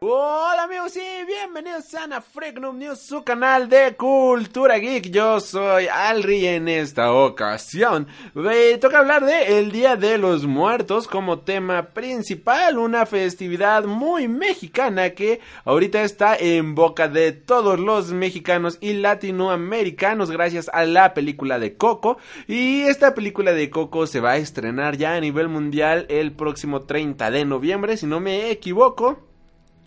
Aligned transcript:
Hola 0.00 0.62
amigos 0.62 0.96
y 0.96 1.24
bienvenidos 1.26 1.92
a 1.94 2.06
Noob 2.06 2.74
News, 2.76 3.00
su 3.00 3.24
canal 3.24 3.68
de 3.68 3.96
cultura 3.96 4.78
geek. 4.78 5.10
Yo 5.10 5.40
soy 5.40 5.88
Alri 5.88 6.46
en 6.46 6.68
esta 6.68 7.12
ocasión. 7.12 8.06
Me 8.32 8.78
toca 8.78 9.00
hablar 9.00 9.24
de 9.24 9.58
el 9.58 9.72
Día 9.72 9.96
de 9.96 10.16
los 10.16 10.46
Muertos 10.46 11.08
como 11.08 11.40
tema 11.40 11.88
principal, 11.88 12.78
una 12.78 13.06
festividad 13.06 13.86
muy 13.86 14.28
mexicana 14.28 15.10
que 15.10 15.40
ahorita 15.64 16.02
está 16.02 16.36
en 16.36 16.76
boca 16.76 17.08
de 17.08 17.32
todos 17.32 17.80
los 17.80 18.12
mexicanos 18.12 18.78
y 18.80 18.92
latinoamericanos 18.92 20.30
gracias 20.30 20.70
a 20.72 20.84
la 20.84 21.12
película 21.12 21.58
de 21.58 21.76
Coco. 21.76 22.18
Y 22.46 22.82
esta 22.82 23.14
película 23.14 23.52
de 23.52 23.68
Coco 23.68 24.06
se 24.06 24.20
va 24.20 24.30
a 24.30 24.36
estrenar 24.36 24.96
ya 24.96 25.16
a 25.16 25.20
nivel 25.20 25.48
mundial 25.48 26.06
el 26.08 26.30
próximo 26.30 26.82
30 26.82 27.32
de 27.32 27.44
noviembre, 27.44 27.96
si 27.96 28.06
no 28.06 28.20
me 28.20 28.52
equivoco. 28.52 29.27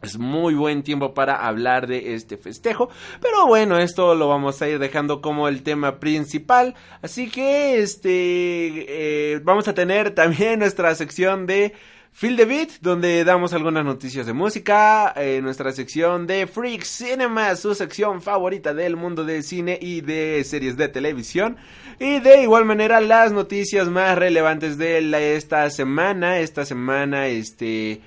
Es 0.01 0.17
muy 0.17 0.55
buen 0.55 0.81
tiempo 0.81 1.13
para 1.13 1.45
hablar 1.45 1.85
de 1.85 2.15
este 2.15 2.35
festejo, 2.35 2.89
pero 3.21 3.45
bueno, 3.45 3.77
esto 3.77 4.15
lo 4.15 4.27
vamos 4.27 4.59
a 4.61 4.67
ir 4.67 4.79
dejando 4.79 5.21
como 5.21 5.47
el 5.47 5.61
tema 5.61 5.99
principal, 5.99 6.73
así 7.03 7.29
que 7.29 7.79
este 7.81 9.35
eh, 9.35 9.39
vamos 9.43 9.67
a 9.67 9.75
tener 9.75 10.09
también 10.15 10.59
nuestra 10.59 10.95
sección 10.95 11.45
de 11.45 11.73
Feel 12.13 12.35
the 12.35 12.45
Beat, 12.45 12.69
donde 12.81 13.23
damos 13.23 13.53
algunas 13.53 13.85
noticias 13.85 14.25
de 14.25 14.33
música, 14.33 15.13
eh, 15.15 15.39
nuestra 15.43 15.71
sección 15.71 16.25
de 16.25 16.47
Freak 16.47 16.83
Cinema, 16.83 17.55
su 17.55 17.75
sección 17.75 18.23
favorita 18.23 18.73
del 18.73 18.95
mundo 18.95 19.23
del 19.23 19.43
cine 19.43 19.77
y 19.79 20.01
de 20.01 20.43
series 20.43 20.77
de 20.77 20.87
televisión, 20.87 21.57
y 21.99 22.19
de 22.21 22.41
igual 22.41 22.65
manera 22.65 23.01
las 23.01 23.31
noticias 23.31 23.87
más 23.87 24.17
relevantes 24.17 24.79
de 24.79 25.35
esta 25.35 25.69
semana, 25.69 26.39
esta 26.39 26.65
semana 26.65 27.27
este 27.27 28.01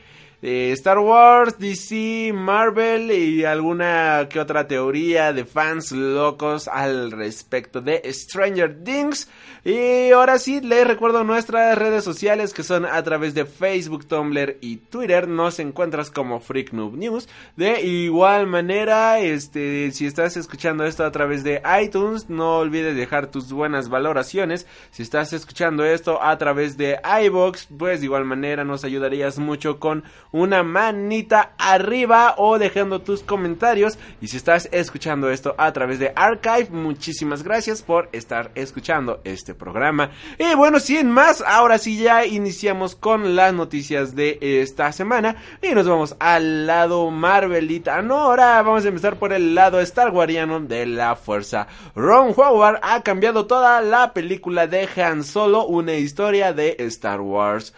Star 0.47 0.99
Wars, 0.99 1.59
DC, 1.59 2.31
Marvel 2.35 3.11
y 3.11 3.47
alguna 3.47 4.29
que 4.29 4.39
otra 4.39 4.69
teoría 4.69 5.33
de 5.33 5.47
fans 5.47 5.91
locos 5.91 6.69
al 6.69 7.13
respecto 7.13 7.81
de 7.81 8.03
Stranger 8.13 8.85
Things. 8.85 9.27
Y 9.65 10.11
ahora 10.11 10.39
sí, 10.39 10.61
les 10.61 10.87
recuerdo 10.87 11.25
nuestras 11.25 11.79
redes 11.79 12.05
sociales 12.05 12.53
que 12.53 12.63
son 12.63 12.85
a 12.85 13.03
través 13.03 13.33
de 13.33 13.47
Facebook, 13.47 14.05
Tumblr 14.05 14.59
y 14.61 14.77
Twitter. 14.77 15.27
Nos 15.27 15.59
encuentras 15.59 16.11
como 16.11 16.39
Freak 16.41 16.75
Noob 16.75 16.99
News. 16.99 17.27
De 17.57 17.81
igual 17.81 18.47
manera, 18.47 19.21
este, 19.21 19.91
si 19.93 20.05
estás 20.05 20.37
escuchando 20.37 20.85
esto 20.85 21.07
a 21.07 21.13
través 21.13 21.43
de 21.45 21.63
iTunes, 21.83 22.29
no 22.29 22.59
olvides 22.59 22.95
dejar 22.95 23.29
tus 23.29 23.51
buenas 23.51 23.89
valoraciones. 23.89 24.67
Si 24.91 25.03
estás 25.03 25.33
escuchando 25.33 25.83
esto 25.87 26.23
a 26.23 26.37
través 26.37 26.77
de 26.77 27.01
iBox, 27.25 27.69
pues 27.79 28.01
de 28.01 28.05
igual 28.05 28.27
manera 28.27 28.65
nos 28.65 28.85
ayudarías 28.85 29.39
mucho 29.39 29.81
con 29.81 30.05
una 30.35 30.65
manita 30.65 31.53
arriba 31.59 32.35
o 32.39 32.59
dejando 32.59 33.01
tus 33.01 33.23
comentarios. 33.23 34.01
Y 34.21 34.27
si 34.27 34.37
estás 34.37 34.69
escuchando 34.73 35.31
esto 35.31 35.55
a 35.59 35.73
través 35.73 36.01
de 36.01 36.13
Archive, 36.17 36.71
muchísimas 36.71 37.45
gracias 37.45 37.83
por 37.83 38.09
estar 38.11 38.51
escuchando 38.57 39.21
este 39.23 39.55
programa. 39.55 40.11
Y 40.37 40.57
bueno, 40.57 40.81
sin 40.81 41.09
más, 41.09 41.41
ahora 41.41 41.79
sí 41.79 41.99
ya 41.99 42.27
iniciamos 42.27 42.97
con 42.97 43.37
las 43.37 43.55
noticias 43.55 44.17
de 44.17 44.39
esta 44.41 44.91
semana. 44.91 45.37
Y 45.63 45.73
nos 45.73 45.87
vamos 45.87 46.17
al 46.19 46.67
lado 46.67 47.13
Marvelita. 47.13 48.03
No, 48.03 48.17
ahora 48.17 48.61
vamos 48.63 48.85
a 48.85 48.89
empezar 48.89 49.17
por 49.21 49.33
el 49.33 49.55
lado 49.55 49.81
Star 49.83 50.11
Wariano 50.11 50.59
de 50.59 50.85
la 50.85 51.15
fuerza. 51.15 51.69
Ron 51.95 52.35
Howard 52.37 52.81
ha 52.83 53.05
cambiado 53.05 53.47
toda 53.47 53.81
la 53.83 54.13
película 54.13 54.67
de 54.67 54.89
Han 54.97 55.23
Solo, 55.23 55.65
una 55.67 55.95
historia 55.95 56.53
de 56.53 56.75
Star 56.81 57.21
Wars. 57.21 57.73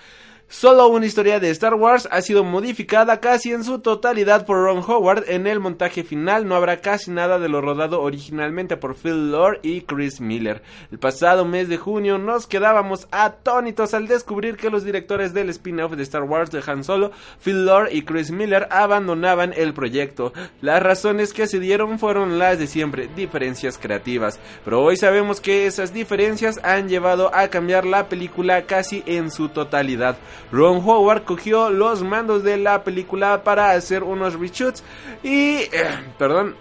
Solo 0.48 0.86
una 0.86 1.06
historia 1.06 1.40
de 1.40 1.50
Star 1.50 1.74
Wars 1.74 2.08
ha 2.12 2.22
sido 2.22 2.44
modificada 2.44 3.18
casi 3.18 3.52
en 3.52 3.64
su 3.64 3.80
totalidad 3.80 4.46
por 4.46 4.58
Ron 4.58 4.78
Howard. 4.78 5.24
En 5.28 5.48
el 5.48 5.58
montaje 5.58 6.04
final 6.04 6.46
no 6.46 6.54
habrá 6.54 6.80
casi 6.80 7.10
nada 7.10 7.40
de 7.40 7.48
lo 7.48 7.60
rodado 7.60 8.00
originalmente 8.00 8.76
por 8.76 8.94
Phil 8.94 9.32
Lord 9.32 9.58
y 9.64 9.80
Chris 9.80 10.20
Miller. 10.20 10.62
El 10.92 11.00
pasado 11.00 11.44
mes 11.44 11.68
de 11.68 11.78
junio 11.78 12.18
nos 12.18 12.46
quedábamos 12.46 13.08
atónitos 13.10 13.92
al 13.92 14.06
descubrir 14.06 14.56
que 14.56 14.70
los 14.70 14.84
directores 14.84 15.34
del 15.34 15.50
spin-off 15.50 15.94
de 15.94 16.04
Star 16.04 16.22
Wars 16.22 16.52
de 16.52 16.62
Han 16.64 16.84
Solo, 16.84 17.10
Phil 17.44 17.66
Lord 17.66 17.88
y 17.90 18.02
Chris 18.02 18.30
Miller, 18.30 18.68
abandonaban 18.70 19.52
el 19.56 19.74
proyecto. 19.74 20.32
Las 20.60 20.80
razones 20.80 21.32
que 21.32 21.48
se 21.48 21.58
dieron 21.58 21.98
fueron 21.98 22.38
las 22.38 22.60
de 22.60 22.68
siempre, 22.68 23.08
diferencias 23.16 23.78
creativas. 23.78 24.38
Pero 24.64 24.80
hoy 24.80 24.96
sabemos 24.96 25.40
que 25.40 25.66
esas 25.66 25.92
diferencias 25.92 26.60
han 26.62 26.88
llevado 26.88 27.34
a 27.34 27.48
cambiar 27.48 27.84
la 27.84 28.08
película 28.08 28.62
casi 28.62 29.02
en 29.06 29.32
su 29.32 29.48
totalidad. 29.48 30.16
Ron 30.52 30.78
Howard 30.78 31.24
cogió 31.24 31.70
los 31.70 32.02
mandos 32.02 32.42
de 32.42 32.56
la 32.56 32.84
película 32.84 33.42
para 33.42 33.72
hacer 33.72 34.02
unos 34.02 34.34
reshoots 34.38 34.82
y, 35.22 35.56
eh, 35.58 35.70
perdón, 36.18 36.56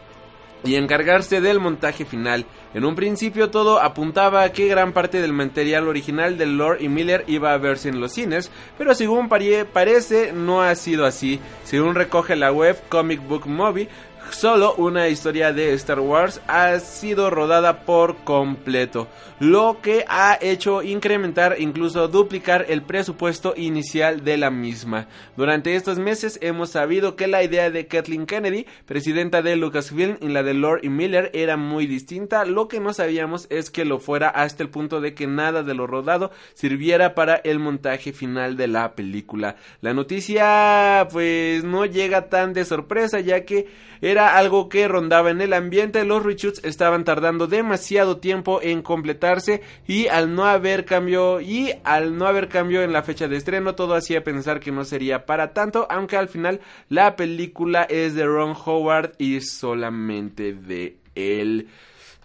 y 0.66 0.76
encargarse 0.76 1.42
del 1.42 1.60
montaje 1.60 2.06
final. 2.06 2.46
En 2.74 2.84
un 2.84 2.96
principio 2.96 3.50
todo 3.50 3.80
apuntaba 3.80 4.44
a 4.44 4.52
que 4.52 4.68
gran 4.68 4.92
parte 4.92 5.22
del 5.22 5.32
material 5.32 5.88
original 5.88 6.38
de 6.38 6.46
Lord 6.46 6.82
y 6.82 6.90
Miller 6.90 7.24
iba 7.28 7.54
a 7.54 7.58
verse 7.58 7.90
en 7.90 8.02
los 8.02 8.12
cines, 8.12 8.52
pero 8.78 8.96
según 8.96 9.30
parece 9.30 10.34
no 10.34 10.62
ha 10.62 10.76
sido 10.76 11.06
así. 11.06 11.40
Según 11.64 11.96
recoge 11.96 12.36
la 12.36 12.52
web 12.52 12.78
Comic 12.90 13.26
Book 13.28 13.48
Movie, 13.48 13.88
solo 14.32 14.76
una 14.76 15.08
historia 15.08 15.54
de 15.54 15.74
Star 15.74 16.00
Wars 16.00 16.42
ha 16.48 16.80
sido 16.80 17.30
rodada 17.30 17.82
por 17.86 18.18
completo, 18.18 19.08
lo 19.40 19.80
que 19.82 20.06
ha 20.08 20.38
hecho 20.42 20.84
incrementar, 20.84 21.56
incluso 21.60 22.08
duplicar 22.08 22.66
el 22.70 22.82
presupuesto 22.82 23.54
inicial 23.56 24.24
de 24.24 24.38
la 24.38 24.50
misma. 24.50 25.08
Durante 25.36 25.76
estos 25.76 26.00
meses 26.00 26.40
hemos 26.42 26.70
sabido 26.70 27.16
que 27.16 27.28
la 27.28 27.44
idea 27.44 27.70
de 27.70 27.88
Kathleen 27.88 28.26
Kennedy, 28.26 28.66
presidenta 28.86 29.42
de 29.42 29.56
Lucasfilm, 29.56 30.18
y 30.22 30.30
la 30.30 30.44
de 30.44 30.54
Lord 30.54 30.82
y 30.84 30.90
Miller 30.90 31.32
era 31.34 31.58
muy 31.58 31.86
distinta, 31.88 32.46
lo 32.46 32.68
que 32.68 32.80
no 32.80 32.94
sabíamos 32.94 33.48
es 33.50 33.70
que 33.70 33.86
lo 33.86 34.00
fuera 34.00 34.30
hasta 34.30 34.64
el 34.64 34.70
punto 34.70 35.02
de 35.02 35.14
que 35.14 35.28
nada 35.28 35.64
de 35.64 35.74
lo 35.74 35.88
rodado 35.88 36.32
sirviera 36.54 37.16
para 37.16 37.36
el 37.36 37.60
montaje 37.60 38.14
final 38.14 38.58
de 38.58 38.68
la 38.68 38.96
película. 38.96 39.58
La 39.82 39.94
noticia 39.94 41.08
pues 41.12 41.64
no 41.64 41.86
llega 41.86 42.30
tan 42.30 42.54
de 42.54 42.66
sorpresa 42.66 43.20
ya 43.20 43.46
que 43.46 43.68
era 44.02 44.15
algo 44.18 44.70
que 44.70 44.88
rondaba 44.88 45.32
en 45.32 45.42
el 45.42 45.54
ambiente, 45.54 46.06
los 46.06 46.24
reshoots 46.24 46.64
estaban 46.64 47.04
tardando 47.04 47.48
demasiado 47.48 48.18
tiempo 48.18 48.60
en 48.62 48.82
completarse 48.82 49.62
y 49.88 50.08
al 50.08 50.34
no 50.36 50.46
haber 50.46 50.86
cambio 50.86 51.42
y 51.42 51.74
al 51.84 52.18
no 52.18 52.28
haber 52.28 52.50
cambio 52.50 52.82
en 52.82 52.94
la 52.94 53.04
fecha 53.04 53.28
de 53.28 53.38
estreno 53.38 53.76
todo 53.76 53.96
hacía 53.96 54.24
pensar 54.24 54.60
que 54.60 54.72
no 54.72 54.86
sería 54.86 55.26
para 55.26 55.54
tanto, 55.54 55.88
aunque 55.90 56.18
al 56.18 56.30
final 56.30 56.62
la 56.90 57.16
película 57.16 57.84
es 57.84 58.16
de 58.16 58.26
Ron 58.26 58.56
Howard 58.66 59.14
y 59.18 59.42
solamente 59.42 60.54
de 60.54 60.98
él. 61.16 61.70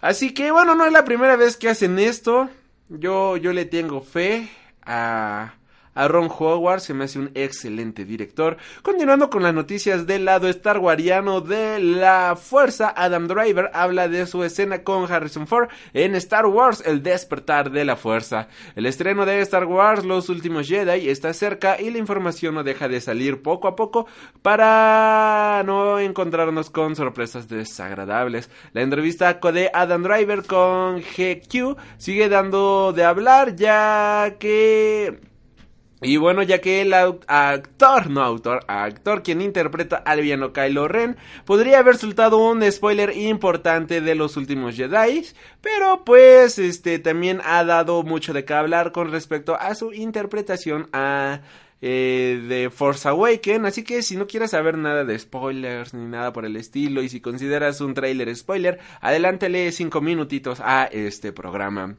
Así 0.01 0.33
que 0.33 0.51
bueno, 0.51 0.75
no 0.75 0.85
es 0.85 0.91
la 0.91 1.05
primera 1.05 1.35
vez 1.35 1.57
que 1.57 1.69
hacen 1.69 1.99
esto. 1.99 2.49
Yo 2.89 3.37
yo 3.37 3.53
le 3.53 3.65
tengo 3.65 4.01
fe 4.01 4.49
a 4.83 5.53
a 5.93 6.07
Ron 6.07 6.29
Howard, 6.29 6.81
se 6.81 6.93
me 6.93 7.05
hace 7.05 7.19
un 7.19 7.31
excelente 7.35 8.05
director. 8.05 8.57
Continuando 8.81 9.29
con 9.29 9.43
las 9.43 9.53
noticias 9.53 10.07
del 10.07 10.25
lado 10.25 10.47
Star 10.47 10.79
Wariano 10.79 11.41
de 11.41 11.79
la 11.79 12.35
fuerza, 12.35 12.93
Adam 12.95 13.27
Driver 13.27 13.69
habla 13.73 14.07
de 14.07 14.25
su 14.25 14.43
escena 14.43 14.83
con 14.83 15.11
Harrison 15.11 15.47
Ford 15.47 15.69
en 15.93 16.15
Star 16.15 16.45
Wars, 16.45 16.83
El 16.85 17.03
despertar 17.03 17.71
de 17.71 17.85
la 17.85 17.95
fuerza. 17.95 18.47
El 18.75 18.85
estreno 18.85 19.25
de 19.25 19.41
Star 19.41 19.65
Wars, 19.65 20.05
Los 20.05 20.29
últimos 20.29 20.67
Jedi, 20.67 21.09
está 21.09 21.33
cerca 21.33 21.79
y 21.79 21.89
la 21.89 21.97
información 21.97 22.55
no 22.55 22.63
deja 22.63 22.87
de 22.87 23.01
salir 23.01 23.41
poco 23.41 23.67
a 23.67 23.75
poco 23.75 24.07
para 24.41 25.63
no 25.65 25.99
encontrarnos 25.99 26.69
con 26.69 26.95
sorpresas 26.95 27.47
desagradables. 27.47 28.49
La 28.73 28.81
entrevista 28.81 29.39
de 29.51 29.69
Adam 29.73 30.03
Driver 30.03 30.43
con 30.45 31.01
GQ 31.01 31.75
sigue 31.97 32.29
dando 32.29 32.93
de 32.93 33.03
hablar 33.03 33.55
ya 33.55 34.35
que 34.39 35.30
y 36.01 36.17
bueno, 36.17 36.41
ya 36.41 36.59
que 36.61 36.81
el 36.81 36.93
actor, 36.93 38.09
no 38.09 38.23
autor, 38.23 38.65
actor 38.67 39.21
quien 39.21 39.39
interpreta 39.39 39.97
al 39.97 40.21
villano 40.21 40.51
Kylo 40.51 40.87
Ren, 40.87 41.15
podría 41.45 41.79
haber 41.79 41.95
soltado 41.95 42.37
un 42.37 42.69
spoiler 42.71 43.15
importante 43.15 44.01
de 44.01 44.15
los 44.15 44.35
últimos 44.35 44.75
Jedi, 44.75 45.27
pero 45.61 46.03
pues 46.03 46.57
este 46.57 46.97
también 46.97 47.39
ha 47.45 47.63
dado 47.63 48.01
mucho 48.01 48.33
de 48.33 48.45
qué 48.45 48.53
hablar 48.53 48.91
con 48.91 49.11
respecto 49.11 49.55
a 49.55 49.75
su 49.75 49.93
interpretación 49.93 50.89
eh, 51.81 52.43
de 52.47 52.71
Force 52.71 53.07
Awaken. 53.07 53.67
Así 53.67 53.83
que 53.83 54.01
si 54.01 54.15
no 54.15 54.25
quieres 54.25 54.51
saber 54.51 54.79
nada 54.79 55.05
de 55.05 55.19
spoilers 55.19 55.93
ni 55.93 56.05
nada 56.05 56.33
por 56.33 56.45
el 56.45 56.55
estilo 56.55 57.03
y 57.03 57.09
si 57.09 57.21
consideras 57.21 57.79
un 57.79 57.93
trailer 57.93 58.35
spoiler, 58.35 58.79
adelántale 59.01 59.71
5 59.71 60.01
minutitos 60.01 60.61
a 60.61 60.85
este 60.85 61.31
programa. 61.31 61.95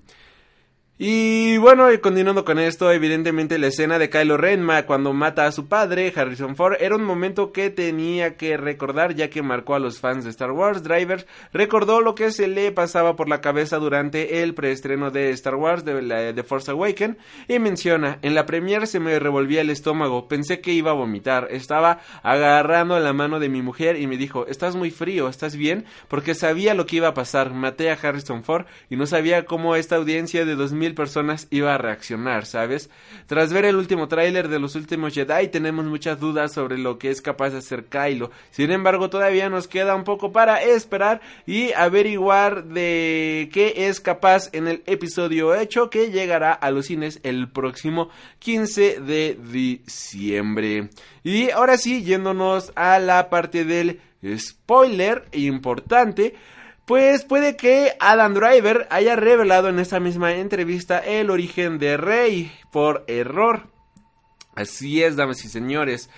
Y 0.99 1.57
bueno, 1.57 1.87
continuando 2.03 2.45
con 2.45 2.59
esto, 2.59 2.93
evidentemente 2.93 3.59
la 3.59 3.69
escena 3.69 3.99
de 3.99 4.11
Kylo 4.11 4.37
Ren 4.37 4.69
cuando 4.87 5.15
mata 5.15 5.47
a 5.47 5.53
su 5.53 5.67
padre, 5.67 6.13
Harrison 6.15 6.55
Ford, 6.55 6.77
era 6.79 6.97
un 6.97 7.03
momento 7.03 7.51
que 7.51 7.71
tenía 7.71 8.37
que 8.37 8.59
recordar 8.59 9.15
ya 9.15 9.31
que 9.31 9.41
marcó 9.41 9.75
a 9.75 9.79
los 9.79 10.01
fans 10.01 10.23
de 10.23 10.31
Star 10.31 10.53
Wars. 10.53 10.83
Driver 10.83 11.27
recordó 11.55 12.03
lo 12.03 12.15
que 12.15 12.31
se 12.31 12.47
le 12.47 12.73
pasaba 12.73 13.17
por 13.17 13.31
la 13.31 13.41
cabeza 13.41 13.79
durante 13.79 14.43
el 14.43 14.55
preestreno 14.55 15.11
de 15.11 15.31
Star 15.31 15.55
Wars 15.55 15.83
de, 15.87 16.35
The 16.35 16.43
Force 16.43 16.71
Awakens 16.71 17.17
y 17.49 17.59
menciona, 17.59 18.19
en 18.21 18.35
la 18.35 18.45
premiere 18.45 18.87
se 18.87 19.01
me 19.01 19.19
revolvía 19.19 19.63
el 19.63 19.71
estómago, 19.71 20.29
pensé 20.29 20.61
que 20.61 20.73
iba 20.73 20.91
a 20.91 20.95
vomitar, 20.95 21.49
estaba 21.51 22.01
agarrando 22.23 23.01
la 23.01 23.15
mano 23.15 23.41
de 23.41 23.49
mi 23.49 23.63
mujer 23.63 23.99
y 23.99 24.07
me 24.07 24.19
dijo, 24.19 24.47
estás 24.47 24.77
muy 24.77 24.91
frío, 24.91 25.29
¿estás 25.29 25.57
bien? 25.57 25.87
Porque 26.09 26.35
sabía 26.35 26.75
lo 26.75 26.85
que 26.85 26.97
iba 26.97 27.09
a 27.09 27.15
pasar, 27.15 27.55
maté 27.55 27.91
a 27.91 27.99
Harrison 28.01 28.45
Ford 28.45 28.67
y 28.91 28.97
no 28.97 29.07
sabía 29.07 29.47
cómo 29.47 29.75
esta 29.75 29.97
audiencia 29.97 30.45
de 30.45 30.55
2000 30.55 30.82
personas 30.91 31.47
iba 31.51 31.75
a 31.75 31.79
reaccionar, 31.79 32.47
¿sabes? 32.47 32.91
Tras 33.27 33.53
ver 33.53 33.65
el 33.65 33.77
último 33.77 34.09
tráiler 34.09 34.49
de 34.49 34.59
los 34.59 34.75
últimos 34.75 35.15
Jedi 35.15 35.49
tenemos 35.49 35.85
muchas 35.85 36.21
dudas 36.21 36.53
sobre 36.53 36.79
lo 36.79 36.99
que 36.99 37.11
es 37.11 37.23
capaz 37.23 37.51
de 37.51 37.59
hacer 37.59 37.85
Kylo. 37.85 38.31
Sin 38.51 38.71
embargo, 38.71 39.09
todavía 39.09 39.49
nos 39.49 39.69
queda 39.69 39.95
un 39.95 40.05
poco 40.05 40.33
para 40.33 40.63
esperar 40.63 41.21
y 41.47 41.73
averiguar 41.73 42.65
de 42.65 43.49
qué 43.53 43.89
es 43.89 44.01
capaz 44.01 44.49
en 44.53 44.69
el 44.69 44.83
episodio 44.87 45.55
hecho 45.55 45.91
que 45.91 46.11
llegará 46.11 46.53
a 46.53 46.71
los 46.71 46.87
cines 46.87 47.21
el 47.23 47.49
próximo 47.49 48.11
15 48.41 49.01
de 49.01 49.39
diciembre. 49.51 50.91
Y 51.23 51.51
ahora 51.51 51.79
sí, 51.79 52.03
yéndonos 52.03 52.73
a 52.75 52.99
la 52.99 53.31
parte 53.31 53.65
del 53.65 54.01
spoiler 54.37 55.25
importante, 55.33 56.35
pues 56.85 57.25
puede 57.25 57.57
que 57.57 57.95
Adam 58.01 58.35
Driver 58.35 58.87
haya 58.91 59.17
revelado 59.17 59.69
en 59.69 59.79
esa 59.79 60.01
misma 60.01 60.35
entrevista 60.35 60.99
el 60.99 61.31
origen 61.31 61.79
de 61.79 61.97
Rey 61.97 62.53
por 62.71 63.05
error. 63.07 63.69
Así 64.55 65.03
es, 65.03 65.17
damas 65.17 65.45
y 65.45 65.49
señores. 65.49 66.11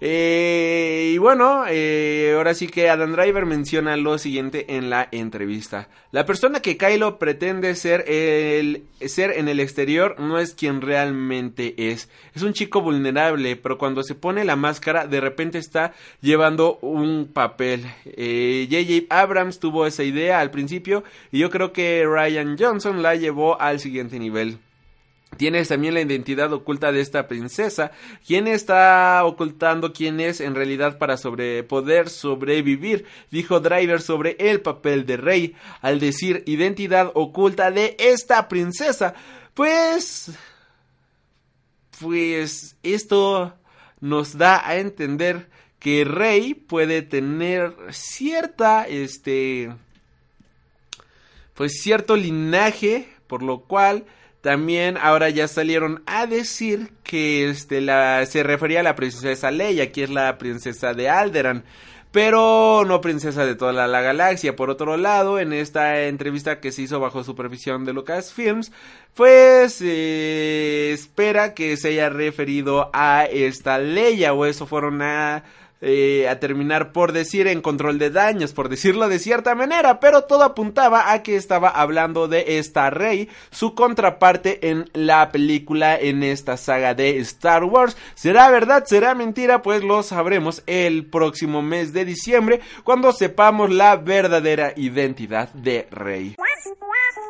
Eh, 0.00 1.12
y 1.14 1.18
bueno, 1.18 1.64
eh, 1.68 2.34
ahora 2.36 2.54
sí 2.54 2.66
que 2.66 2.90
Adam 2.90 3.12
Driver 3.12 3.46
menciona 3.46 3.96
lo 3.96 4.18
siguiente 4.18 4.76
en 4.76 4.90
la 4.90 5.08
entrevista. 5.12 5.88
La 6.10 6.26
persona 6.26 6.60
que 6.60 6.76
Kylo 6.76 7.18
pretende 7.18 7.74
ser, 7.74 8.04
el, 8.08 8.84
ser 9.00 9.30
en 9.32 9.48
el 9.48 9.60
exterior 9.60 10.16
no 10.18 10.38
es 10.38 10.54
quien 10.54 10.80
realmente 10.80 11.74
es. 11.90 12.08
Es 12.34 12.42
un 12.42 12.52
chico 12.52 12.80
vulnerable, 12.80 13.56
pero 13.56 13.78
cuando 13.78 14.02
se 14.02 14.14
pone 14.14 14.44
la 14.44 14.56
máscara 14.56 15.06
de 15.06 15.20
repente 15.20 15.58
está 15.58 15.94
llevando 16.20 16.78
un 16.82 17.30
papel. 17.32 17.82
J.J. 18.04 18.14
Eh, 18.16 19.06
Abrams 19.10 19.60
tuvo 19.60 19.86
esa 19.86 20.02
idea 20.02 20.40
al 20.40 20.50
principio 20.50 21.04
y 21.30 21.38
yo 21.38 21.50
creo 21.50 21.72
que 21.72 22.04
Ryan 22.04 22.56
Johnson 22.58 23.02
la 23.02 23.14
llevó 23.14 23.60
al 23.60 23.80
siguiente 23.80 24.18
nivel. 24.18 24.58
Tienes 25.36 25.68
también 25.68 25.94
la 25.94 26.00
identidad 26.00 26.52
oculta 26.52 26.92
de 26.92 27.00
esta 27.00 27.26
princesa. 27.26 27.92
¿Quién 28.26 28.46
está 28.46 29.24
ocultando 29.24 29.92
quién 29.92 30.20
es 30.20 30.40
en 30.40 30.54
realidad 30.54 30.98
para 30.98 31.16
sobre 31.16 31.62
poder 31.62 32.08
sobrevivir? 32.08 33.04
Dijo 33.30 33.60
Driver 33.60 34.00
sobre 34.00 34.36
el 34.38 34.60
papel 34.60 35.06
de 35.06 35.16
rey 35.16 35.54
al 35.80 36.00
decir 36.00 36.42
identidad 36.46 37.10
oculta 37.14 37.70
de 37.70 37.96
esta 37.98 38.48
princesa. 38.48 39.14
Pues... 39.54 40.32
Pues 42.00 42.76
esto 42.82 43.54
nos 44.00 44.36
da 44.36 44.68
a 44.68 44.78
entender 44.78 45.48
que 45.78 46.04
Rey 46.04 46.54
puede 46.54 47.02
tener 47.02 47.74
cierta, 47.90 48.88
este, 48.88 49.70
pues 51.52 51.80
cierto 51.82 52.16
linaje, 52.16 53.08
por 53.26 53.42
lo 53.42 53.60
cual 53.60 54.06
también 54.44 54.98
ahora 54.98 55.30
ya 55.30 55.48
salieron 55.48 56.02
a 56.04 56.26
decir 56.26 56.90
que 57.02 57.48
este 57.48 57.80
la 57.80 58.26
se 58.26 58.42
refería 58.42 58.80
a 58.80 58.82
la 58.82 58.94
princesa 58.94 59.50
Leia, 59.50 59.90
que 59.90 60.04
es 60.04 60.10
la 60.10 60.36
princesa 60.36 60.92
de 60.92 61.08
Alderan, 61.08 61.64
pero 62.12 62.84
no 62.86 63.00
princesa 63.00 63.46
de 63.46 63.54
toda 63.54 63.72
la, 63.72 64.02
galaxia. 64.02 64.54
Por 64.54 64.68
otro 64.68 64.98
lado, 64.98 65.40
en 65.40 65.54
esta 65.54 66.02
entrevista 66.02 66.60
que 66.60 66.72
se 66.72 66.82
hizo 66.82 67.00
bajo 67.00 67.24
supervisión 67.24 67.86
de 67.86 67.94
Lucasfilms, 67.94 68.70
pues 69.14 69.80
eh, 69.80 70.90
espera 70.92 71.54
que 71.54 71.78
se 71.78 71.88
haya 71.88 72.10
referido 72.10 72.90
a 72.92 73.24
esta 73.24 73.78
Leia 73.78 74.34
o 74.34 74.44
eso 74.44 74.66
fueron 74.66 75.00
a 75.00 75.42
eh, 75.80 76.28
a 76.28 76.38
terminar 76.40 76.92
por 76.92 77.12
decir 77.12 77.46
en 77.46 77.60
control 77.60 77.98
de 77.98 78.10
daños, 78.10 78.52
por 78.52 78.68
decirlo 78.68 79.08
de 79.08 79.18
cierta 79.18 79.54
manera, 79.54 80.00
pero 80.00 80.24
todo 80.24 80.44
apuntaba 80.44 81.12
a 81.12 81.22
que 81.22 81.36
estaba 81.36 81.68
hablando 81.68 82.28
de 82.28 82.58
esta 82.58 82.90
Rey, 82.90 83.28
su 83.50 83.74
contraparte 83.74 84.70
en 84.70 84.88
la 84.94 85.30
película 85.30 85.98
en 85.98 86.22
esta 86.22 86.56
saga 86.56 86.94
de 86.94 87.18
Star 87.18 87.64
Wars. 87.64 87.96
¿Será 88.14 88.50
verdad? 88.50 88.84
¿Será 88.86 89.14
mentira? 89.14 89.62
Pues 89.62 89.82
lo 89.82 90.02
sabremos 90.02 90.62
el 90.66 91.06
próximo 91.06 91.62
mes 91.62 91.92
de 91.92 92.04
diciembre 92.04 92.60
cuando 92.84 93.12
sepamos 93.12 93.70
la 93.70 93.96
verdadera 93.96 94.72
identidad 94.76 95.48
de 95.52 95.86
Rey. 95.90 96.36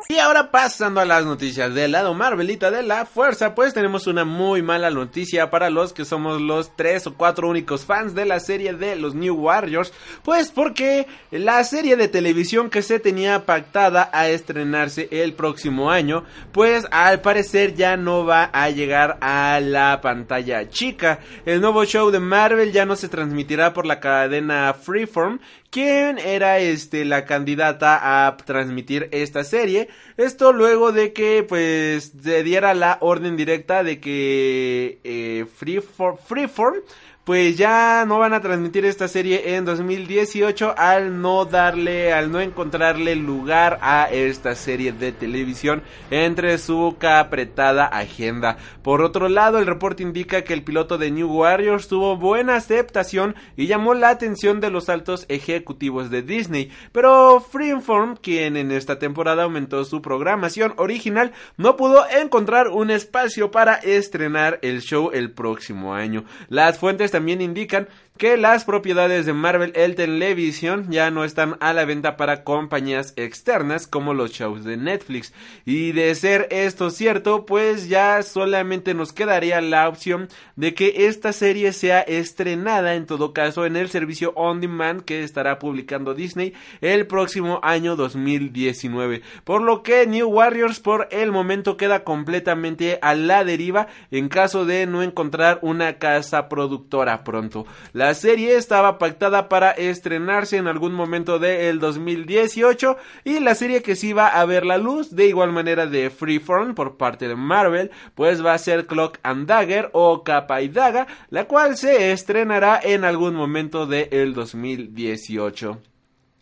Y 0.07 0.19
ahora 0.19 0.51
pasando 0.51 1.01
a 1.01 1.05
las 1.05 1.25
noticias 1.25 1.73
del 1.73 1.93
lado 1.93 2.13
Marvelita 2.13 2.69
de 2.69 2.83
la 2.83 3.07
fuerza, 3.07 3.55
pues 3.55 3.73
tenemos 3.73 4.05
una 4.05 4.23
muy 4.23 4.61
mala 4.61 4.91
noticia 4.91 5.49
para 5.49 5.71
los 5.71 5.93
que 5.93 6.05
somos 6.05 6.39
los 6.39 6.75
tres 6.75 7.07
o 7.07 7.15
cuatro 7.15 7.49
únicos 7.49 7.85
fans 7.85 8.13
de 8.13 8.25
la 8.25 8.39
serie 8.39 8.73
de 8.73 8.95
los 8.97 9.15
New 9.15 9.33
Warriors, 9.33 9.91
pues 10.21 10.51
porque 10.51 11.07
la 11.31 11.63
serie 11.63 11.95
de 11.95 12.07
televisión 12.07 12.69
que 12.69 12.83
se 12.83 12.99
tenía 12.99 13.47
pactada 13.47 14.11
a 14.13 14.29
estrenarse 14.29 15.09
el 15.09 15.33
próximo 15.33 15.89
año, 15.89 16.23
pues 16.51 16.85
al 16.91 17.21
parecer 17.21 17.73
ya 17.73 17.97
no 17.97 18.25
va 18.25 18.51
a 18.53 18.69
llegar 18.69 19.17
a 19.21 19.59
la 19.59 20.01
pantalla 20.01 20.69
chica. 20.69 21.19
El 21.47 21.61
nuevo 21.61 21.83
show 21.83 22.11
de 22.11 22.19
Marvel 22.19 22.71
ya 22.71 22.85
no 22.85 22.95
se 22.95 23.09
transmitirá 23.09 23.73
por 23.73 23.87
la 23.87 23.99
cadena 23.99 24.71
Freeform, 24.75 25.39
quién 25.75 26.19
era 26.19 26.59
este 26.59 27.03
la 27.03 27.25
candidata 27.25 28.27
a 28.27 28.37
transmitir 28.37 29.09
esta 29.11 29.43
serie. 29.43 29.89
Esto 30.15 30.53
luego 30.53 30.93
de 30.93 31.11
que 31.11 31.43
pues 31.43 32.13
se 32.23 32.43
diera 32.43 32.73
la 32.73 32.97
orden 33.01 33.35
directa 33.35 33.83
de 33.83 33.99
que 33.99 34.99
eh, 35.03 35.45
Freeform 35.53 36.77
pues 37.25 37.57
ya 37.57 38.05
no 38.05 38.19
van 38.19 38.33
a 38.33 38.39
transmitir 38.39 38.85
esta 38.85 39.07
serie 39.07 39.55
en 39.55 39.65
2018 39.65 40.75
al 40.77 41.21
no 41.21 41.45
darle, 41.45 42.13
al 42.13 42.31
no 42.31 42.39
encontrarle 42.39 43.15
lugar 43.15 43.79
a 43.81 44.07
esta 44.11 44.53
serie 44.53 44.91
de 44.91 45.11
televisión 45.11 45.81
entre 46.11 46.59
su 46.59 46.95
apretada 47.01 47.85
agenda. 47.87 48.57
Por 48.83 49.01
otro 49.01 49.27
lado, 49.27 49.57
el 49.57 49.65
reporte 49.65 50.03
indica 50.03 50.43
que 50.43 50.53
el 50.53 50.63
piloto 50.63 50.99
de 50.99 51.09
New 51.09 51.27
Warriors 51.27 51.87
tuvo 51.87 52.15
buena 52.15 52.57
aceptación 52.57 53.35
y 53.57 53.65
llamó 53.65 53.95
la 53.95 54.09
atención 54.09 54.61
de 54.61 54.69
los 54.69 54.87
altos 54.87 55.25
ejecutivos 55.27 56.11
de 56.11 56.21
Disney, 56.21 56.71
pero 56.91 57.39
Freeform, 57.39 58.17
quien 58.17 58.55
en 58.55 58.71
esta 58.71 58.99
temporada 58.99 59.43
aumentó 59.43 59.83
su 59.83 59.99
programación 59.99 60.75
original, 60.77 61.31
no 61.57 61.75
pudo 61.75 62.05
encontrar 62.07 62.67
un 62.67 62.91
espacio 62.91 63.49
para 63.49 63.73
estrenar 63.73 64.59
el 64.61 64.81
show 64.81 65.09
el 65.11 65.31
próximo 65.31 65.95
año. 65.95 66.23
Las 66.49 66.77
fuentes 66.77 67.14
también 67.15 67.39
indican 67.39 67.87
que 68.17 68.37
las 68.37 68.63
propiedades 68.63 69.25
de 69.25 69.33
Marvel 69.33 69.73
el 69.75 69.95
Television 69.95 70.89
ya 70.89 71.11
no 71.11 71.25
están 71.25 71.57
a 71.59 71.73
la 71.73 71.83
venta 71.83 72.15
para 72.15 72.45
compañías 72.45 73.13
externas 73.17 73.87
como 73.87 74.13
los 74.13 74.31
shows 74.31 74.63
de 74.63 74.77
Netflix. 74.77 75.33
Y 75.65 75.91
de 75.91 76.15
ser 76.15 76.47
esto 76.49 76.91
cierto, 76.91 77.45
pues 77.45 77.89
ya 77.89 78.23
solamente 78.23 78.93
nos 78.93 79.11
quedaría 79.11 79.59
la 79.59 79.89
opción 79.89 80.29
de 80.55 80.73
que 80.73 81.07
esta 81.07 81.33
serie 81.33 81.73
sea 81.73 81.99
estrenada 82.01 82.95
en 82.95 83.05
todo 83.05 83.33
caso 83.33 83.65
en 83.65 83.75
el 83.75 83.89
servicio 83.89 84.31
on 84.35 84.61
demand 84.61 85.01
que 85.01 85.23
estará 85.23 85.59
publicando 85.59 86.13
Disney 86.13 86.53
el 86.79 87.07
próximo 87.07 87.59
año 87.63 87.97
2019. 87.97 89.23
Por 89.43 89.61
lo 89.61 89.83
que 89.83 90.07
New 90.07 90.29
Warriors 90.29 90.79
por 90.79 91.09
el 91.11 91.33
momento 91.33 91.75
queda 91.75 92.05
completamente 92.05 92.97
a 93.01 93.13
la 93.13 93.43
deriva 93.43 93.87
en 94.09 94.29
caso 94.29 94.65
de 94.65 94.85
no 94.85 95.03
encontrar 95.03 95.59
una 95.61 95.97
casa 95.97 96.47
productora 96.47 97.25
pronto. 97.25 97.65
Serie 98.13 98.55
estaba 98.55 98.97
pactada 98.97 99.49
para 99.49 99.71
estrenarse 99.71 100.57
en 100.57 100.67
algún 100.67 100.93
momento 100.93 101.39
del 101.39 101.79
2018 101.79 102.97
y 103.23 103.39
la 103.39 103.55
serie 103.55 103.81
que 103.81 103.95
sí 103.95 104.13
va 104.13 104.27
a 104.27 104.45
ver 104.45 104.65
la 104.65 104.77
luz 104.77 105.15
de 105.15 105.27
igual 105.27 105.51
manera 105.51 105.87
de 105.87 106.09
Freeform 106.09 106.75
por 106.75 106.97
parte 106.97 107.27
de 107.27 107.35
Marvel 107.35 107.91
pues 108.13 108.45
va 108.45 108.53
a 108.53 108.57
ser 108.57 108.85
Clock 108.85 109.19
and 109.23 109.47
Dagger 109.47 109.89
o 109.93 110.23
Capa 110.23 110.61
y 110.61 110.69
Daga 110.69 111.07
la 111.29 111.45
cual 111.45 111.77
se 111.77 112.11
estrenará 112.11 112.79
en 112.83 113.03
algún 113.03 113.35
momento 113.35 113.85
del 113.87 114.33
2018. 114.33 115.94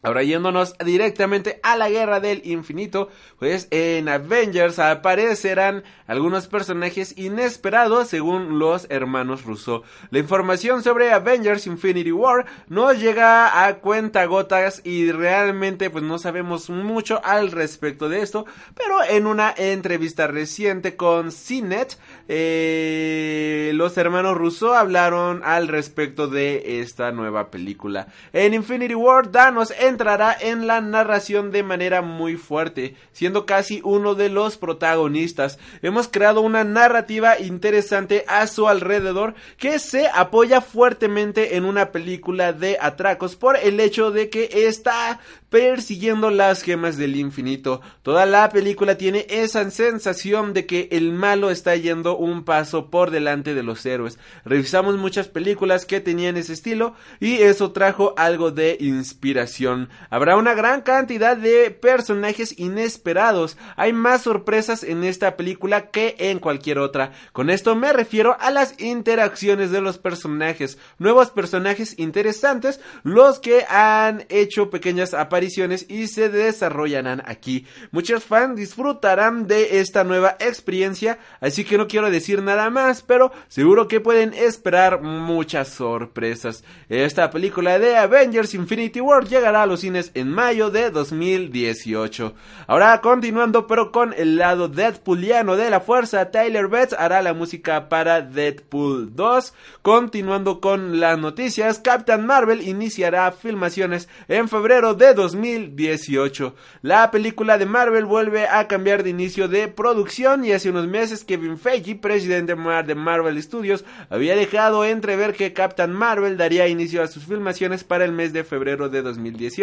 Ahora 0.04 0.22
yéndonos 0.22 0.78
directamente 0.80 1.62
a 1.64 1.78
la 1.78 1.90
guerra 1.90 2.20
del 2.20 2.42
infinito, 2.46 3.10
pues 3.40 3.70
en 3.72 4.10
Avengers 4.10 4.78
aparecerán 4.78 5.84
algunos 6.08 6.48
personajes 6.48 7.18
inesperados 7.18 8.10
según 8.10 8.60
los 8.60 8.86
hermanos 8.90 9.46
Russo. 9.46 9.84
La 10.12 10.20
información 10.20 10.84
sobre 10.84 11.14
Avengers 11.14 11.68
Infinity 11.68 12.12
War 12.12 12.46
nos 12.68 13.00
llega 13.00 13.66
a 13.66 13.76
cuenta 13.76 14.26
gotas 14.26 14.82
y 14.84 15.10
realmente 15.14 15.90
pues 15.90 16.04
no 16.04 16.20
sabemos 16.20 16.70
mucho 16.70 17.22
al 17.24 17.52
respecto 17.52 18.10
de 18.10 18.22
esto, 18.22 18.46
pero 18.76 19.04
en 19.10 19.26
una 19.26 19.54
entrevista 19.56 20.28
reciente 20.28 20.98
con 20.98 21.32
CNET, 21.32 21.98
eh, 22.28 23.72
los 23.74 23.98
hermanos 23.98 24.36
Russo 24.36 24.74
hablaron 24.74 25.42
al 25.46 25.70
respecto 25.70 26.28
de 26.28 26.82
esta 26.82 27.12
nueva 27.14 27.50
película. 27.50 28.08
En 28.34 28.54
Infinity 28.54 28.96
War, 28.96 29.28
Thanos 29.28 29.74
entrará 29.94 30.36
en 30.40 30.66
la 30.68 30.82
narración 30.82 31.52
de 31.52 31.64
manera 31.64 32.02
muy 32.02 32.36
fuerte, 32.36 32.96
siendo 33.12 33.46
casi 33.46 33.80
uno 33.84 34.16
de 34.16 34.30
los 34.30 34.58
protagonistas. 34.58 35.60
Hemos 35.82 36.08
creado 36.08 36.42
una 36.42 36.64
narrativa 36.64 37.40
interesante 37.40 38.26
a 38.28 38.48
su 38.48 38.68
alrededor 38.68 39.36
que 39.58 39.80
se 39.80 40.08
apoya 40.08 40.62
fuertemente 40.62 41.56
en 41.56 41.66
una 41.66 41.92
película 41.92 42.54
de 42.54 42.78
atracos 42.82 43.36
por 43.36 43.56
el 43.56 43.80
hecho 43.80 44.12
de 44.12 44.30
que 44.30 44.50
está 44.68 45.20
persiguiendo 45.54 46.32
las 46.32 46.64
gemas 46.64 46.98
del 46.98 47.16
infinito. 47.16 47.80
Toda 48.02 48.26
la 48.26 48.50
película 48.50 48.98
tiene 48.98 49.28
esa 49.30 49.70
sensación 49.70 50.52
de 50.52 50.66
que 50.66 50.88
el 50.92 51.12
malo 51.12 51.52
está 51.52 51.76
yendo 51.76 52.18
un 52.18 52.44
paso 52.44 52.90
por 52.90 53.12
delante 53.12 53.54
de 53.54 53.62
los 53.62 53.86
héroes. 53.86 54.18
Revisamos 54.46 54.98
muchas 54.98 55.28
películas 55.28 55.86
que 55.86 56.02
tenían 56.02 56.38
ese 56.38 56.54
estilo 56.54 56.96
y 57.20 57.36
eso 57.36 57.72
trajo 57.72 58.16
algo 58.18 58.50
de 58.50 58.78
inspiración. 58.80 59.83
Habrá 60.10 60.38
una 60.38 60.54
gran 60.54 60.82
cantidad 60.82 61.38
de 61.38 61.72
personajes 61.72 62.58
inesperados. 62.58 63.58
Hay 63.76 63.94
más 63.94 64.24
sorpresas 64.24 64.84
en 64.84 65.04
esta 65.04 65.38
película 65.38 65.90
que 65.90 66.16
en 66.20 66.40
cualquier 66.40 66.80
otra. 66.80 67.12
Con 67.32 67.50
esto 67.50 67.76
me 67.76 67.94
refiero 67.94 68.38
a 68.40 68.52
las 68.52 68.80
interacciones 68.80 69.72
de 69.72 69.82
los 69.82 69.98
personajes. 69.98 70.78
Nuevos 70.98 71.30
personajes 71.30 71.98
interesantes, 71.98 72.80
los 73.04 73.40
que 73.40 73.66
han 73.70 74.26
hecho 74.30 74.70
pequeñas 74.70 75.14
apariciones 75.14 75.86
y 75.90 76.08
se 76.08 76.30
desarrollarán 76.30 77.24
aquí. 77.26 77.66
Muchos 77.92 78.24
fans 78.24 78.56
disfrutarán 78.56 79.48
de 79.48 79.80
esta 79.80 80.04
nueva 80.04 80.38
experiencia, 80.40 81.20
así 81.42 81.64
que 81.64 81.78
no 81.78 81.88
quiero 81.88 82.10
decir 82.10 82.42
nada 82.42 82.70
más, 82.70 83.02
pero 83.02 83.32
seguro 83.48 83.88
que 83.88 84.00
pueden 84.00 84.34
esperar 84.34 85.02
muchas 85.02 85.70
sorpresas. 85.70 86.64
Esta 86.90 87.30
película 87.32 87.80
de 87.80 87.98
Avengers 87.98 88.54
Infinity 88.54 89.02
War 89.02 89.28
llegará 89.28 89.64
a 89.64 89.66
los 89.66 89.73
cines 89.78 90.12
en 90.14 90.30
mayo 90.30 90.70
de 90.70 90.90
2018. 90.90 92.34
Ahora 92.68 93.02
continuando 93.02 93.68
pero 93.68 93.92
con 93.92 94.14
el 94.14 94.38
lado 94.38 94.68
Deadpooliano 94.68 95.56
de 95.56 95.70
la 95.70 95.82
fuerza, 95.82 96.32
Tyler 96.32 96.68
Betts 96.68 96.96
hará 96.98 97.22
la 97.22 97.34
música 97.34 97.90
para 97.90 98.22
Deadpool 98.22 99.16
2. 99.16 99.54
Continuando 99.82 100.62
con 100.62 101.00
las 101.00 101.18
noticias, 101.20 101.80
Captain 101.80 102.26
Marvel 102.26 102.68
iniciará 102.68 103.32
filmaciones 103.32 104.08
en 104.28 104.48
febrero 104.48 104.94
de 104.94 105.14
2018 105.14 105.34
2018. 105.34 106.56
La 106.82 107.12
película 107.12 107.58
de 107.58 107.66
Marvel 107.66 108.06
vuelve 108.06 108.48
a 108.48 108.68
cambiar 108.68 109.04
de 109.04 109.10
inicio 109.10 109.48
de 109.48 109.68
producción 109.68 110.46
y 110.46 110.52
hace 110.52 110.70
unos 110.70 110.88
meses 110.88 111.24
Kevin 111.24 111.58
Feige, 111.58 111.96
presidente 111.96 112.56
de 112.56 112.96
Marvel 112.96 113.42
Studios, 113.42 113.84
había 114.10 114.36
dejado 114.36 114.86
entrever 114.86 115.34
que 115.34 115.54
Captain 115.54 115.92
Marvel 115.92 116.38
daría 116.38 116.68
inicio 116.68 117.04
a 117.04 117.08
sus 117.08 117.26
filmaciones 117.26 117.84
para 117.84 118.06
el 118.06 118.12
mes 118.12 118.34
de 118.34 118.44
febrero 118.44 118.90
de 118.90 119.02
2018, 119.02 119.63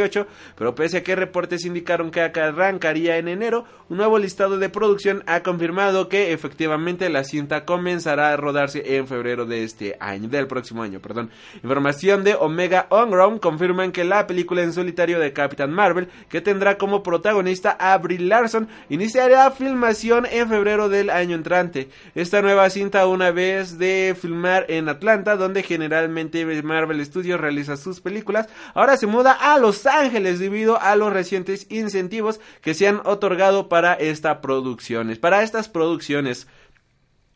pero 0.57 0.75
pese 0.75 0.99
a 0.99 1.03
que 1.03 1.17
reportes 1.17 1.65
indicaron 1.65 2.11
que 2.11 2.21
arrancaría 2.21 3.19
en 3.19 3.29
enero, 3.29 3.65
un 3.89 3.97
nuevo 3.97 4.19
listado 4.19 4.59
de 4.59 4.69
producción 4.69 5.23
ha 5.27 5.43
confirmado 5.43 6.09
que 6.09 6.33
efectivamente 6.33 7.09
la 7.11 7.25
cinta 7.25 7.65
comenzará 7.65 8.33
a 8.33 8.37
rodarse 8.37 8.97
en 8.97 9.07
febrero 9.07 9.47
de 9.47 9.65
este 9.65 9.97
año, 10.01 10.29
del 10.29 10.47
próximo 10.47 10.83
año, 10.83 11.01
perdón. 11.01 11.31
Información 11.63 12.25
de 12.25 12.35
Omega 12.35 12.87
Onground 12.91 13.41
confirman 13.41 13.93
que 13.93 14.05
la 14.05 14.27
película 14.27 14.63
en 14.63 14.73
solitario 14.73 15.19
de 15.19 15.33
Captain 15.33 15.73
Marvel, 15.73 16.09
que 16.29 16.41
tendrá 16.41 16.79
como 16.79 17.03
protagonista 17.03 17.73
a 17.73 17.97
Brie 17.99 18.21
Larson, 18.21 18.69
iniciará 18.89 19.51
filmación 19.51 20.27
en 20.31 20.49
febrero 20.49 20.89
del 20.89 21.11
año 21.11 21.35
entrante. 21.35 21.89
Esta 22.15 22.43
nueva 22.43 22.71
cinta, 22.71 23.07
una 23.07 23.31
vez 23.31 23.79
de 23.79 24.17
filmar 24.21 24.67
en 24.69 24.89
Atlanta, 24.89 25.37
donde 25.37 25.63
generalmente 25.63 26.45
Marvel 26.63 27.05
Studios 27.05 27.41
realiza 27.41 27.77
sus 27.77 28.01
películas, 28.01 28.49
ahora 28.75 28.97
se 28.97 29.07
muda 29.07 29.33
a 29.33 29.59
Los 29.59 29.80
Ángeles 29.87 30.39
debido 30.39 30.81
a 30.81 30.97
los 30.97 31.13
recientes 31.13 31.67
incentivos 31.71 32.41
que 32.61 32.75
se 32.75 32.89
han 32.89 33.01
otorgado 33.05 33.69
para 33.69 33.95
esta 33.95 34.41
producciones, 34.41 35.19
para 35.19 35.43
estas 35.43 35.69
producciones. 35.69 36.47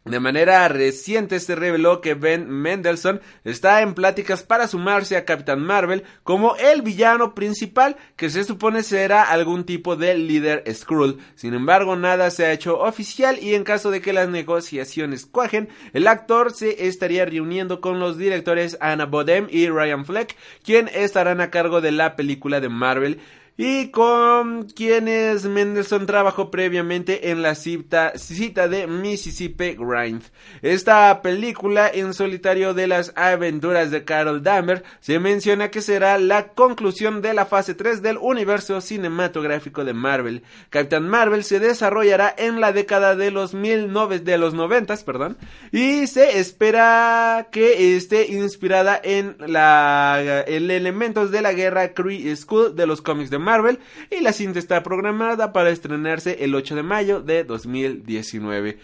De 0.05 0.21
manera 0.21 0.69
reciente 0.69 1.41
se 1.41 1.55
reveló 1.55 2.03
que 2.03 2.13
Ben 2.13 2.47
Mendelssohn 2.47 3.23
está 3.43 3.81
en 3.81 3.95
pláticas 3.95 4.43
para 4.43 4.69
sumarse 4.69 5.17
a 5.17 5.25
Capitán 5.25 5.63
Marvel 5.63 6.05
como 6.25 6.57
el 6.57 6.83
villano 6.83 7.35
principal 7.35 7.97
que 8.15 8.29
se 8.29 8.45
supone 8.45 8.83
será 8.83 9.23
algún 9.23 9.65
tipo 9.65 9.97
de 9.97 10.15
líder 10.19 10.63
Skrull. 10.75 11.21
Sin 11.37 11.55
embargo, 11.55 11.97
nada 11.97 12.31
se 12.31 12.45
ha 12.45 12.53
hecho 12.53 12.81
oficial 12.81 13.39
y 13.41 13.55
en 13.55 13.65
caso 13.65 13.91
de 13.91 14.03
que 14.03 14.13
las 14.13 14.29
negociaciones 14.29 15.25
cuajen, 15.25 15.71
el 15.95 16.07
actor 16.07 16.53
se 16.53 16.87
estaría 16.87 17.25
reuniendo 17.25 17.81
con 17.81 17.99
los 17.99 18.19
directores 18.19 18.77
Anna 18.83 19.07
Bodem 19.07 19.47
y 19.51 19.71
Ryan 19.71 20.05
Fleck, 20.05 20.37
quien 20.63 20.89
estarán 20.89 21.41
a 21.41 21.51
cargo 21.51 21.81
de 21.81 21.93
la 21.93 22.15
película 22.15 22.61
de 22.61 22.69
Marvel 22.69 23.21
y 23.57 23.89
con 23.91 24.65
quienes 24.65 25.45
Mendelssohn 25.45 26.07
trabajó 26.07 26.51
previamente 26.51 27.31
en 27.31 27.43
la 27.43 27.55
cita, 27.55 28.13
cita 28.17 28.67
de 28.67 28.87
Mississippi 28.87 29.77
Grind. 29.79 30.23
Esta 30.63 31.23
película 31.23 31.89
en 31.93 32.15
solitario 32.15 32.75
de 32.75 32.89
las 32.89 33.13
aventuras 33.15 33.91
de 33.91 34.05
Carol 34.05 34.43
Danvers 34.43 34.83
se 35.01 35.21
menciona 35.21 35.71
que 35.71 35.83
será 35.83 36.19
la 36.19 36.49
conclusión 36.49 37.23
de 37.23 37.35
la 37.35 37.47
fase 37.47 37.75
3 37.75 38.03
del 38.03 38.19
universo 38.19 38.81
cinematográfico 38.81 39.85
de 39.85 39.95
Marvel. 39.95 40.43
Captain 40.71 41.09
Marvel 41.09 41.45
se 41.45 41.61
desarrollará 41.61 42.35
en 42.37 42.61
la 42.61 42.73
década 42.73 43.15
de 43.15 43.31
los 43.31 43.53
19 43.53 44.19
de 44.19 44.39
los 44.39 44.55
90, 44.55 44.97
perdón, 45.05 45.37
y 45.71 46.07
se 46.09 46.39
espera 46.39 47.49
que 47.53 47.97
esté 47.97 48.33
inspirada 48.33 49.01
en 49.03 49.37
la 49.39 50.43
el 50.47 50.71
elementos 50.71 51.31
de 51.31 51.43
la 51.43 51.53
guerra 51.53 51.93
Kree 51.93 52.35
School 52.37 52.75
de 52.75 52.87
los 52.87 53.01
cómics 53.01 53.31
de 53.31 53.44
Marvel 53.45 53.79
y 54.11 54.21
la 54.21 54.33
cinta 54.33 54.59
está 54.59 54.83
programada 54.83 55.53
para 55.53 55.71
estrenarse 55.71 56.45
el 56.45 56.55
8 56.55 56.77
de 56.77 56.83
mayo 56.83 57.21
de 57.21 57.45
2019. 57.45 58.79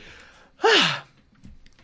Ah. 0.63 1.05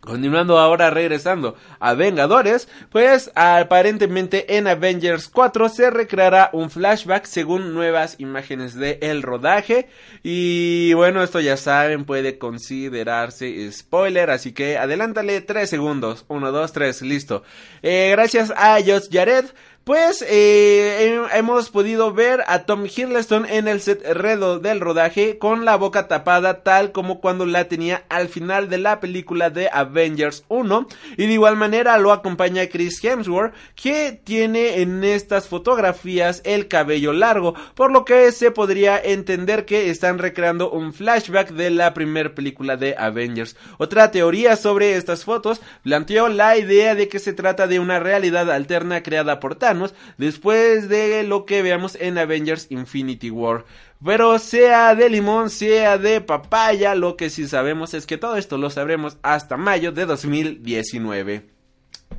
Continuando 0.07 0.61
ahora 0.61 0.89
regresando 0.91 1.57
a 1.81 1.95
Vengadores, 1.95 2.69
pues 2.91 3.33
aparentemente 3.35 4.57
en 4.57 4.69
Avengers 4.69 5.27
4 5.27 5.69
se 5.69 5.91
recreará 5.91 6.49
un 6.53 6.71
flashback 6.71 7.25
según 7.25 7.75
nuevas 7.75 8.15
imágenes 8.21 8.77
de 8.77 9.01
el 9.03 9.25
rodaje 9.25 9.89
y 10.23 10.93
bueno 10.95 11.25
esto 11.25 11.41
ya 11.41 11.57
saben 11.57 12.05
puede 12.05 12.39
considerarse 12.39 13.73
spoiler 13.73 14.31
así 14.31 14.53
que 14.53 14.79
adelántale 14.79 15.41
3 15.41 15.69
segundos 15.69 16.25
1, 16.29 16.53
2, 16.53 16.73
3, 16.73 17.03
listo 17.03 17.43
eh, 17.83 18.11
gracias 18.13 18.53
a 18.57 18.77
Josh 18.77 19.09
Jared 19.11 19.47
pues 19.87 20.25
eh, 20.29 21.17
hemos 21.33 21.71
podido 21.71 22.13
ver 22.13 22.43
a 22.49 22.65
Tom 22.65 22.87
Hiddleston 22.87 23.47
en 23.47 23.69
el 23.69 23.81
set 23.81 24.05
redo 24.05 24.59
del 24.59 24.81
rodaje 24.81 25.39
con 25.39 25.65
la 25.65 25.77
boca 25.77 26.09
tapada 26.09 26.65
tal 26.65 26.91
como 26.91 27.21
cuando 27.21 27.47
la 27.47 27.69
tenía 27.69 28.03
al 28.09 28.29
final 28.29 28.69
de 28.69 28.79
la 28.79 28.99
película 28.99 29.49
de 29.49 29.69
Avengers 29.73 30.43
1 30.49 30.89
y 31.17 31.29
de 31.29 31.33
igual 31.33 31.55
manera 31.55 31.99
lo 31.99 32.11
acompaña 32.11 32.67
Chris 32.67 32.99
Hemsworth 33.05 33.55
que 33.77 34.21
tiene 34.25 34.81
en 34.81 35.05
estas 35.05 35.47
fotografías 35.47 36.43
el 36.45 36.67
cabello 36.67 37.13
largo 37.13 37.55
por 37.77 37.93
lo 37.93 38.05
que 38.05 38.33
se 38.33 38.51
podría 38.51 38.99
entender 39.01 39.67
que 39.67 39.89
están 39.89 40.19
recreando 40.19 40.69
un 40.69 40.95
flashback 40.95 41.51
de 41.51 41.71
la 41.71 41.95
primera 41.95 42.35
película 42.35 42.77
de 42.77 42.97
Avengers. 42.99 43.55
Otra 43.79 44.11
teoría 44.11 44.57
sobre 44.57 44.97
estas 44.97 45.25
fotos 45.25 45.61
planteó 45.85 46.27
la 46.27 46.57
idea 46.57 46.97
de 46.97 47.07
que 47.07 47.21
se 47.21 47.33
trata 47.33 47.69
de 47.69 47.79
una 47.79 48.01
realidad 48.01 48.51
alterna 48.51 49.05
creada 49.05 49.39
por 49.39 49.55
Thanos 49.55 49.76
después 50.19 50.89
de 50.89 51.23
lo 51.23 51.45
que 51.47 51.63
veamos 51.63 51.97
en 52.01 52.19
Avengers 52.19 52.67
Infinity 52.71 53.31
War. 53.31 53.65
Pero 54.05 54.39
sea 54.39 54.95
de 54.95 55.09
limón, 55.09 55.49
sea 55.51 55.97
de 55.99 56.21
papaya, 56.21 56.95
lo 56.95 57.17
que 57.17 57.31
sí 57.31 57.49
sabemos 57.49 57.95
es 57.95 58.07
que 58.07 58.19
todo 58.19 58.37
esto 58.37 58.59
lo 58.59 58.71
sabremos 58.71 59.17
hasta 59.23 59.57
mayo 59.57 59.91
de 59.93 60.05
2019. 60.05 61.57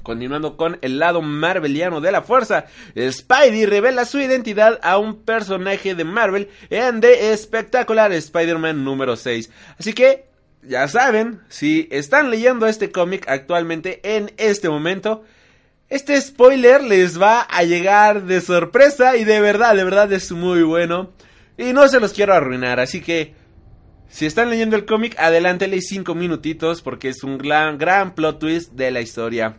Continuando 0.04 0.58
con 0.58 0.80
el 0.82 1.00
lado 1.00 1.22
marveliano 1.22 2.02
de 2.02 2.12
la 2.12 2.22
fuerza, 2.22 2.66
Spidey 2.98 3.66
revela 3.66 4.06
su 4.06 4.20
identidad 4.20 4.80
a 4.82 4.98
un 4.98 5.24
personaje 5.24 5.96
de 5.96 6.04
Marvel 6.04 6.50
en 6.70 7.02
The 7.02 7.36
Spectacular 7.38 8.12
Spider-Man 8.12 8.84
número 8.84 9.16
6. 9.16 9.50
Así 9.78 9.94
que, 9.94 10.26
ya 10.64 10.88
saben, 10.88 11.42
si 11.50 11.88
están 11.92 12.32
leyendo 12.32 12.68
este 12.68 12.92
cómic 12.92 13.28
actualmente 13.30 14.00
en 14.04 14.32
este 14.38 14.70
momento, 14.70 15.24
Este 15.90 16.20
spoiler 16.20 16.84
les 16.84 17.22
va 17.22 17.42
a 17.42 17.64
llegar 17.64 18.24
de 18.24 18.42
sorpresa 18.42 19.16
y 19.16 19.24
de 19.24 19.40
verdad, 19.40 19.74
de 19.74 19.86
verdad 19.86 20.12
es 20.12 20.34
muy 20.34 20.62
bueno. 20.64 21.12
Y 21.58 21.72
no 21.72 21.88
se 21.88 22.02
los 22.02 22.12
quiero 22.12 22.34
arruinar, 22.34 22.80
así 22.82 23.02
que 23.02 23.36
si 24.10 24.26
están 24.26 24.50
leyendo 24.50 24.76
el 24.76 24.86
cómic, 24.86 25.16
adelántele 25.18 25.82
5 25.82 26.14
minutitos 26.14 26.82
porque 26.82 27.08
es 27.10 27.24
un 27.24 27.38
gran, 27.38 27.78
gran 27.78 28.16
plot 28.16 28.40
twist 28.40 28.74
de 28.74 28.92
la 28.92 29.00
historia. 29.00 29.58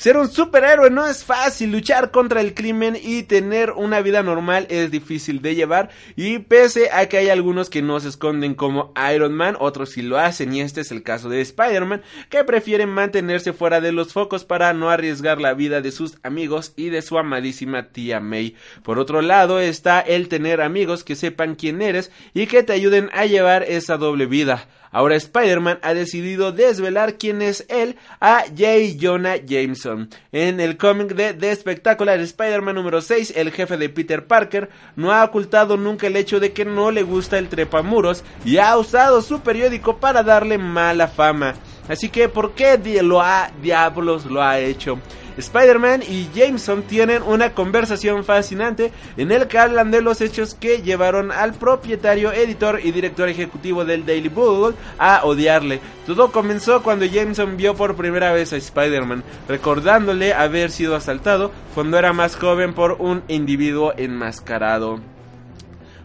Ser 0.00 0.16
un 0.16 0.30
superhéroe 0.30 0.88
no 0.88 1.06
es 1.06 1.24
fácil, 1.24 1.72
luchar 1.72 2.10
contra 2.10 2.40
el 2.40 2.54
crimen 2.54 2.96
y 2.98 3.24
tener 3.24 3.72
una 3.72 4.00
vida 4.00 4.22
normal 4.22 4.66
es 4.70 4.90
difícil 4.90 5.42
de 5.42 5.54
llevar 5.54 5.90
y 6.16 6.38
pese 6.38 6.88
a 6.90 7.06
que 7.06 7.18
hay 7.18 7.28
algunos 7.28 7.68
que 7.68 7.82
no 7.82 8.00
se 8.00 8.08
esconden 8.08 8.54
como 8.54 8.94
Iron 9.14 9.34
Man, 9.34 9.58
otros 9.60 9.90
sí 9.90 10.00
lo 10.00 10.18
hacen 10.18 10.54
y 10.54 10.62
este 10.62 10.80
es 10.80 10.90
el 10.90 11.02
caso 11.02 11.28
de 11.28 11.42
Spider-Man 11.42 12.00
que 12.30 12.44
prefieren 12.44 12.88
mantenerse 12.88 13.52
fuera 13.52 13.82
de 13.82 13.92
los 13.92 14.14
focos 14.14 14.46
para 14.46 14.72
no 14.72 14.88
arriesgar 14.88 15.38
la 15.38 15.52
vida 15.52 15.82
de 15.82 15.92
sus 15.92 16.16
amigos 16.22 16.72
y 16.76 16.88
de 16.88 17.02
su 17.02 17.18
amadísima 17.18 17.88
tía 17.88 18.20
May. 18.20 18.56
Por 18.82 18.98
otro 18.98 19.20
lado 19.20 19.60
está 19.60 20.00
el 20.00 20.30
tener 20.30 20.62
amigos 20.62 21.04
que 21.04 21.14
sepan 21.14 21.56
quién 21.56 21.82
eres 21.82 22.10
y 22.32 22.46
que 22.46 22.62
te 22.62 22.72
ayuden 22.72 23.10
a 23.12 23.26
llevar 23.26 23.64
esa 23.64 23.98
doble 23.98 24.24
vida. 24.24 24.66
Ahora 24.92 25.14
Spider-Man 25.16 25.78
ha 25.82 25.94
decidido 25.94 26.52
desvelar 26.52 27.16
quién 27.16 27.42
es 27.42 27.64
él 27.68 27.96
a 28.20 28.44
J. 28.48 28.96
Jonah 29.00 29.36
Jameson. 29.36 30.08
En 30.32 30.58
el 30.58 30.76
cómic 30.76 31.14
de 31.14 31.32
The 31.34 31.54
Spectacular 31.54 32.18
Spider-Man 32.18 32.74
número 32.74 33.00
6, 33.00 33.34
el 33.36 33.52
jefe 33.52 33.76
de 33.76 33.88
Peter 33.88 34.26
Parker 34.26 34.68
no 34.96 35.12
ha 35.12 35.24
ocultado 35.24 35.76
nunca 35.76 36.08
el 36.08 36.16
hecho 36.16 36.40
de 36.40 36.52
que 36.52 36.64
no 36.64 36.90
le 36.90 37.02
gusta 37.02 37.38
el 37.38 37.48
trepamuros 37.48 38.24
y 38.44 38.58
ha 38.58 38.76
usado 38.76 39.22
su 39.22 39.40
periódico 39.40 39.98
para 39.98 40.22
darle 40.22 40.58
mala 40.58 41.06
fama. 41.06 41.54
Así 41.88 42.08
que, 42.08 42.28
¿por 42.28 42.52
qué 42.52 42.78
lo 43.02 43.20
ha, 43.20 43.50
diablos 43.62 44.26
lo 44.26 44.42
ha 44.42 44.58
hecho? 44.58 44.98
Spider-Man 45.40 46.02
y 46.08 46.28
Jameson 46.34 46.82
tienen 46.84 47.22
una 47.22 47.52
conversación 47.52 48.24
fascinante 48.24 48.92
en 49.16 49.32
el 49.32 49.48
que 49.48 49.58
hablan 49.58 49.90
de 49.90 50.00
los 50.00 50.20
hechos 50.20 50.54
que 50.54 50.82
llevaron 50.82 51.32
al 51.32 51.54
propietario, 51.54 52.32
editor 52.32 52.80
y 52.82 52.92
director 52.92 53.28
ejecutivo 53.28 53.84
del 53.84 54.06
Daily 54.06 54.28
Bugle 54.28 54.76
a 54.98 55.22
odiarle. 55.24 55.80
Todo 56.06 56.30
comenzó 56.32 56.82
cuando 56.82 57.04
Jameson 57.04 57.56
vio 57.56 57.74
por 57.74 57.96
primera 57.96 58.32
vez 58.32 58.52
a 58.52 58.56
Spider-Man, 58.56 59.24
recordándole 59.48 60.32
haber 60.32 60.70
sido 60.70 60.94
asaltado 60.94 61.50
cuando 61.74 61.98
era 61.98 62.12
más 62.12 62.36
joven 62.36 62.74
por 62.74 62.92
un 63.00 63.22
individuo 63.28 63.92
enmascarado. 63.96 65.00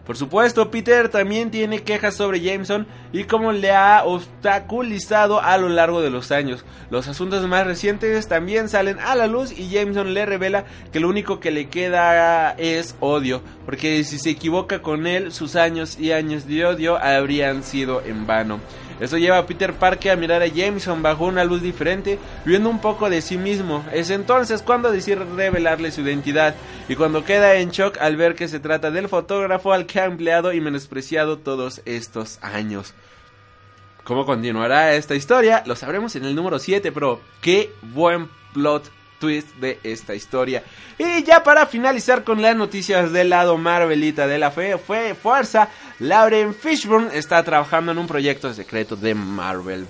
Por 0.06 0.16
supuesto, 0.16 0.70
Peter 0.70 1.08
también 1.08 1.50
tiene 1.50 1.82
quejas 1.82 2.14
sobre 2.14 2.40
Jameson 2.40 2.86
y 3.12 3.24
cómo 3.24 3.50
le 3.50 3.72
ha 3.72 4.04
obstaculizado 4.04 5.42
a 5.42 5.58
lo 5.58 5.68
largo 5.68 6.00
de 6.00 6.10
los 6.10 6.30
años. 6.30 6.64
Los 6.90 7.08
asuntos 7.08 7.44
más 7.48 7.66
recientes 7.66 8.28
también 8.28 8.68
salen 8.68 9.00
a 9.00 9.16
la 9.16 9.26
luz 9.26 9.50
y 9.50 9.68
Jameson 9.68 10.14
le 10.14 10.24
revela 10.24 10.64
que 10.92 11.00
lo 11.00 11.08
único 11.08 11.40
que 11.40 11.50
le 11.50 11.68
queda 11.68 12.52
es 12.52 12.94
odio, 13.00 13.42
porque 13.64 14.04
si 14.04 14.20
se 14.20 14.30
equivoca 14.30 14.80
con 14.80 15.08
él, 15.08 15.32
sus 15.32 15.56
años 15.56 15.98
y 15.98 16.12
años 16.12 16.46
de 16.46 16.64
odio 16.64 16.96
habrían 16.98 17.64
sido 17.64 18.00
en 18.04 18.28
vano. 18.28 18.60
Eso 19.00 19.18
lleva 19.18 19.38
a 19.38 19.46
Peter 19.46 19.72
Parker 19.74 20.12
a 20.12 20.16
mirar 20.16 20.42
a 20.42 20.46
Jameson 20.46 21.02
bajo 21.02 21.26
una 21.26 21.44
luz 21.44 21.62
diferente, 21.62 22.18
viendo 22.44 22.70
un 22.70 22.80
poco 22.80 23.10
de 23.10 23.20
sí 23.20 23.36
mismo. 23.36 23.84
Es 23.92 24.10
entonces 24.10 24.62
cuando 24.62 24.90
decide 24.90 25.16
revelarle 25.16 25.92
su 25.92 26.00
identidad 26.00 26.54
y 26.88 26.96
cuando 26.96 27.24
queda 27.24 27.56
en 27.56 27.70
shock 27.70 27.98
al 27.98 28.16
ver 28.16 28.34
que 28.34 28.48
se 28.48 28.60
trata 28.60 28.90
del 28.90 29.08
fotógrafo 29.08 29.72
al 29.72 29.86
que 29.86 30.00
ha 30.00 30.06
empleado 30.06 30.52
y 30.52 30.60
menospreciado 30.60 31.38
todos 31.38 31.82
estos 31.84 32.38
años. 32.42 32.94
¿Cómo 34.04 34.24
continuará 34.24 34.94
esta 34.94 35.16
historia? 35.16 35.64
Lo 35.66 35.74
sabremos 35.74 36.14
en 36.14 36.24
el 36.24 36.34
número 36.36 36.58
7, 36.58 36.92
pero 36.92 37.20
qué 37.40 37.72
buen 37.82 38.28
plot 38.54 38.90
twist 39.18 39.48
de 39.56 39.78
esta 39.82 40.14
historia. 40.14 40.62
Y 40.98 41.22
ya 41.24 41.42
para 41.42 41.66
finalizar 41.66 42.24
con 42.24 42.42
las 42.42 42.56
noticias 42.56 43.12
del 43.12 43.30
lado 43.30 43.56
Marvelita 43.56 44.26
de 44.26 44.38
la 44.38 44.50
fe, 44.50 44.78
fue 44.78 45.14
fuerza, 45.14 45.68
Lauren 45.98 46.54
Fishburne 46.54 47.16
está 47.16 47.42
trabajando 47.42 47.92
en 47.92 47.98
un 47.98 48.06
proyecto 48.06 48.52
secreto 48.52 48.96
de 48.96 49.14
Marvel. 49.14 49.86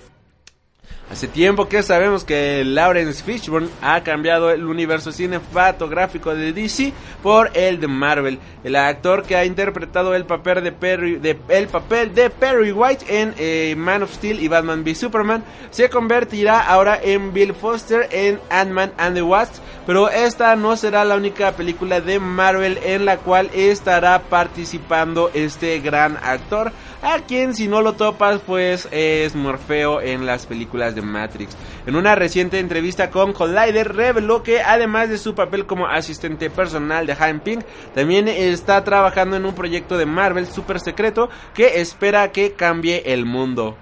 Hace 1.08 1.28
tiempo 1.28 1.68
que 1.68 1.84
sabemos 1.84 2.24
que 2.24 2.64
Lawrence 2.64 3.22
Fishburne 3.22 3.68
ha 3.80 4.02
cambiado 4.02 4.50
el 4.50 4.64
universo 4.66 5.12
cinematográfico 5.12 6.34
de 6.34 6.52
DC 6.52 6.92
por 7.22 7.52
el 7.54 7.78
de 7.78 7.86
Marvel. 7.86 8.40
El 8.64 8.74
actor 8.74 9.22
que 9.22 9.36
ha 9.36 9.44
interpretado 9.44 10.16
el 10.16 10.24
papel 10.24 10.64
de 10.64 10.72
Perry, 10.72 11.20
el 11.48 11.68
papel 11.68 12.12
de 12.12 12.28
Perry 12.28 12.72
White 12.72 13.22
en 13.22 13.34
eh, 13.38 13.76
Man 13.78 14.02
of 14.02 14.14
Steel 14.14 14.42
y 14.42 14.48
Batman 14.48 14.82
v 14.82 14.96
Superman 14.96 15.44
se 15.70 15.88
convertirá 15.88 16.60
ahora 16.60 16.98
en 17.00 17.32
Bill 17.32 17.54
Foster 17.54 18.08
en 18.10 18.40
Ant-Man 18.50 18.92
and 18.98 19.14
the 19.14 19.22
Wasp. 19.22 19.62
Pero 19.86 20.10
esta 20.10 20.56
no 20.56 20.76
será 20.76 21.04
la 21.04 21.14
única 21.14 21.52
película 21.52 22.00
de 22.00 22.18
Marvel 22.18 22.80
en 22.82 23.04
la 23.04 23.18
cual 23.18 23.48
estará 23.54 24.22
participando 24.22 25.30
este 25.34 25.78
gran 25.78 26.16
actor 26.16 26.72
a 27.06 27.20
quien 27.20 27.54
si 27.54 27.68
no 27.68 27.82
lo 27.82 27.92
topas 27.92 28.40
pues 28.44 28.88
es 28.90 29.36
Morfeo 29.36 30.00
en 30.00 30.26
las 30.26 30.44
películas 30.44 30.96
de 30.96 31.02
Matrix. 31.02 31.56
En 31.86 31.94
una 31.94 32.16
reciente 32.16 32.58
entrevista 32.58 33.10
con 33.10 33.32
Collider 33.32 33.94
reveló 33.94 34.42
que 34.42 34.60
además 34.60 35.08
de 35.08 35.18
su 35.18 35.36
papel 35.36 35.66
como 35.66 35.86
asistente 35.86 36.50
personal 36.50 37.06
de 37.06 37.12
Han 37.12 37.40
Ping, 37.40 37.60
también 37.94 38.26
está 38.26 38.82
trabajando 38.82 39.36
en 39.36 39.46
un 39.46 39.54
proyecto 39.54 39.96
de 39.96 40.04
Marvel 40.04 40.48
super 40.48 40.80
secreto 40.80 41.30
que 41.54 41.80
espera 41.80 42.32
que 42.32 42.54
cambie 42.54 43.04
el 43.06 43.24
mundo. 43.24 43.76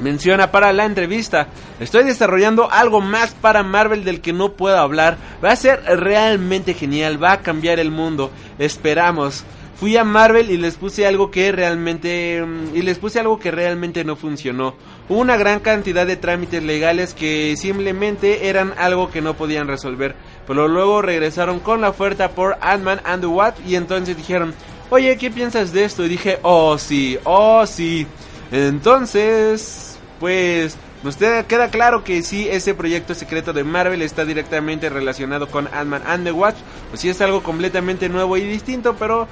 Menciona 0.00 0.50
para 0.50 0.72
la 0.72 0.86
entrevista, 0.86 1.46
estoy 1.78 2.02
desarrollando 2.02 2.70
algo 2.70 3.00
más 3.00 3.32
para 3.32 3.62
Marvel 3.62 4.04
del 4.04 4.20
que 4.20 4.32
no 4.32 4.52
puedo 4.52 4.76
hablar, 4.76 5.16
va 5.42 5.52
a 5.52 5.56
ser 5.56 5.82
realmente 5.84 6.74
genial, 6.74 7.22
va 7.22 7.32
a 7.32 7.40
cambiar 7.40 7.78
el 7.78 7.90
mundo, 7.90 8.30
esperamos 8.58 9.44
fui 9.78 9.96
a 9.96 10.04
Marvel 10.04 10.50
y 10.50 10.56
les 10.56 10.76
puse 10.76 11.06
algo 11.06 11.30
que 11.30 11.52
realmente 11.52 12.42
y 12.74 12.82
les 12.82 12.98
puse 12.98 13.20
algo 13.20 13.38
que 13.38 13.50
realmente 13.50 14.04
no 14.04 14.16
funcionó. 14.16 14.74
Hubo 15.08 15.20
una 15.20 15.36
gran 15.36 15.60
cantidad 15.60 16.06
de 16.06 16.16
trámites 16.16 16.62
legales 16.62 17.14
que 17.14 17.54
simplemente 17.56 18.48
eran 18.48 18.72
algo 18.78 19.10
que 19.10 19.20
no 19.20 19.34
podían 19.34 19.68
resolver, 19.68 20.16
pero 20.46 20.66
luego 20.66 21.02
regresaron 21.02 21.60
con 21.60 21.82
la 21.82 21.90
oferta 21.90 22.30
por 22.30 22.56
Ant-Man 22.60 23.00
and 23.04 23.20
the 23.20 23.26
What 23.26 23.54
y 23.66 23.76
entonces 23.76 24.16
dijeron, 24.16 24.54
"Oye, 24.90 25.16
¿qué 25.18 25.30
piensas 25.30 25.72
de 25.72 25.84
esto?" 25.84 26.04
Y 26.04 26.08
dije, 26.08 26.38
"Oh, 26.42 26.78
sí, 26.78 27.18
oh, 27.24 27.66
sí." 27.66 28.06
Entonces, 28.50 29.98
pues 30.18 30.76
nos 31.02 31.16
queda 31.16 31.68
claro 31.68 32.02
que 32.02 32.22
si 32.22 32.48
ese 32.48 32.74
proyecto 32.74 33.14
secreto 33.14 33.52
de 33.52 33.62
Marvel 33.62 34.02
está 34.02 34.24
directamente 34.24 34.88
relacionado 34.88 35.48
con 35.48 35.68
Ant-Man 35.72 36.02
and 36.06 36.24
the 36.24 36.32
Watch, 36.32 36.56
pues 36.88 37.02
sí 37.02 37.08
es 37.08 37.20
algo 37.20 37.42
completamente 37.42 38.08
nuevo 38.08 38.36
y 38.36 38.40
distinto, 38.40 38.96
pero 38.98 39.28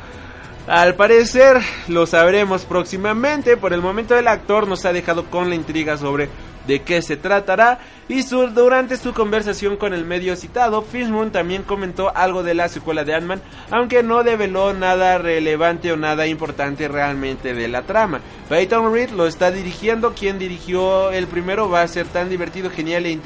al 0.66 0.94
parecer 0.94 1.60
lo 1.88 2.06
sabremos 2.06 2.64
próximamente. 2.64 3.56
Por 3.56 3.72
el 3.72 3.80
momento 3.80 4.16
el 4.16 4.28
actor 4.28 4.66
nos 4.66 4.84
ha 4.84 4.92
dejado 4.92 5.24
con 5.26 5.48
la 5.48 5.54
intriga 5.54 5.96
sobre 5.96 6.28
de 6.66 6.82
qué 6.82 7.02
se 7.02 7.16
tratará 7.16 7.78
y 8.08 8.22
durante 8.22 8.96
su 8.98 9.14
conversación 9.14 9.76
con 9.76 9.94
el 9.94 10.04
medio 10.04 10.36
citado, 10.36 10.82
Fishmoon 10.82 11.30
también 11.30 11.62
comentó 11.62 12.14
algo 12.14 12.42
de 12.42 12.54
la 12.54 12.68
secuela 12.68 13.04
de 13.04 13.14
Ant-Man, 13.14 13.40
aunque 13.70 14.02
no 14.02 14.22
develó 14.22 14.74
nada 14.74 15.16
relevante 15.16 15.90
o 15.90 15.96
nada 15.96 16.26
importante 16.26 16.86
realmente 16.88 17.54
de 17.54 17.68
la 17.68 17.82
trama. 17.82 18.20
Peyton 18.50 18.92
Reed 18.92 19.10
lo 19.10 19.26
está 19.26 19.50
dirigiendo, 19.50 20.12
quien 20.12 20.38
dirigió 20.38 21.12
el 21.12 21.26
primero 21.26 21.70
va 21.70 21.80
a 21.80 21.88
ser 21.88 22.06
tan 22.06 22.28
divertido, 22.28 22.70
genial 22.70 23.06
e, 23.06 23.18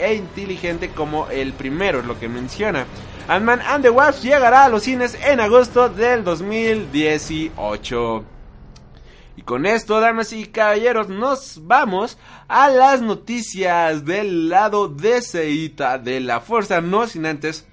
e 0.00 0.14
inteligente 0.14 0.90
como 0.90 1.28
el 1.28 1.54
primero, 1.54 2.00
es 2.00 2.04
lo 2.04 2.18
que 2.18 2.28
menciona. 2.28 2.84
Ant-Man 3.30 3.60
and 3.64 3.84
the 3.84 3.90
Wasp 3.90 4.24
llegará 4.24 4.64
a 4.64 4.68
los 4.68 4.82
cines 4.82 5.16
en 5.24 5.38
agosto 5.38 5.88
del 5.88 6.24
2018. 6.24 8.24
Y 9.36 9.42
con 9.42 9.66
esto, 9.66 10.00
damas 10.00 10.32
y 10.32 10.46
caballeros, 10.46 11.08
nos 11.08 11.64
vamos 11.64 12.18
a 12.48 12.68
las 12.70 13.02
noticias 13.02 14.04
del 14.04 14.48
lado 14.48 14.88
de 14.88 15.22
Seita 15.22 15.96
de 15.96 16.18
la 16.18 16.40
Fuerza, 16.40 16.80
no 16.80 17.06
sin 17.06 17.24
antes 17.24 17.68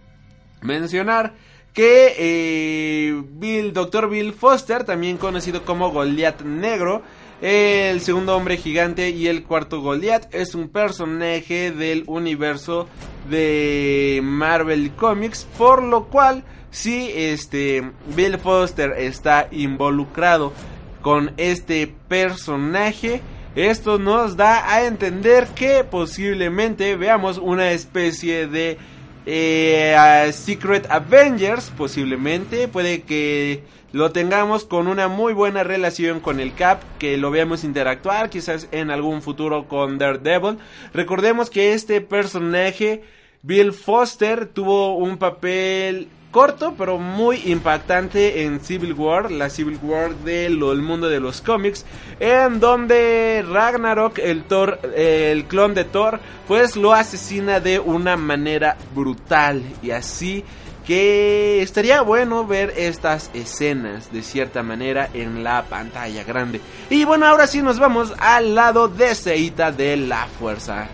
mencionar 0.61 1.33
que 1.73 2.13
eh, 2.19 3.23
Bill, 3.27 3.73
Dr. 3.73 4.11
Bill 4.11 4.33
Foster, 4.33 4.83
también 4.83 5.17
conocido 5.17 5.65
como 5.65 5.89
Goliath 5.89 6.41
Negro, 6.41 7.01
el 7.41 8.01
segundo 8.01 8.35
hombre 8.35 8.57
gigante 8.57 9.11
y 9.11 9.27
el 9.27 9.43
cuarto 9.43 9.81
Goliath 9.81 10.33
es 10.33 10.55
un 10.55 10.69
personaje 10.69 11.71
del 11.71 12.03
universo 12.07 12.87
de 13.29 14.21
Marvel 14.23 14.91
Comics, 14.91 15.45
por 15.57 15.83
lo 15.83 16.05
cual 16.05 16.43
si 16.71 17.11
este 17.13 17.91
Bill 18.15 18.39
Foster 18.39 18.93
está 18.97 19.47
involucrado 19.51 20.51
con 21.01 21.31
este 21.37 21.93
personaje, 22.07 23.21
esto 23.55 23.99
nos 23.99 24.35
da 24.35 24.71
a 24.71 24.85
entender 24.85 25.47
que 25.47 25.83
posiblemente 25.83 26.95
veamos 26.95 27.37
una 27.37 27.71
especie 27.71 28.47
de 28.47 28.77
eh, 29.27 30.31
Secret 30.33 30.87
Avengers, 30.89 31.71
posiblemente 31.77 32.67
puede 32.67 33.01
que 33.01 33.63
lo 33.97 34.11
tengamos 34.11 34.63
con 34.63 34.87
una 34.87 35.07
muy 35.07 35.33
buena 35.33 35.63
relación 35.63 36.19
con 36.19 36.39
el 36.39 36.53
Cap, 36.53 36.83
que 36.99 37.17
lo 37.17 37.31
veamos 37.31 37.63
interactuar 37.63 38.29
quizás 38.29 38.67
en 38.71 38.91
algún 38.91 39.23
futuro 39.23 39.67
con 39.67 39.97
Daredevil. 39.97 40.59
Recordemos 40.93 41.49
que 41.49 41.73
este 41.73 41.99
personaje 41.99 43.01
Bill 43.41 43.73
Foster 43.73 44.45
tuvo 44.45 44.95
un 44.97 45.17
papel 45.17 46.09
corto 46.29 46.75
pero 46.77 46.99
muy 46.99 47.41
impactante 47.45 48.43
en 48.43 48.59
Civil 48.59 48.93
War, 48.93 49.31
la 49.31 49.49
Civil 49.49 49.79
War 49.81 50.13
del 50.17 50.59
mundo 50.59 51.09
de 51.09 51.19
los 51.19 51.41
cómics, 51.41 51.83
en 52.19 52.59
donde 52.59 53.43
Ragnarok, 53.49 54.19
el 54.19 54.43
Thor, 54.43 54.79
el 54.95 55.45
clon 55.45 55.73
de 55.73 55.85
Thor, 55.85 56.19
pues 56.47 56.75
lo 56.75 56.93
asesina 56.93 57.59
de 57.59 57.79
una 57.79 58.15
manera 58.15 58.77
brutal 58.93 59.63
y 59.81 59.89
así 59.89 60.43
que 60.87 61.61
estaría 61.61 62.01
bueno 62.01 62.47
ver 62.47 62.73
estas 62.77 63.29
escenas 63.33 64.11
de 64.13 64.23
cierta 64.23 64.63
manera 64.63 65.09
en 65.13 65.43
la 65.43 65.63
pantalla 65.63 66.23
grande. 66.23 66.61
Y 66.89 67.03
bueno, 67.03 67.27
ahora 67.27 67.45
sí 67.45 67.61
nos 67.61 67.77
vamos 67.77 68.13
al 68.17 68.55
lado 68.55 68.87
de 68.87 69.13
Seita 69.13 69.73
de 69.73 69.97
la 69.97 70.25
fuerza. 70.39 70.87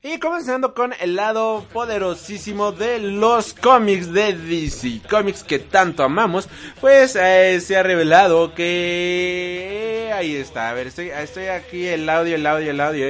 Y 0.00 0.20
comenzando 0.20 0.74
con 0.74 0.94
el 1.00 1.16
lado 1.16 1.66
poderosísimo 1.72 2.70
de 2.70 3.00
los 3.00 3.52
cómics 3.52 4.12
de 4.12 4.32
DC, 4.32 5.00
cómics 5.10 5.42
que 5.42 5.58
tanto 5.58 6.04
amamos, 6.04 6.48
pues 6.80 7.16
eh, 7.16 7.60
se 7.60 7.76
ha 7.76 7.82
revelado 7.82 8.54
que... 8.54 10.12
ahí 10.14 10.36
está, 10.36 10.70
a 10.70 10.72
ver, 10.74 10.86
estoy, 10.86 11.08
estoy 11.08 11.46
aquí, 11.46 11.84
el 11.88 12.08
audio, 12.08 12.36
el 12.36 12.46
audio, 12.46 12.70
el 12.70 12.80
audio. 12.80 13.08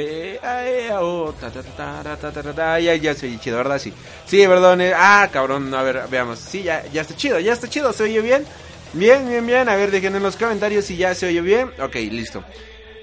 ya, 2.79 2.95
ya 2.95 3.15
se 3.15 3.39
chido, 3.39 3.59
¿verdad? 3.59 3.79
Sí, 3.79 3.93
sí, 4.25 4.47
perdón. 4.47 4.81
Eh, 4.81 4.95
ah, 4.97 5.29
cabrón, 5.31 5.75
a 5.75 5.83
ver, 5.83 6.05
veamos. 6.11 6.39
Sí, 6.39 6.63
ya, 6.63 6.87
ya 6.87 7.03
está 7.03 7.15
chido, 7.15 7.39
ya 7.39 7.53
está 7.53 7.69
chido, 7.69 7.93
¿se 7.93 8.05
oye 8.05 8.23
bien? 8.23 8.47
Bien, 8.95 9.29
bien, 9.29 9.47
bien. 9.47 9.69
A 9.69 9.77
ver, 9.77 9.91
dejen 9.91 10.17
en 10.17 10.23
los 10.23 10.37
comentarios 10.37 10.87
si 10.87 10.97
ya 10.97 11.15
se 11.15 11.27
oye 11.27 11.43
bien. 11.43 11.71
Ok, 11.83 11.97
listo. 11.97 12.43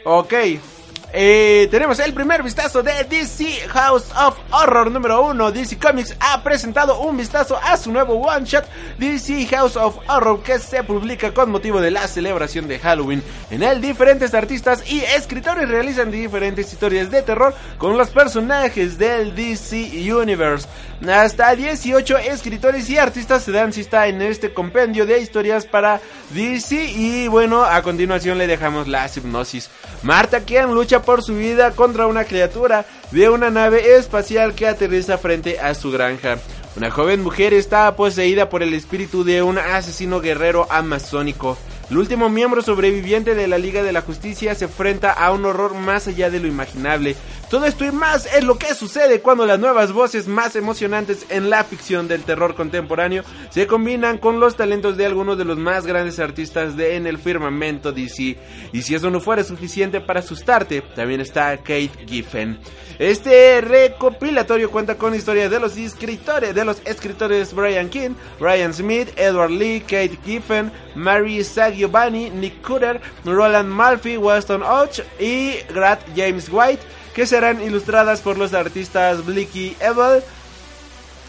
Ok, 0.06 0.34
eh, 1.18 1.70
tenemos 1.72 1.98
el 2.00 2.14
primer 2.14 2.44
vistazo 2.44 2.84
de 2.84 2.92
DC 3.06 3.70
House 3.70 4.12
of 4.18 4.38
Horror 4.52 4.92
número 4.92 5.22
1. 5.28 5.52
DC 5.54 5.80
Comics 5.80 6.14
ha 6.20 6.44
presentado 6.44 7.00
un 7.00 7.16
vistazo 7.16 7.58
a 7.64 7.78
su 7.78 7.90
nuevo 7.90 8.16
one 8.16 8.46
shot 8.46 8.66
DC 9.00 9.48
House 9.48 9.78
of 9.78 9.98
Horror 10.10 10.44
que 10.44 10.60
se 10.60 10.84
publica 10.84 11.34
con 11.34 11.52
motivo 11.52 11.80
de 11.80 11.92
la 11.92 12.06
celebración 12.10 12.68
de 12.68 12.80
Halloween. 12.80 13.24
En 13.50 13.64
él 13.64 13.80
diferentes 13.80 14.34
artistas 14.34 14.84
y 14.92 15.00
escritores 15.00 15.70
realizan 15.70 16.12
diferentes 16.12 16.74
historias 16.74 17.10
de 17.10 17.22
terror 17.22 17.56
con 17.78 17.98
los 17.98 18.10
personajes 18.10 18.98
del 18.98 19.34
DC 19.34 20.12
Universe. 20.14 20.68
Hasta 21.08 21.56
18 21.56 22.18
escritores 22.18 22.90
y 22.90 22.98
artistas 22.98 23.44
se 23.44 23.54
dan 23.54 23.72
cita 23.72 24.08
en 24.08 24.22
este 24.22 24.54
compendio 24.54 25.06
de 25.06 25.22
historias 25.22 25.66
para 25.66 26.02
DC 26.32 26.76
y 26.76 27.28
bueno, 27.30 27.64
a 27.64 27.82
continuación 27.84 28.38
le 28.38 28.48
dejamos 28.48 28.88
la 28.90 29.10
hipnosis. 29.16 29.70
Marta 30.04 30.42
quien 30.42 30.74
lucha 30.74 31.02
por 31.06 31.24
su 31.24 31.36
vida 31.36 31.72
contra 31.72 32.08
una 32.08 32.26
criatura 32.26 32.86
de 33.12 33.30
una 33.30 33.50
nave 33.50 33.96
espacial 33.96 34.56
que 34.56 34.68
aterriza 34.68 35.18
frente 35.18 35.60
a 35.60 35.74
su 35.74 35.92
granja. 35.92 36.38
Una 36.76 36.92
joven 36.92 37.24
mujer 37.24 37.54
está 37.54 37.96
poseída 37.96 38.50
por 38.50 38.62
el 38.62 38.74
espíritu 38.74 39.24
de 39.24 39.42
un 39.42 39.58
asesino 39.58 40.20
guerrero 40.20 40.68
amazónico. 40.70 41.58
El 41.90 42.00
último 42.00 42.30
miembro 42.30 42.64
sobreviviente 42.64 43.36
de 43.36 43.48
la 43.48 43.60
Liga 43.60 43.84
de 43.84 43.94
la 43.94 44.02
Justicia 44.02 44.56
se 44.56 44.66
enfrenta 44.66 45.12
a 45.12 45.32
un 45.32 45.46
horror 45.46 45.76
más 45.76 46.08
allá 46.08 46.30
de 46.30 46.40
lo 46.40 46.48
imaginable. 46.48 47.16
Todo 47.50 47.66
esto 47.66 47.86
y 47.86 47.92
más 47.92 48.26
es 48.26 48.44
lo 48.44 48.58
que 48.58 48.74
sucede 48.74 49.22
cuando 49.22 49.46
las 49.46 49.60
nuevas 49.60 49.92
voces 49.92 50.28
más 50.28 50.56
emocionantes 50.56 51.28
en 51.30 51.52
la 51.52 51.64
ficción 51.64 52.08
del 52.08 52.24
terror 52.24 52.56
contemporáneo 52.56 53.24
se 53.52 53.68
combinan 53.68 54.18
con 54.18 54.40
los 54.40 54.56
talentos 54.56 54.98
de 54.98 55.06
algunos 55.06 55.38
de 55.38 55.46
los 55.46 55.58
más 55.58 55.86
grandes 55.86 56.20
artistas 56.20 56.76
de 56.76 56.96
en 56.96 57.06
el 57.06 57.20
firmamento 57.20 57.92
DC. 57.92 58.38
Y 58.74 58.82
si 58.82 58.96
eso 58.96 59.12
no 59.12 59.20
fuera 59.20 59.44
suficiente 59.44 60.02
para 60.02 60.22
asustarte, 60.22 60.82
también 60.96 61.22
está 61.22 61.56
Kate 61.58 61.92
Giffen. 62.08 62.60
Este 62.98 63.62
recopilatorio 63.62 64.72
cuenta 64.72 64.96
con 64.98 65.14
historias 65.14 65.52
de 65.52 65.60
los 65.60 65.78
escritores, 65.78 66.56
de 66.56 66.66
los 66.66 66.82
escritores 66.86 67.54
Brian 67.54 67.90
King, 67.90 68.12
Brian 68.40 68.74
Smith, 68.74 69.10
Edward 69.18 69.52
Lee, 69.52 69.82
Kate 69.82 70.18
Giffen, 70.26 70.72
Mary 70.96 71.44
Sagiovanni, 71.44 72.32
Nick 72.32 72.62
Cutter, 72.62 73.00
Roland 73.24 73.70
Murphy, 73.70 74.18
Weston 74.18 74.64
Och 74.64 75.04
y 75.20 75.58
Grant 75.74 76.02
James 76.16 76.50
White, 76.50 76.82
que 77.16 77.26
serán 77.26 77.64
ilustradas 77.64 78.20
por 78.20 78.38
los 78.38 78.54
artistas 78.54 79.26
Blicky 79.26 79.76
Ebel, 79.80 80.22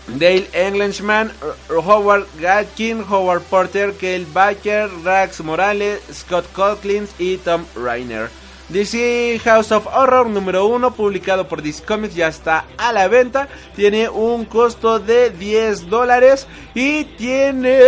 Dale 0.08 0.48
Englishman, 0.52 1.32
Howard 1.68 2.26
Gatkin, 2.40 3.04
Howard 3.08 3.42
Porter, 3.42 3.92
Kale 3.94 4.26
Baker, 4.32 4.90
Rax 5.04 5.40
Morales, 5.40 6.00
Scott 6.12 6.46
Colklins 6.52 7.10
y 7.18 7.38
Tom 7.38 7.64
Reiner. 7.74 8.28
DC 8.68 9.40
House 9.44 9.70
of 9.70 9.86
Horror 9.86 10.28
número 10.28 10.66
1, 10.66 10.94
publicado 10.94 11.46
por 11.46 11.62
DC 11.62 11.84
Comics, 11.84 12.16
ya 12.16 12.26
está 12.28 12.64
a 12.76 12.92
la 12.92 13.06
venta. 13.06 13.48
Tiene 13.76 14.08
un 14.08 14.44
costo 14.44 14.98
de 14.98 15.30
10 15.30 15.88
dólares 15.88 16.48
y 16.74 17.04
tiene... 17.04 17.80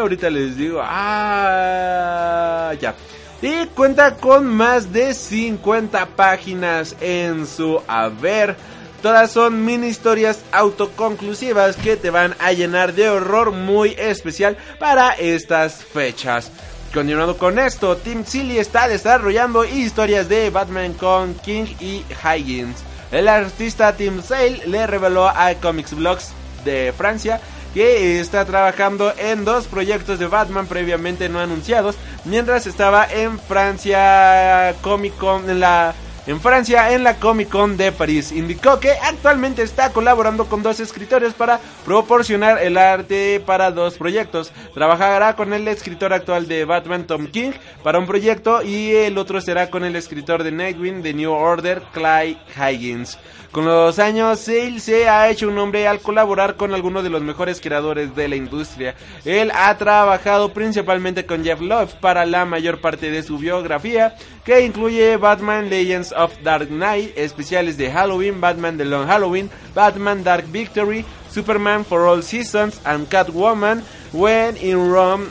Ahorita 0.00 0.30
les 0.30 0.56
digo... 0.56 0.80
Ah, 0.82 2.72
ya. 2.80 2.94
Y 3.42 3.66
cuenta 3.68 4.16
con 4.16 4.46
más 4.46 4.92
de 4.92 5.14
50 5.14 6.06
páginas 6.16 6.94
en 7.00 7.46
su 7.46 7.80
haber. 7.86 8.56
Todas 9.02 9.30
son 9.30 9.64
mini 9.64 9.86
historias 9.86 10.40
autoconclusivas 10.52 11.76
que 11.76 11.96
te 11.96 12.10
van 12.10 12.34
a 12.38 12.52
llenar 12.52 12.92
de 12.92 13.08
horror 13.08 13.50
muy 13.52 13.94
especial 13.98 14.58
para 14.78 15.12
estas 15.12 15.82
fechas. 15.82 16.52
Continuando 16.92 17.38
con 17.38 17.58
esto, 17.58 17.96
Tim 17.96 18.26
Silly 18.26 18.58
está 18.58 18.88
desarrollando 18.88 19.64
historias 19.64 20.28
de 20.28 20.50
Batman 20.50 20.92
con 20.92 21.34
King 21.34 21.64
y 21.80 22.04
Higgins. 22.22 22.76
El 23.10 23.28
artista 23.28 23.96
Tim 23.96 24.22
Sale 24.22 24.66
le 24.66 24.86
reveló 24.86 25.28
a 25.28 25.54
Comics 25.54 25.94
Blogs 25.94 26.32
de 26.64 26.92
Francia 26.96 27.40
que 27.74 28.20
está 28.20 28.44
trabajando 28.44 29.12
en 29.16 29.44
dos 29.44 29.66
proyectos 29.66 30.18
de 30.18 30.26
Batman 30.26 30.66
previamente 30.66 31.28
no 31.28 31.38
anunciados 31.38 31.96
mientras 32.24 32.66
estaba 32.66 33.06
en 33.06 33.38
Francia 33.38 34.74
Comic 34.82 35.16
Con 35.16 35.48
en 35.48 35.60
la 35.60 35.94
en 36.30 36.40
Francia 36.40 36.92
en 36.92 37.02
la 37.02 37.16
Comic 37.16 37.48
Con 37.48 37.76
de 37.76 37.90
París. 37.90 38.30
Indicó 38.30 38.78
que 38.78 38.92
actualmente 38.92 39.62
está 39.62 39.92
colaborando 39.92 40.46
con 40.46 40.62
dos 40.62 40.78
escritores 40.78 41.34
para 41.34 41.58
proporcionar 41.84 42.62
el 42.62 42.78
arte 42.78 43.42
para 43.44 43.72
dos 43.72 43.98
proyectos. 43.98 44.52
Trabajará 44.72 45.34
con 45.34 45.52
el 45.52 45.66
escritor 45.66 46.12
actual 46.12 46.46
de 46.46 46.64
Batman 46.64 47.04
Tom 47.04 47.26
King 47.26 47.50
para 47.82 47.98
un 47.98 48.06
proyecto 48.06 48.62
y 48.62 48.90
el 48.92 49.18
otro 49.18 49.40
será 49.40 49.70
con 49.70 49.84
el 49.84 49.96
escritor 49.96 50.44
de 50.44 50.52
Nightwing 50.52 51.02
de 51.02 51.14
New 51.14 51.32
Order 51.32 51.82
Clyde 51.92 52.38
Higgins. 52.56 53.18
Con 53.50 53.64
los 53.64 53.98
años, 53.98 54.38
Sale 54.38 54.78
se 54.78 55.08
ha 55.08 55.28
hecho 55.28 55.48
un 55.48 55.56
nombre 55.56 55.88
al 55.88 55.98
colaborar 55.98 56.54
con 56.54 56.72
algunos 56.72 57.02
de 57.02 57.10
los 57.10 57.20
mejores 57.20 57.60
creadores 57.60 58.14
de 58.14 58.28
la 58.28 58.36
industria. 58.36 58.94
Él 59.24 59.50
ha 59.52 59.76
trabajado 59.76 60.52
principalmente 60.52 61.26
con 61.26 61.42
Jeff 61.42 61.60
Love 61.60 61.94
para 61.94 62.24
la 62.26 62.44
mayor 62.44 62.80
parte 62.80 63.10
de 63.10 63.24
su 63.24 63.38
biografía, 63.38 64.14
que 64.44 64.60
incluye 64.62 65.16
Batman 65.16 65.68
Legends 65.68 66.12
of 66.12 66.32
Dark 66.42 66.68
Knight, 66.68 67.16
especiales 67.16 67.76
de 67.76 67.90
Halloween, 67.90 68.40
Batman 68.40 68.78
The 68.78 68.84
Long 68.84 69.06
Halloween, 69.06 69.50
Batman 69.74 70.24
Dark 70.24 70.46
Victory, 70.46 71.04
Superman 71.30 71.84
for 71.84 72.06
All 72.06 72.22
Seasons 72.22 72.80
and 72.84 73.08
Catwoman 73.08 73.82
When 74.12 74.56
in 74.56 74.90
Rome 74.90 75.26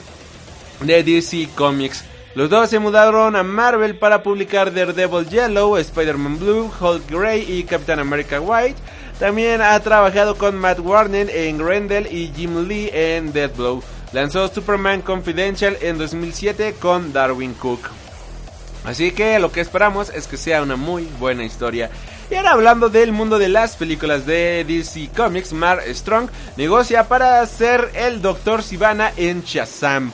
de 0.81 1.03
DC 1.03 1.49
Comics. 1.55 2.05
Los 2.35 2.49
dos 2.49 2.69
se 2.69 2.79
mudaron 2.79 3.35
a 3.35 3.43
Marvel 3.43 3.95
para 3.97 4.21
publicar 4.21 4.73
Daredevil 4.73 5.27
Yellow, 5.27 5.77
Spider-Man 5.77 6.39
Blue, 6.39 6.71
Hulk 6.79 7.09
Grey 7.09 7.43
y 7.47 7.63
Captain 7.63 7.99
America 7.99 8.39
White. 8.39 8.77
También 9.19 9.61
ha 9.61 9.77
trabajado 9.81 10.37
con 10.37 10.55
Matt 10.55 10.79
Warner 10.79 11.29
en 11.29 11.57
Grendel 11.57 12.07
y 12.07 12.31
Jim 12.33 12.67
Lee 12.67 12.89
en 12.93 13.33
Deadblow. 13.33 13.83
Lanzó 14.13 14.47
Superman 14.47 15.01
Confidential 15.01 15.77
en 15.81 15.97
2007 15.97 16.75
con 16.79 17.11
Darwin 17.11 17.53
Cook. 17.55 17.89
Así 18.83 19.11
que 19.11 19.39
lo 19.39 19.51
que 19.51 19.61
esperamos 19.61 20.09
es 20.09 20.27
que 20.27 20.37
sea 20.37 20.61
una 20.61 20.75
muy 20.75 21.05
buena 21.19 21.43
historia. 21.43 21.89
Y 22.31 22.35
ahora 22.35 22.51
hablando 22.51 22.89
del 22.89 23.11
mundo 23.11 23.39
de 23.39 23.49
las 23.49 23.75
películas 23.75 24.25
de 24.25 24.63
DC 24.67 25.09
Comics, 25.15 25.53
Mark 25.53 25.83
Strong 25.87 26.29
negocia 26.57 27.07
para 27.07 27.45
ser 27.45 27.91
el 27.95 28.21
Dr. 28.21 28.63
Sivana 28.63 29.11
en 29.17 29.41
Shazam. 29.41 30.11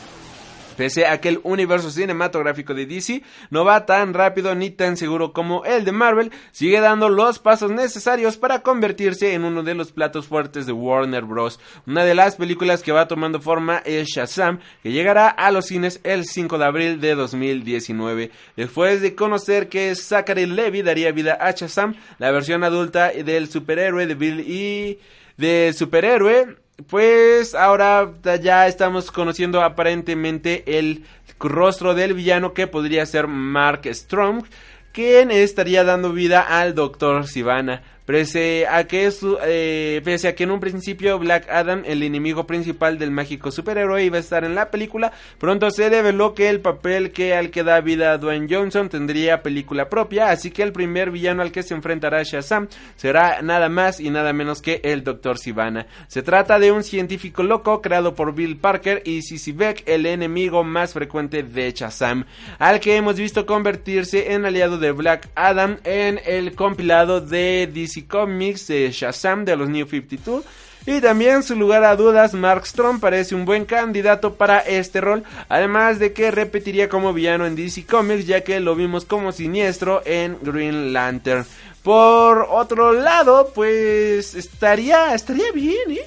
Pese 0.77 1.07
a 1.07 1.19
que 1.19 1.29
el 1.29 1.39
universo 1.43 1.89
cinematográfico 1.89 2.73
de 2.73 2.85
DC 2.85 3.23
no 3.49 3.65
va 3.65 3.85
tan 3.85 4.13
rápido 4.13 4.53
ni 4.55 4.69
tan 4.69 4.97
seguro 4.97 5.33
como 5.33 5.65
el 5.65 5.85
de 5.85 5.91
Marvel, 5.91 6.31
sigue 6.51 6.79
dando 6.79 7.09
los 7.09 7.39
pasos 7.39 7.71
necesarios 7.71 8.37
para 8.37 8.59
convertirse 8.59 9.33
en 9.33 9.43
uno 9.43 9.63
de 9.63 9.75
los 9.75 9.91
platos 9.91 10.27
fuertes 10.27 10.65
de 10.65 10.73
Warner 10.73 11.23
Bros. 11.23 11.59
Una 11.87 12.03
de 12.03 12.15
las 12.15 12.35
películas 12.35 12.83
que 12.83 12.91
va 12.91 13.07
tomando 13.07 13.39
forma 13.39 13.81
es 13.85 14.07
Shazam, 14.07 14.59
que 14.83 14.91
llegará 14.91 15.29
a 15.29 15.51
los 15.51 15.65
cines 15.65 15.99
el 16.03 16.25
5 16.25 16.57
de 16.57 16.65
abril 16.65 17.01
de 17.01 17.15
2019. 17.15 18.31
Después 18.55 19.01
de 19.01 19.15
conocer 19.15 19.69
que 19.69 19.95
Zachary 19.95 20.45
Levy 20.45 20.81
daría 20.81 21.11
vida 21.11 21.37
a 21.39 21.51
Shazam, 21.51 21.95
la 22.19 22.31
versión 22.31 22.63
adulta 22.63 23.11
del 23.11 23.49
superhéroe 23.49 24.07
de 24.07 24.15
Bill 24.15 24.39
y 24.41 24.99
de 25.37 25.73
superhéroe 25.73 26.64
pues 26.87 27.55
ahora 27.55 28.11
ya 28.41 28.67
estamos 28.67 29.11
conociendo 29.11 29.61
aparentemente 29.61 30.77
el 30.77 31.03
rostro 31.39 31.93
del 31.93 32.13
villano 32.13 32.53
que 32.53 32.67
podría 32.67 33.05
ser 33.05 33.27
Mark 33.27 33.81
Strong, 33.85 34.45
quien 34.91 35.31
estaría 35.31 35.83
dando 35.83 36.11
vida 36.13 36.41
al 36.41 36.75
Dr. 36.75 37.27
Sivana. 37.27 37.83
Pese 38.05 38.67
a, 38.67 38.83
que 38.83 39.11
eh, 39.45 40.01
pese 40.03 40.27
a 40.27 40.35
que 40.35 40.43
en 40.43 40.51
un 40.51 40.59
principio 40.59 41.17
Black 41.17 41.49
Adam, 41.49 41.81
el 41.85 42.03
enemigo 42.03 42.45
principal 42.45 42.99
del 42.99 43.09
mágico 43.09 43.49
superhéroe, 43.49 44.03
iba 44.03 44.17
a 44.17 44.19
estar 44.19 44.43
en 44.43 44.53
la 44.53 44.69
película, 44.69 45.11
pronto 45.39 45.71
se 45.71 45.89
reveló 45.89 46.35
que 46.35 46.49
el 46.49 46.59
papel 46.59 47.11
que 47.11 47.33
al 47.33 47.49
que 47.49 47.63
da 47.63 47.81
vida 47.81 48.15
Dwayne 48.19 48.47
Johnson 48.47 48.89
tendría 48.89 49.41
película 49.41 49.89
propia, 49.89 50.29
así 50.29 50.51
que 50.51 50.61
el 50.61 50.71
primer 50.71 51.09
villano 51.09 51.41
al 51.41 51.51
que 51.51 51.63
se 51.63 51.73
enfrentará 51.73 52.21
Shazam 52.21 52.67
será 52.95 53.41
nada 53.41 53.69
más 53.69 53.99
y 53.99 54.11
nada 54.11 54.33
menos 54.33 54.61
que 54.61 54.81
el 54.83 55.03
Dr. 55.03 55.39
Sivana. 55.39 55.87
Se 56.07 56.21
trata 56.21 56.59
de 56.59 56.71
un 56.71 56.83
científico 56.83 57.41
loco 57.41 57.81
creado 57.81 58.13
por 58.13 58.35
Bill 58.35 58.57
Parker 58.57 59.01
y 59.03 59.23
Sissy 59.23 59.51
Beck, 59.51 59.81
el 59.87 60.05
enemigo 60.05 60.63
más 60.63 60.93
frecuente 60.93 61.41
de 61.41 61.71
Shazam, 61.71 62.25
al 62.59 62.79
que 62.79 62.97
hemos 62.97 63.15
visto 63.15 63.47
convertirse 63.47 64.33
en 64.33 64.45
aliado 64.45 64.77
de 64.77 64.91
Black 64.91 65.27
Adam 65.33 65.77
en 65.83 66.19
el 66.25 66.53
compilado 66.53 67.19
de 67.19 67.67
DC 67.73 67.94
Comics 68.03 68.67
de 68.67 68.91
Shazam 68.91 69.45
de 69.45 69.55
los 69.55 69.69
New 69.69 69.87
52. 69.87 70.43
Y 70.87 71.01
también, 71.01 71.41
sin 71.41 71.57
lugar 71.57 71.83
a 71.83 71.95
dudas, 71.95 72.33
Mark 72.33 72.67
Strong 72.67 72.99
parece 72.99 73.33
un 73.33 73.45
buen 73.45 73.65
candidato 73.65 74.35
para 74.35 74.59
este 74.59 75.01
rol, 75.01 75.23
además 75.49 75.97
de 75.97 76.13
que 76.13 76.29
repetiría 76.29 76.89
como 76.89 77.11
villano 77.11 77.47
en 77.47 77.55
DC 77.55 77.85
Comics, 77.85 78.27
ya 78.27 78.43
que 78.43 78.59
lo 78.59 78.75
vimos 78.75 79.03
como 79.05 79.31
siniestro 79.31 80.03
en 80.05 80.37
Green 80.43 80.93
Lantern. 80.93 81.45
Por 81.81 82.47
otro 82.49 82.93
lado, 82.93 83.51
pues 83.55 84.35
estaría, 84.35 85.15
estaría 85.15 85.51
bien, 85.51 85.91
¿eh? 85.91 86.05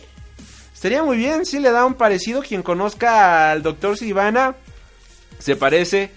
Estaría 0.74 1.02
muy 1.02 1.16
bien 1.16 1.44
si 1.44 1.58
le 1.58 1.72
da 1.72 1.84
un 1.84 1.94
parecido. 1.94 2.40
Quien 2.40 2.62
conozca 2.62 3.50
al 3.50 3.64
Dr. 3.64 3.96
Sivana, 3.96 4.54
se 5.40 5.56
parece 5.56 6.10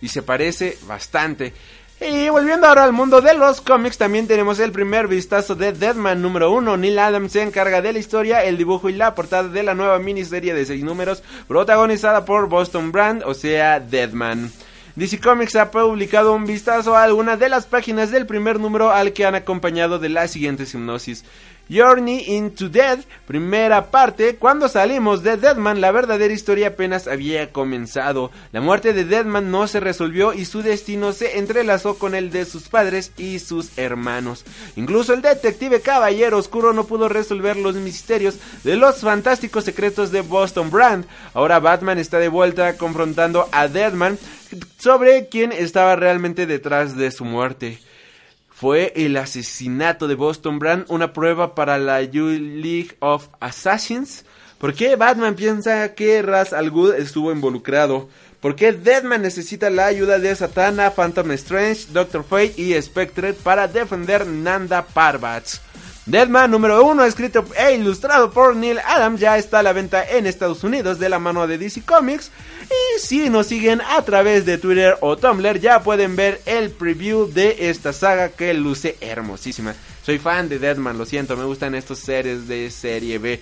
y 0.00 0.06
se 0.06 0.22
parece 0.22 0.78
bastante. 0.86 1.52
Y 2.06 2.28
volviendo 2.28 2.66
ahora 2.66 2.84
al 2.84 2.92
mundo 2.92 3.22
de 3.22 3.32
los 3.32 3.62
cómics, 3.62 3.96
también 3.96 4.26
tenemos 4.26 4.58
el 4.58 4.72
primer 4.72 5.08
vistazo 5.08 5.54
de 5.54 5.72
Deadman 5.72 6.20
número 6.20 6.52
1. 6.52 6.76
Neil 6.76 6.98
Adams 6.98 7.32
se 7.32 7.40
encarga 7.40 7.80
de 7.80 7.94
la 7.94 7.98
historia, 7.98 8.44
el 8.44 8.58
dibujo 8.58 8.90
y 8.90 8.92
la 8.92 9.14
portada 9.14 9.48
de 9.48 9.62
la 9.62 9.74
nueva 9.74 9.98
miniserie 9.98 10.52
de 10.52 10.66
6 10.66 10.84
números, 10.84 11.22
protagonizada 11.48 12.26
por 12.26 12.50
Boston 12.50 12.92
Brand, 12.92 13.22
o 13.24 13.32
sea, 13.32 13.80
Deadman. 13.80 14.52
DC 14.96 15.18
Comics 15.18 15.56
ha 15.56 15.70
publicado 15.70 16.34
un 16.34 16.44
vistazo 16.44 16.94
a 16.94 17.04
algunas 17.04 17.38
de 17.40 17.48
las 17.48 17.64
páginas 17.64 18.10
del 18.10 18.26
primer 18.26 18.60
número 18.60 18.92
al 18.92 19.14
que 19.14 19.24
han 19.24 19.34
acompañado 19.34 19.98
de 19.98 20.10
la 20.10 20.28
siguiente 20.28 20.64
hipnosis. 20.64 21.24
Journey 21.68 22.36
into 22.36 22.68
Death, 22.68 23.04
primera 23.26 23.90
parte, 23.90 24.36
cuando 24.36 24.68
salimos 24.68 25.22
de 25.22 25.36
Deadman 25.36 25.80
la 25.80 25.92
verdadera 25.92 26.34
historia 26.34 26.68
apenas 26.68 27.08
había 27.08 27.52
comenzado. 27.52 28.30
La 28.52 28.60
muerte 28.60 28.92
de 28.92 29.04
Deadman 29.04 29.50
no 29.50 29.66
se 29.66 29.80
resolvió 29.80 30.34
y 30.34 30.44
su 30.44 30.62
destino 30.62 31.12
se 31.12 31.38
entrelazó 31.38 31.98
con 31.98 32.14
el 32.14 32.30
de 32.30 32.44
sus 32.44 32.68
padres 32.68 33.12
y 33.16 33.38
sus 33.38 33.78
hermanos. 33.78 34.44
Incluso 34.76 35.14
el 35.14 35.22
detective 35.22 35.80
Caballero 35.80 36.38
Oscuro 36.38 36.72
no 36.72 36.84
pudo 36.84 37.08
resolver 37.08 37.56
los 37.56 37.76
misterios 37.76 38.38
de 38.62 38.76
los 38.76 39.00
fantásticos 39.00 39.64
secretos 39.64 40.10
de 40.10 40.20
Boston 40.20 40.70
Brand. 40.70 41.06
Ahora 41.32 41.60
Batman 41.60 41.98
está 41.98 42.18
de 42.18 42.28
vuelta 42.28 42.76
confrontando 42.76 43.48
a 43.52 43.68
Deadman 43.68 44.18
sobre 44.78 45.28
quién 45.28 45.52
estaba 45.52 45.96
realmente 45.96 46.46
detrás 46.46 46.96
de 46.96 47.10
su 47.10 47.24
muerte 47.24 47.78
fue 48.54 48.92
el 48.94 49.16
asesinato 49.16 50.06
de 50.06 50.14
Boston 50.14 50.60
Brand 50.60 50.84
una 50.88 51.12
prueba 51.12 51.56
para 51.56 51.76
la 51.76 52.00
League 52.00 52.96
of 53.00 53.28
Assassins? 53.40 54.24
¿Por 54.58 54.74
qué 54.74 54.94
Batman 54.94 55.34
piensa 55.34 55.94
que 55.94 56.22
Ras 56.22 56.52
Al 56.52 56.70
Ghul 56.70 56.94
estuvo 56.94 57.32
involucrado? 57.32 58.08
¿Por 58.40 58.54
qué 58.56 58.72
Deadman 58.72 59.22
necesita 59.22 59.70
la 59.70 59.86
ayuda 59.86 60.18
de 60.18 60.34
Satana, 60.36 60.90
Phantom 60.92 61.32
Strange, 61.32 61.86
Doctor 61.92 62.24
Fate 62.24 62.54
y 62.56 62.80
Spectre 62.80 63.32
para 63.32 63.66
defender 63.66 64.26
Nanda 64.26 64.82
Parbat? 64.82 65.44
Deadman 66.06 66.50
número 66.50 66.84
1, 66.84 67.04
escrito 67.06 67.44
e 67.56 67.74
ilustrado 67.74 68.30
por 68.30 68.54
Neil 68.54 68.78
Adams, 68.84 69.20
ya 69.20 69.38
está 69.38 69.60
a 69.60 69.62
la 69.62 69.72
venta 69.72 70.06
en 70.06 70.26
Estados 70.26 70.62
Unidos 70.62 70.98
de 70.98 71.08
la 71.08 71.18
mano 71.18 71.46
de 71.46 71.56
DC 71.56 71.82
Comics. 71.82 72.30
Y 72.70 72.98
si 72.98 73.30
nos 73.30 73.46
siguen 73.46 73.80
a 73.80 74.02
través 74.02 74.44
de 74.44 74.58
Twitter 74.58 74.96
o 75.00 75.16
Tumblr, 75.16 75.60
ya 75.60 75.82
pueden 75.82 76.16
ver 76.16 76.40
el 76.46 76.70
preview 76.70 77.26
de 77.26 77.68
esta 77.70 77.92
saga 77.92 78.30
que 78.30 78.54
luce 78.54 78.96
hermosísima. 79.00 79.74
Soy 80.04 80.18
fan 80.18 80.48
de 80.48 80.58
Deadman, 80.58 80.98
lo 80.98 81.06
siento, 81.06 81.36
me 81.36 81.44
gustan 81.44 81.74
estos 81.74 81.98
series 81.98 82.46
de 82.46 82.70
serie 82.70 83.18
B. 83.18 83.40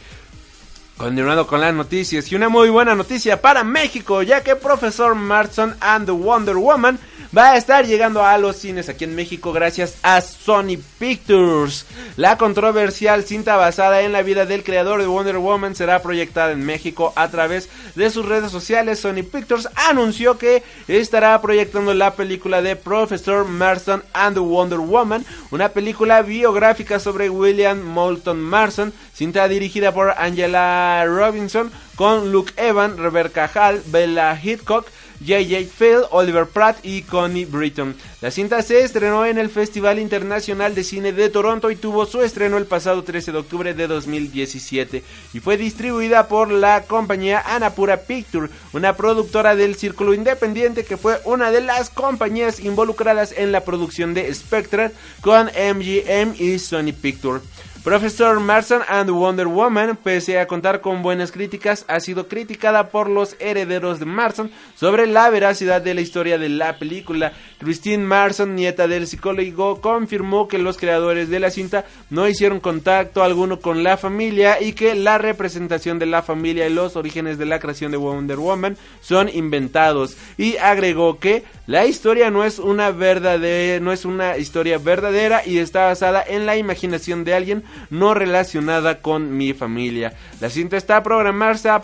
Continuando 0.97 1.47
con 1.47 1.61
las 1.61 1.75
noticias 1.75 2.31
y 2.31 2.37
una 2.37 2.49
muy 2.49 2.71
buena 2.71 2.95
noticia 2.95 3.41
para 3.41 3.65
México, 3.65 4.23
ya 4.23 4.43
que 4.43 4.55
Profesor 4.55 5.15
Marson 5.15 5.75
and 5.81 6.07
the 6.07 6.13
Wonder 6.13 6.57
Woman 6.57 6.99
va 7.37 7.53
a 7.53 7.57
estar 7.57 7.87
llegando 7.87 8.25
a 8.25 8.37
los 8.39 8.57
cines 8.57 8.89
aquí 8.89 9.05
en 9.05 9.15
México 9.15 9.53
gracias 9.53 9.97
a 10.03 10.21
Sony 10.21 10.79
Pictures. 10.99 11.87
La 12.17 12.37
controversial 12.37 13.25
cinta 13.25 13.57
basada 13.57 14.03
en 14.03 14.13
la 14.13 14.23
vida 14.23 14.47
del 14.47 14.65
creador 14.65 15.01
de 15.01 15.07
Wonder 15.07 15.39
Woman 15.39 15.75
será 15.75 16.03
proyectada 16.03 16.53
en 16.53 16.65
México 16.65 17.13
a 17.17 17.29
través 17.29 17.69
de 17.95 18.11
sus 18.11 18.27
redes 18.27 18.51
sociales. 18.51 19.01
Sony 19.01 19.23
Pictures 19.23 19.69
anunció 19.75 20.39
que 20.39 20.63
estará 20.89 21.41
proyectando 21.41 21.95
la 21.95 22.15
película 22.15 22.63
de 22.63 22.77
Professor 22.77 23.45
Marston 23.47 24.03
and 24.13 24.35
the 24.35 24.41
Wonder 24.41 24.79
Woman, 24.79 25.25
una 25.51 25.71
película 25.71 26.23
biográfica 26.23 26.99
sobre 26.99 27.31
William 27.31 27.81
Moulton 27.81 28.41
Marston, 28.41 28.93
cinta 29.15 29.49
dirigida 29.49 29.93
por 29.93 30.15
Angela 30.17 31.05
Robinson 31.07 31.71
con 31.97 32.33
Luke 32.33 32.53
Evan, 32.57 32.97
Rebecca 32.99 33.51
Hall, 33.55 33.83
Bella 33.87 34.39
Hitchcock, 34.43 34.87
J.J. 35.27 35.67
Phil, 35.79 36.03
Oliver 36.11 36.47
Pratt 36.47 36.79
y 36.83 37.03
Connie 37.03 37.45
Britton. 37.45 37.95
La 38.21 38.31
cinta 38.31 38.63
se 38.63 38.83
estrenó 38.83 39.27
en 39.27 39.39
el 39.39 39.51
Festival 39.51 39.99
Internacional 39.99 40.75
de 40.75 40.85
Cine 40.85 41.13
de 41.13 41.29
Toronto 41.29 41.71
y 41.71 41.77
tuvo 41.77 42.07
su 42.07 42.23
estreno 42.23 42.57
el 42.57 42.67
pasado 42.67 43.03
13 43.03 43.33
de 43.33 43.39
octubre 43.39 43.75
de 43.75 43.87
2017 43.87 45.03
y 45.33 45.41
fue 45.41 45.57
distribuida 45.57 46.29
por 46.29 46.51
la 46.51 46.83
compañía 46.85 47.43
Anapura 47.45 48.03
Picture, 48.03 48.49
una 48.73 48.97
productora 48.97 49.57
del 49.57 49.77
círculo 49.77 50.15
independiente 50.15 50.85
que 50.85 50.97
fue 50.97 51.19
una 51.25 51.51
de 51.51 51.61
las 51.61 51.91
compañías 51.91 52.61
involucradas 52.61 53.33
en 53.37 53.53
la 53.53 53.65
producción 53.65 54.15
de 54.15 54.33
Spectre 54.35 54.91
con 55.21 55.47
MGM 55.47 56.35
y 56.39 56.59
Sony 56.59 56.93
Picture. 56.93 57.41
Professor 57.85 58.39
Marson 58.39 58.83
and 58.87 59.11
Wonder 59.11 59.49
Woman, 59.49 59.97
pese 59.97 60.39
a 60.39 60.47
contar 60.47 60.81
con 60.81 61.03
buenas 61.03 61.33
críticas, 61.33 61.85
ha 61.89 61.99
sido 61.99 62.29
criticada 62.29 62.91
por 62.91 63.11
los 63.11 63.35
herederos 63.41 63.99
de 63.99 64.05
Marson 64.05 64.53
sobre 64.77 65.09
la 65.09 65.29
veracidad 65.31 65.83
de 65.83 65.93
la 65.93 66.01
historia 66.01 66.39
de 66.39 66.49
la 66.49 66.79
película. 66.79 67.33
Christine 67.59 68.05
Marson, 68.05 68.55
nieta 68.55 68.87
del 68.87 69.09
psicólogo, 69.09 69.81
confirmó 69.81 70.47
que 70.47 70.59
los 70.59 70.77
creadores 70.77 71.29
de 71.29 71.41
la 71.41 71.51
cinta 71.51 71.85
no 72.09 72.29
hicieron 72.29 72.61
contacto 72.61 73.25
alguno 73.25 73.59
con 73.59 73.83
la 73.83 73.97
familia 73.97 74.61
y 74.61 74.75
que 74.75 74.95
la 74.95 75.19
representación 75.19 75.99
de 75.99 76.07
la 76.07 76.23
familia 76.23 76.69
y 76.69 76.73
los 76.73 76.95
orígenes 76.95 77.37
de 77.37 77.47
la 77.47 77.59
creación 77.59 77.91
de 77.91 77.97
Wonder 77.97 78.39
Woman 78.39 78.77
son 79.01 79.29
inventados. 79.29 80.17
Y 80.39 80.57
agregó 80.59 81.19
que 81.19 81.43
la 81.67 81.85
historia 81.85 82.31
no 82.31 82.45
es 82.45 82.61
una 82.61 82.93
verdadera, 82.93 83.83
no 83.83 83.91
es 83.91 84.05
una 84.05 84.39
historia 84.39 84.79
verdadera 84.79 85.43
y 85.45 85.59
está 85.59 85.87
basada 85.87 86.23
en 86.25 86.47
la 86.47 86.57
imaginación 86.57 87.25
de 87.25 87.35
alguien 87.35 87.65
no 87.91 88.15
relacionada 88.15 89.01
con 89.01 89.37
mi 89.37 89.53
familia. 89.53 90.15
La 90.41 90.51
cinta 90.51 90.77
está 90.77 91.03
programada, 91.03 91.81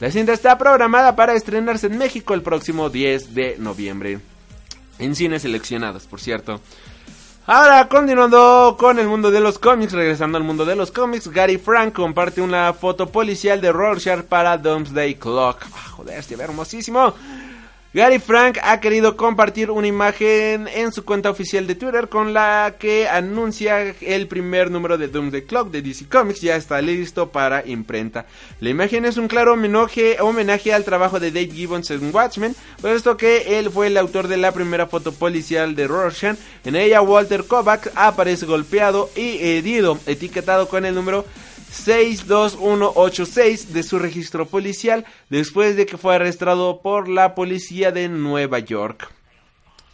la 0.00 0.10
cinta 0.10 0.32
está 0.32 0.58
programada 0.58 1.16
para 1.16 1.34
estrenarse 1.34 1.88
en 1.88 1.98
México 1.98 2.34
el 2.34 2.42
próximo 2.42 2.90
10 2.90 3.34
de 3.34 3.56
noviembre. 3.58 4.20
En 4.98 5.14
cines 5.14 5.42
seleccionados, 5.42 6.04
por 6.04 6.20
cierto. 6.20 6.60
Ahora, 7.50 7.88
continuando 7.88 8.76
con 8.78 8.98
el 8.98 9.08
mundo 9.08 9.30
de 9.30 9.40
los 9.40 9.58
cómics, 9.58 9.92
regresando 9.92 10.36
al 10.36 10.44
mundo 10.44 10.66
de 10.66 10.76
los 10.76 10.90
cómics, 10.90 11.28
Gary 11.28 11.56
Frank 11.56 11.94
comparte 11.94 12.42
una 12.42 12.74
foto 12.74 13.08
policial 13.08 13.58
de 13.62 13.72
Rorschach 13.72 14.24
para 14.24 14.58
Doomsday 14.58 15.14
Clock. 15.14 15.62
Ah, 15.72 15.88
joder, 15.96 16.22
se 16.22 16.36
ve 16.36 16.44
hermosísimo. 16.44 17.14
Gary 17.98 18.20
Frank 18.20 18.58
ha 18.62 18.78
querido 18.78 19.16
compartir 19.16 19.72
una 19.72 19.88
imagen 19.88 20.68
en 20.68 20.92
su 20.92 21.04
cuenta 21.04 21.30
oficial 21.30 21.66
de 21.66 21.74
Twitter 21.74 22.08
con 22.08 22.32
la 22.32 22.76
que 22.78 23.08
anuncia 23.08 23.92
el 24.00 24.28
primer 24.28 24.70
número 24.70 24.96
de 24.96 25.08
Doomsday 25.08 25.42
Clock 25.42 25.72
de 25.72 25.82
DC 25.82 26.06
Comics 26.08 26.40
ya 26.40 26.54
está 26.54 26.80
listo 26.80 27.30
para 27.30 27.66
imprenta. 27.66 28.26
La 28.60 28.70
imagen 28.70 29.04
es 29.04 29.16
un 29.16 29.26
claro 29.26 29.54
homenaje, 29.54 30.18
homenaje 30.20 30.72
al 30.72 30.84
trabajo 30.84 31.18
de 31.18 31.32
Dave 31.32 31.50
Gibbons 31.50 31.90
en 31.90 32.14
Watchmen, 32.14 32.54
puesto 32.80 33.16
que 33.16 33.58
él 33.58 33.68
fue 33.68 33.88
el 33.88 33.96
autor 33.96 34.28
de 34.28 34.36
la 34.36 34.52
primera 34.52 34.86
foto 34.86 35.10
policial 35.10 35.74
de 35.74 35.88
Rorschach. 35.88 36.38
En 36.64 36.76
ella 36.76 37.02
Walter 37.02 37.46
Kovac 37.48 37.90
aparece 37.96 38.46
golpeado 38.46 39.10
y 39.16 39.38
herido, 39.44 39.98
etiquetado 40.06 40.68
con 40.68 40.84
el 40.84 40.94
número 40.94 41.24
62186 41.70 43.72
de 43.72 43.82
su 43.82 43.98
registro 43.98 44.46
policial 44.46 45.04
después 45.30 45.76
de 45.76 45.86
que 45.86 45.98
fue 45.98 46.14
arrestado 46.14 46.80
por 46.82 47.08
la 47.08 47.34
policía 47.34 47.92
de 47.92 48.08
Nueva 48.08 48.58
York. 48.58 49.17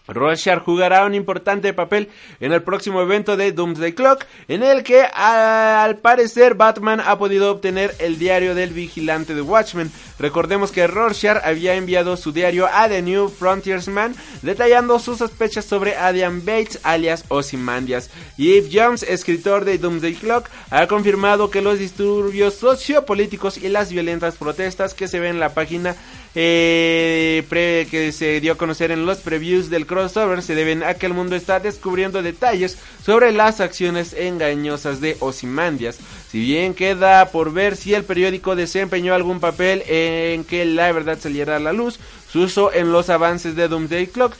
Rorschach 0.07 0.63
jugará 0.63 1.07
un 1.07 1.15
importante 1.15 1.73
papel 1.73 2.11
en 2.41 2.53
el 2.53 2.63
próximo 2.63 3.01
evento 3.01 3.37
de 3.37 3.53
Doomsday 3.53 3.95
Clock, 3.95 4.27
en 4.49 4.63
el 4.63 4.83
que 4.83 5.03
al 5.03 5.97
parecer 5.97 6.55
Batman 6.55 7.01
ha 7.01 7.17
podido 7.17 7.51
obtener 7.51 7.95
el 7.99 8.19
diario 8.19 8.55
del 8.55 8.71
vigilante 8.71 9.35
de 9.35 9.41
Watchmen. 9.41 9.91
Recordemos 10.19 10.73
que 10.73 10.87
Rorschach 10.87 11.45
había 11.45 11.75
enviado 11.75 12.17
su 12.17 12.33
diario 12.33 12.69
a 12.71 12.89
The 12.89 13.01
New 13.03 13.29
Frontiersman, 13.29 14.15
detallando 14.43 14.99
sus 14.99 15.19
sospechas 15.19 15.65
sobre 15.65 15.97
Adrian 15.97 16.45
Bates, 16.45 16.81
alias 16.83 17.25
Ozymandias. 17.29 18.11
Y 18.37 18.59
Eve 18.59 18.69
Jones, 18.73 19.03
escritor 19.03 19.65
de 19.65 19.79
Doomsday 19.79 20.15
Clock, 20.15 20.49
ha 20.71 20.87
confirmado 20.87 21.51
que 21.51 21.63
los 21.63 21.79
disturbios 21.79 22.55
sociopolíticos 22.55 23.57
y 23.57 23.69
las 23.69 23.91
violentas 23.91 24.37
protestas 24.37 24.93
que 24.93 25.09
se 25.09 25.19
ven 25.19 25.35
en 25.35 25.41
la 25.41 25.55
página 25.55 25.97
eh, 26.35 27.45
que 27.91 28.13
se 28.13 28.41
dio 28.41 28.53
a 28.53 28.57
conocer 28.57 28.91
en 28.91 29.07
los 29.07 29.19
previews 29.19 29.71
del 29.71 29.87
crossover 29.95 30.43
se 30.43 30.57
deben 30.57 30.83
a 30.83 30.95
que 30.95 31.07
el 31.07 31.15
mundo 31.15 31.37
está 31.37 31.61
descubriendo 31.61 32.21
detalles 32.21 32.77
sobre 33.05 33.31
las 33.31 33.61
acciones 33.61 34.13
engañosas 34.13 35.01
de 35.01 35.17
Ozymandias. 35.21 35.99
Si 36.29 36.41
bien 36.41 36.75
queda 36.75 37.27
por 37.31 37.53
ver 37.53 37.77
si 37.77 37.95
el 37.95 38.03
periódico 38.03 38.57
desempeñó 38.57 39.15
algún 39.15 39.39
papel 39.39 39.85
en 39.87 40.43
que 40.43 40.65
la 40.65 40.91
verdad 40.91 41.19
saliera 41.21 41.57
a 41.57 41.61
la 41.61 41.73
luz, 41.73 42.01
su 42.29 42.41
uso 42.41 42.73
en 42.73 42.91
los 42.91 43.09
avances 43.09 43.55
de 43.55 43.69
Doomsday 43.69 44.09
Clock 44.09 44.35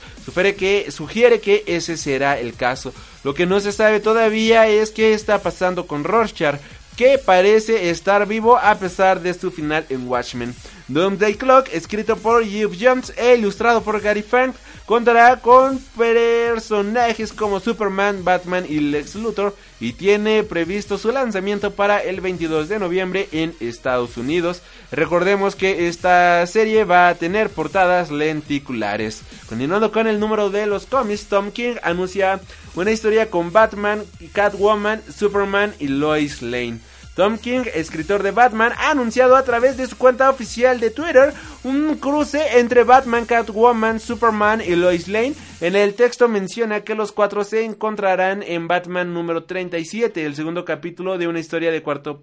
sugiere 0.89 1.39
que, 1.39 1.63
ese 1.67 1.95
será 1.95 2.37
el 2.37 2.53
caso. 2.53 2.93
Lo 3.23 3.33
que 3.33 3.45
no 3.45 3.61
se 3.61 3.71
sabe 3.71 4.01
todavía 4.01 4.67
es 4.67 4.91
qué 4.91 5.13
está 5.13 5.41
pasando 5.41 5.87
con 5.87 6.03
Rorschach, 6.03 6.59
que 6.97 7.17
parece 7.17 7.89
estar 7.89 8.27
vivo 8.27 8.57
a 8.57 8.75
pesar 8.75 9.21
de 9.21 9.33
su 9.33 9.51
final 9.51 9.85
en 9.89 10.07
Watchmen. 10.07 10.53
Doomsday 10.89 11.35
Clock, 11.35 11.69
escrito 11.71 12.17
por 12.17 12.45
Jeff 12.45 12.73
Jones 12.79 13.13
e 13.17 13.35
ilustrado 13.35 13.81
por 13.81 14.01
Gary 14.01 14.21
Frank, 14.21 14.55
contará 14.85 15.37
con 15.37 15.79
personajes 15.97 17.33
como 17.33 17.59
Superman, 17.59 18.23
Batman 18.23 18.65
y 18.67 18.79
Lex 18.79 19.15
Luthor 19.15 19.55
y 19.79 19.93
tiene 19.93 20.43
previsto 20.43 20.97
su 20.97 21.11
lanzamiento 21.11 21.71
para 21.71 21.99
el 21.99 22.21
22 22.21 22.69
de 22.69 22.79
noviembre 22.79 23.27
en 23.31 23.55
Estados 23.59 24.17
Unidos. 24.17 24.61
Recordemos 24.91 25.55
que 25.55 25.87
esta 25.87 26.45
serie 26.47 26.85
va 26.85 27.09
a 27.09 27.15
tener 27.15 27.49
portadas 27.49 28.11
lenticulares. 28.11 29.23
Continuando 29.47 29.91
con 29.91 30.07
el 30.07 30.19
número 30.19 30.49
de 30.49 30.67
los 30.67 30.85
cómics, 30.85 31.25
Tom 31.25 31.51
King 31.51 31.75
anuncia 31.81 32.39
una 32.75 32.91
historia 32.91 33.29
con 33.29 33.51
Batman, 33.51 34.03
Catwoman, 34.33 35.01
Superman 35.11 35.73
y 35.79 35.87
Lois 35.87 36.41
Lane. 36.41 36.79
Tom 37.15 37.37
King, 37.37 37.63
escritor 37.73 38.23
de 38.23 38.31
Batman, 38.31 38.73
ha 38.77 38.91
anunciado 38.91 39.37
a 39.37 39.43
través 39.43 39.77
de 39.77 39.87
su 39.87 39.97
cuenta 39.97 40.29
oficial 40.29 40.81
de 40.81 40.91
Twitter 40.91 41.33
un 41.63 41.95
cruce 41.95 42.59
entre 42.59 42.83
Batman, 42.83 43.25
Catwoman, 43.25 44.01
Superman 44.01 44.61
y 44.61 44.75
Lois 44.75 45.07
Lane. 45.07 45.33
En 45.61 45.77
el 45.77 45.93
texto 45.93 46.27
menciona 46.27 46.81
que 46.81 46.93
los 46.93 47.13
cuatro 47.13 47.45
se 47.45 47.63
encontrarán 47.63 48.43
en 48.43 48.67
Batman 48.67 49.13
número 49.13 49.45
37, 49.45 50.25
el 50.25 50.35
segundo 50.35 50.65
capítulo 50.65 51.17
de 51.17 51.29
una 51.29 51.39
historia 51.39 51.71
de 51.71 51.81
cuatro 51.81 52.21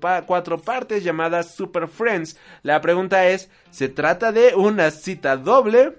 partes 0.62 1.02
llamada 1.02 1.42
Super 1.42 1.88
Friends. 1.88 2.36
La 2.62 2.82
pregunta 2.82 3.26
es, 3.26 3.48
¿se 3.70 3.88
trata 3.88 4.30
de 4.30 4.54
una 4.54 4.90
cita 4.90 5.38
doble? 5.38 5.96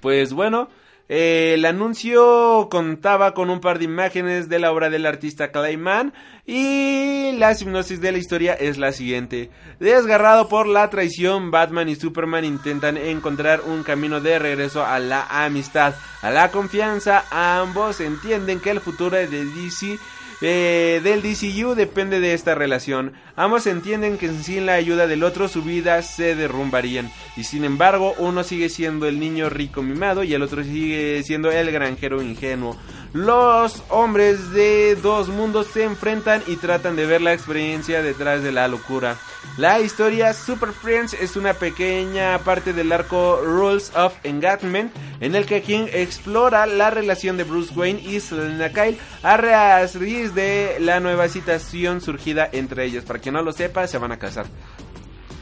Pues 0.00 0.32
bueno, 0.32 0.68
eh, 1.12 1.54
el 1.54 1.64
anuncio 1.64 2.68
contaba 2.70 3.34
con 3.34 3.50
un 3.50 3.58
par 3.58 3.80
de 3.80 3.84
imágenes 3.86 4.48
de 4.48 4.60
la 4.60 4.70
obra 4.70 4.90
del 4.90 5.06
artista 5.06 5.50
Clayman 5.50 6.12
y 6.46 7.32
la 7.32 7.50
hipnosis 7.50 8.00
de 8.00 8.12
la 8.12 8.18
historia 8.18 8.54
es 8.54 8.78
la 8.78 8.92
siguiente. 8.92 9.50
Desgarrado 9.80 10.48
por 10.48 10.68
la 10.68 10.88
traición, 10.88 11.50
Batman 11.50 11.88
y 11.88 11.96
Superman 11.96 12.44
intentan 12.44 12.96
encontrar 12.96 13.62
un 13.62 13.82
camino 13.82 14.20
de 14.20 14.38
regreso 14.38 14.86
a 14.86 15.00
la 15.00 15.26
amistad, 15.44 15.94
a 16.22 16.30
la 16.30 16.52
confianza. 16.52 17.24
Ambos 17.32 17.98
entienden 17.98 18.60
que 18.60 18.70
el 18.70 18.78
futuro 18.78 19.16
de 19.16 19.26
DC 19.26 19.98
eh, 20.42 21.00
del 21.02 21.22
DCU 21.22 21.74
depende 21.74 22.20
de 22.20 22.34
esta 22.34 22.54
relación. 22.54 23.14
Ambos 23.40 23.66
entienden 23.66 24.18
que 24.18 24.30
sin 24.42 24.66
la 24.66 24.74
ayuda 24.74 25.06
del 25.06 25.22
otro 25.22 25.48
su 25.48 25.62
vida 25.62 26.02
se 26.02 26.34
derrumbarían. 26.34 27.10
Y 27.38 27.44
sin 27.44 27.64
embargo, 27.64 28.12
uno 28.18 28.44
sigue 28.44 28.68
siendo 28.68 29.06
el 29.06 29.18
niño 29.18 29.48
rico 29.48 29.80
mimado 29.80 30.22
y 30.24 30.34
el 30.34 30.42
otro 30.42 30.62
sigue 30.62 31.22
siendo 31.22 31.50
el 31.50 31.72
granjero 31.72 32.20
ingenuo. 32.20 32.76
Los 33.14 33.82
hombres 33.88 34.50
de 34.52 34.94
dos 34.94 35.30
mundos 35.30 35.68
se 35.68 35.84
enfrentan 35.84 36.42
y 36.48 36.56
tratan 36.56 36.96
de 36.96 37.06
ver 37.06 37.22
la 37.22 37.32
experiencia 37.32 38.02
detrás 38.02 38.42
de 38.42 38.52
la 38.52 38.68
locura. 38.68 39.16
La 39.56 39.80
historia 39.80 40.32
Super 40.32 40.70
Friends 40.72 41.14
es 41.14 41.34
una 41.34 41.54
pequeña 41.54 42.38
parte 42.40 42.72
del 42.72 42.92
arco 42.92 43.40
Rules 43.42 43.90
of 43.96 44.14
Engagement 44.22 44.92
en 45.20 45.34
el 45.34 45.46
que 45.46 45.62
King 45.62 45.86
explora 45.92 46.66
la 46.66 46.90
relación 46.90 47.36
de 47.36 47.44
Bruce 47.44 47.72
Wayne 47.74 48.00
y 48.00 48.20
Selena 48.20 48.70
Kyle 48.70 48.98
a 49.22 49.36
raíz 49.36 50.34
de 50.34 50.76
la 50.80 51.00
nueva 51.00 51.28
situación 51.28 52.00
surgida 52.00 52.48
entre 52.52 52.84
ellos. 52.84 53.04
Para 53.04 53.20
no 53.30 53.42
lo 53.42 53.52
sepa, 53.52 53.86
se 53.86 53.98
van 53.98 54.12
a 54.12 54.18
casar. 54.18 54.46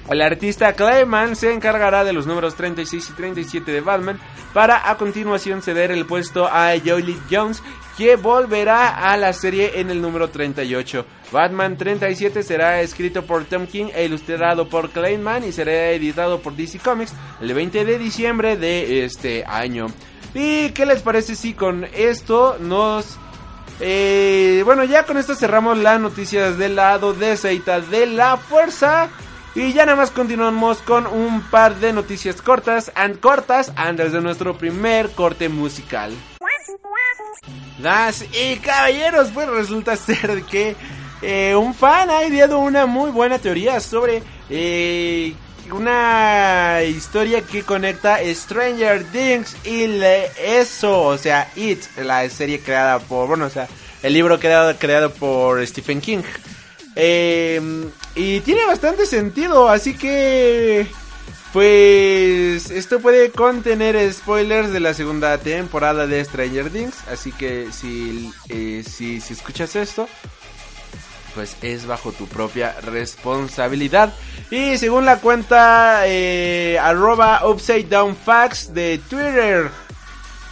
El 0.08 0.22
artista 0.22 0.72
Clayman 0.72 1.36
se 1.36 1.52
encargará 1.52 2.02
de 2.02 2.14
los 2.14 2.26
números 2.26 2.54
36 2.54 3.10
y 3.10 3.12
37 3.12 3.70
de 3.70 3.80
Batman 3.82 4.18
para 4.54 4.90
a 4.90 4.96
continuación 4.96 5.60
ceder 5.60 5.90
el 5.90 6.06
puesto 6.06 6.46
a 6.46 6.72
Jolie 6.82 7.18
Jones, 7.30 7.62
que 7.98 8.16
volverá 8.16 9.10
a 9.12 9.18
la 9.18 9.34
serie 9.34 9.80
en 9.80 9.90
el 9.90 10.00
número 10.00 10.30
38. 10.30 11.04
Batman 11.30 11.76
37 11.76 12.42
será 12.42 12.80
escrito 12.80 13.22
por 13.26 13.44
Tom 13.44 13.66
King 13.66 13.90
e 13.94 14.06
ilustrado 14.06 14.66
por 14.70 14.88
Clayman 14.90 15.44
y 15.44 15.52
será 15.52 15.90
editado 15.90 16.40
por 16.40 16.56
DC 16.56 16.78
Comics 16.78 17.12
el 17.42 17.52
20 17.52 17.84
de 17.84 17.98
diciembre 17.98 18.56
de 18.56 19.04
este 19.04 19.44
año. 19.44 19.88
¿Y 20.34 20.70
qué 20.70 20.86
les 20.86 21.02
parece 21.02 21.34
si 21.34 21.52
con 21.52 21.84
esto 21.92 22.56
nos... 22.60 23.18
Eh, 23.80 24.62
bueno, 24.64 24.84
ya 24.84 25.04
con 25.04 25.16
esto 25.18 25.34
cerramos 25.34 25.78
las 25.78 26.00
noticias 26.00 26.58
del 26.58 26.76
lado 26.76 27.14
de 27.14 27.36
Seita 27.36 27.80
de 27.80 28.06
la 28.06 28.36
Fuerza. 28.36 29.08
Y 29.54 29.72
ya 29.72 29.86
nada 29.86 29.96
más 29.96 30.10
continuamos 30.10 30.78
con 30.82 31.06
un 31.06 31.40
par 31.42 31.76
de 31.76 31.92
noticias 31.92 32.42
cortas 32.42 32.92
and 32.94 33.18
cortas 33.18 33.72
antes 33.76 34.12
de 34.12 34.20
nuestro 34.20 34.56
primer 34.56 35.10
corte 35.10 35.48
musical. 35.48 36.12
Das 37.78 38.24
y 38.32 38.56
caballeros, 38.56 39.30
pues 39.32 39.48
resulta 39.48 39.96
ser 39.96 40.42
que 40.42 40.76
eh, 41.22 41.54
un 41.56 41.74
fan 41.74 42.10
ha 42.10 42.24
ideado 42.24 42.58
una 42.58 42.86
muy 42.86 43.10
buena 43.10 43.38
teoría 43.38 43.80
sobre 43.80 44.22
eh, 44.50 45.34
una 45.72 46.82
historia 46.82 47.42
que 47.42 47.62
conecta 47.62 48.18
Stranger 48.34 49.04
Things 49.04 49.56
y 49.64 49.84
eso, 50.42 51.02
o 51.02 51.18
sea, 51.18 51.50
It, 51.56 51.82
la 51.96 52.28
serie 52.30 52.60
creada 52.60 52.98
por, 52.98 53.28
bueno, 53.28 53.46
o 53.46 53.50
sea, 53.50 53.68
el 54.02 54.12
libro 54.12 54.38
creado, 54.38 54.76
creado 54.78 55.12
por 55.12 55.64
Stephen 55.66 56.00
King. 56.00 56.22
Eh, 56.96 57.60
y 58.14 58.40
tiene 58.40 58.66
bastante 58.66 59.06
sentido, 59.06 59.68
así 59.68 59.94
que... 59.94 60.86
Pues 61.52 62.70
esto 62.70 63.00
puede 63.00 63.30
contener 63.30 64.12
spoilers 64.12 64.70
de 64.70 64.80
la 64.80 64.92
segunda 64.92 65.38
temporada 65.38 66.06
de 66.06 66.22
Stranger 66.22 66.68
Things, 66.68 66.94
así 67.10 67.32
que 67.32 67.68
si, 67.72 68.30
eh, 68.50 68.84
si, 68.86 69.22
si 69.22 69.32
escuchas 69.32 69.74
esto, 69.74 70.06
pues 71.38 71.56
es 71.62 71.86
bajo 71.86 72.10
tu 72.10 72.26
propia 72.26 72.74
responsabilidad. 72.80 74.12
Y 74.50 74.76
según 74.76 75.04
la 75.04 75.18
cuenta 75.18 76.00
eh, 76.04 76.76
arroba 76.82 77.48
upside 77.48 77.84
down 77.84 78.16
facts 78.16 78.74
de 78.74 78.98
Twitter, 79.08 79.70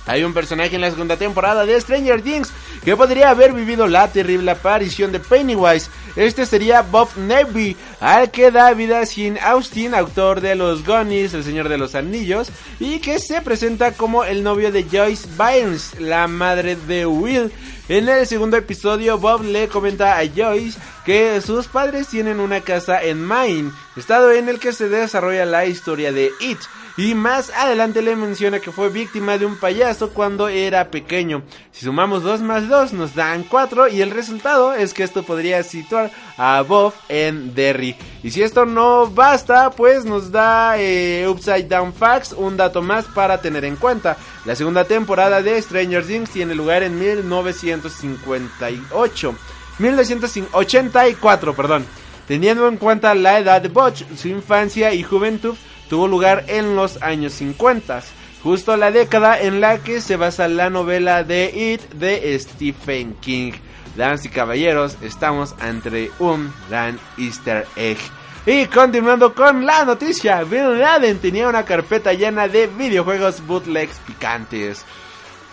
hay 0.06 0.22
un 0.24 0.32
personaje 0.32 0.76
en 0.76 0.80
la 0.80 0.90
segunda 0.90 1.16
temporada 1.16 1.66
de 1.66 1.80
Stranger 1.80 2.22
Things 2.22 2.52
que 2.84 2.96
podría 2.96 3.30
haber 3.30 3.52
vivido 3.52 3.86
la 3.86 4.08
terrible 4.08 4.52
aparición 4.52 5.10
de 5.10 5.18
Pennywise. 5.18 5.90
Este 6.14 6.46
sería 6.46 6.82
Bob 6.82 7.08
Neby, 7.16 7.76
al 8.00 8.30
que 8.30 8.50
da 8.50 8.72
vida 8.72 9.04
sin 9.04 9.38
Austin, 9.38 9.94
autor 9.94 10.40
de 10.40 10.54
Los 10.54 10.86
Goonies, 10.86 11.34
El 11.34 11.44
Señor 11.44 11.68
de 11.68 11.76
los 11.76 11.94
Anillos, 11.94 12.48
y 12.78 13.00
que 13.00 13.18
se 13.18 13.42
presenta 13.42 13.92
como 13.92 14.24
el 14.24 14.42
novio 14.42 14.70
de 14.70 14.84
Joyce 14.84 15.28
Bynes, 15.36 16.00
la 16.00 16.28
madre 16.28 16.76
de 16.76 17.04
Will. 17.04 17.52
En 17.88 18.08
el 18.08 18.26
segundo 18.26 18.56
episodio, 18.56 19.18
Bob 19.18 19.42
le 19.42 19.68
comenta 19.68 20.18
a 20.18 20.24
Joyce 20.26 20.78
que 21.04 21.40
sus 21.40 21.66
padres 21.66 22.08
tienen 22.08 22.40
una 22.40 22.60
casa 22.60 23.02
en 23.02 23.22
Maine, 23.24 23.72
estado 23.96 24.32
en 24.32 24.48
el 24.48 24.58
que 24.58 24.72
se 24.72 24.88
desarrolla 24.88 25.44
la 25.44 25.66
historia 25.66 26.12
de 26.12 26.30
It. 26.40 26.58
Y 26.98 27.14
más 27.14 27.50
adelante 27.50 28.00
le 28.00 28.16
menciona 28.16 28.59
que 28.59 28.72
fue 28.72 28.88
víctima 28.88 29.37
de 29.37 29.44
un 29.44 29.56
payaso 29.56 30.09
cuando 30.11 30.48
era 30.48 30.90
pequeño. 30.90 31.42
Si 31.70 31.85
sumamos 31.85 32.22
2 32.22 32.40
más 32.40 32.70
2 32.70 32.94
nos 32.94 33.14
dan 33.14 33.42
4 33.42 33.88
y 33.88 34.00
el 34.00 34.11
resultado 34.11 34.72
es 34.72 34.94
que 34.94 35.02
esto 35.02 35.22
podría 35.22 35.62
situar 35.62 36.11
a 36.38 36.62
Bob 36.62 36.94
en 37.11 37.54
Derry. 37.54 37.94
Y 38.22 38.30
si 38.30 38.42
esto 38.42 38.64
no 38.64 39.11
basta, 39.11 39.72
pues 39.72 40.06
nos 40.06 40.32
da 40.32 40.78
eh, 40.78 41.28
Upside 41.28 41.68
Down 41.68 41.92
Facts, 41.92 42.32
un 42.32 42.56
dato 42.56 42.80
más 42.80 43.04
para 43.04 43.42
tener 43.42 43.66
en 43.66 43.76
cuenta. 43.76 44.16
La 44.46 44.56
segunda 44.56 44.85
temporada 44.85 45.42
de 45.42 45.61
Stranger 45.61 46.06
Things 46.06 46.30
tiene 46.30 46.54
lugar 46.54 46.82
en 46.82 46.98
1958. 46.98 49.35
1984, 49.78 51.55
perdón. 51.55 51.84
Teniendo 52.26 52.66
en 52.68 52.78
cuenta 52.78 53.14
la 53.14 53.38
edad 53.38 53.61
de 53.61 53.68
Butch, 53.68 54.07
su 54.16 54.28
infancia 54.28 54.94
y 54.94 55.03
juventud 55.03 55.55
tuvo 55.89 56.09
lugar 56.09 56.45
en 56.49 56.76
los 56.76 57.03
años 57.03 57.32
50. 57.34 58.03
justo 58.43 58.76
la 58.76 58.91
década 58.91 59.41
en 59.41 59.61
la 59.61 59.78
que 59.78 60.01
se 60.01 60.16
basa 60.16 60.47
la 60.47 60.70
novela 60.70 61.24
de 61.24 61.47
It 61.74 61.93
de 61.95 62.39
Stephen 62.39 63.14
King. 63.20 63.53
Damas 63.97 64.24
y 64.24 64.28
caballeros, 64.28 64.97
estamos 65.03 65.55
ante 65.59 66.11
un 66.18 66.53
gran 66.68 66.99
easter 67.16 67.66
egg. 67.76 67.99
Y 68.45 68.66
continuando 68.66 69.34
con 69.34 69.66
la 69.66 69.84
noticia, 69.84 70.45
Bin 70.45 70.78
Laden 70.78 71.18
tenía 71.18 71.49
una 71.49 71.64
carpeta 71.64 72.12
llena 72.12 72.47
de 72.47 72.68
videojuegos 72.68 73.45
bootlegs 73.45 73.99
picantes. 74.07 74.84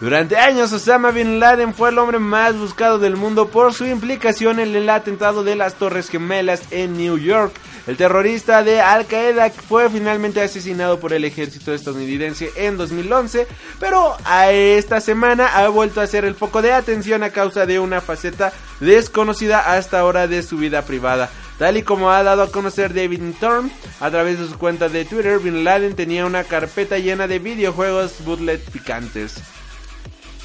Durante 0.03 0.35
años, 0.35 0.73
Osama 0.73 1.11
Bin 1.11 1.39
Laden 1.39 1.73
fue 1.73 1.89
el 1.89 1.97
hombre 1.97 2.19
más 2.19 2.57
buscado 2.57 2.99
del 2.99 3.15
mundo 3.15 3.47
por 3.47 3.73
su 3.73 3.85
implicación 3.85 4.59
en 4.59 4.75
el 4.75 4.89
atentado 4.89 5.45
de 5.45 5.55
las 5.55 5.75
Torres 5.75 6.09
Gemelas 6.09 6.63
en 6.71 6.97
New 6.97 7.17
York. 7.17 7.53
El 7.87 7.95
terrorista 7.95 8.63
de 8.63 8.81
Al 8.81 9.05
Qaeda 9.05 9.49
fue 9.49 9.89
finalmente 9.89 10.41
asesinado 10.41 10.99
por 10.99 11.13
el 11.13 11.23
ejército 11.23 11.73
estadounidense 11.73 12.51
en 12.57 12.75
2011, 12.75 13.47
pero 13.79 14.17
a 14.25 14.51
esta 14.51 14.99
semana 14.99 15.47
ha 15.47 15.69
vuelto 15.69 16.01
a 16.01 16.07
ser 16.07 16.25
el 16.25 16.35
foco 16.35 16.61
de 16.61 16.73
atención 16.73 17.23
a 17.23 17.29
causa 17.29 17.65
de 17.65 17.79
una 17.79 18.01
faceta 18.01 18.51
desconocida 18.81 19.73
hasta 19.73 20.01
ahora 20.01 20.27
de 20.27 20.43
su 20.43 20.57
vida 20.57 20.81
privada. 20.81 21.29
Tal 21.57 21.77
y 21.77 21.83
como 21.83 22.11
ha 22.11 22.23
dado 22.23 22.41
a 22.41 22.51
conocer 22.51 22.93
David 22.93 23.21
Thorne 23.39 23.71
a 24.01 24.11
través 24.11 24.37
de 24.37 24.49
su 24.49 24.57
cuenta 24.57 24.89
de 24.89 25.05
Twitter, 25.05 25.39
Bin 25.39 25.63
Laden 25.63 25.95
tenía 25.95 26.25
una 26.25 26.43
carpeta 26.43 26.97
llena 26.97 27.25
de 27.25 27.39
videojuegos 27.39 28.15
bootleg 28.25 28.59
picantes. 28.69 29.41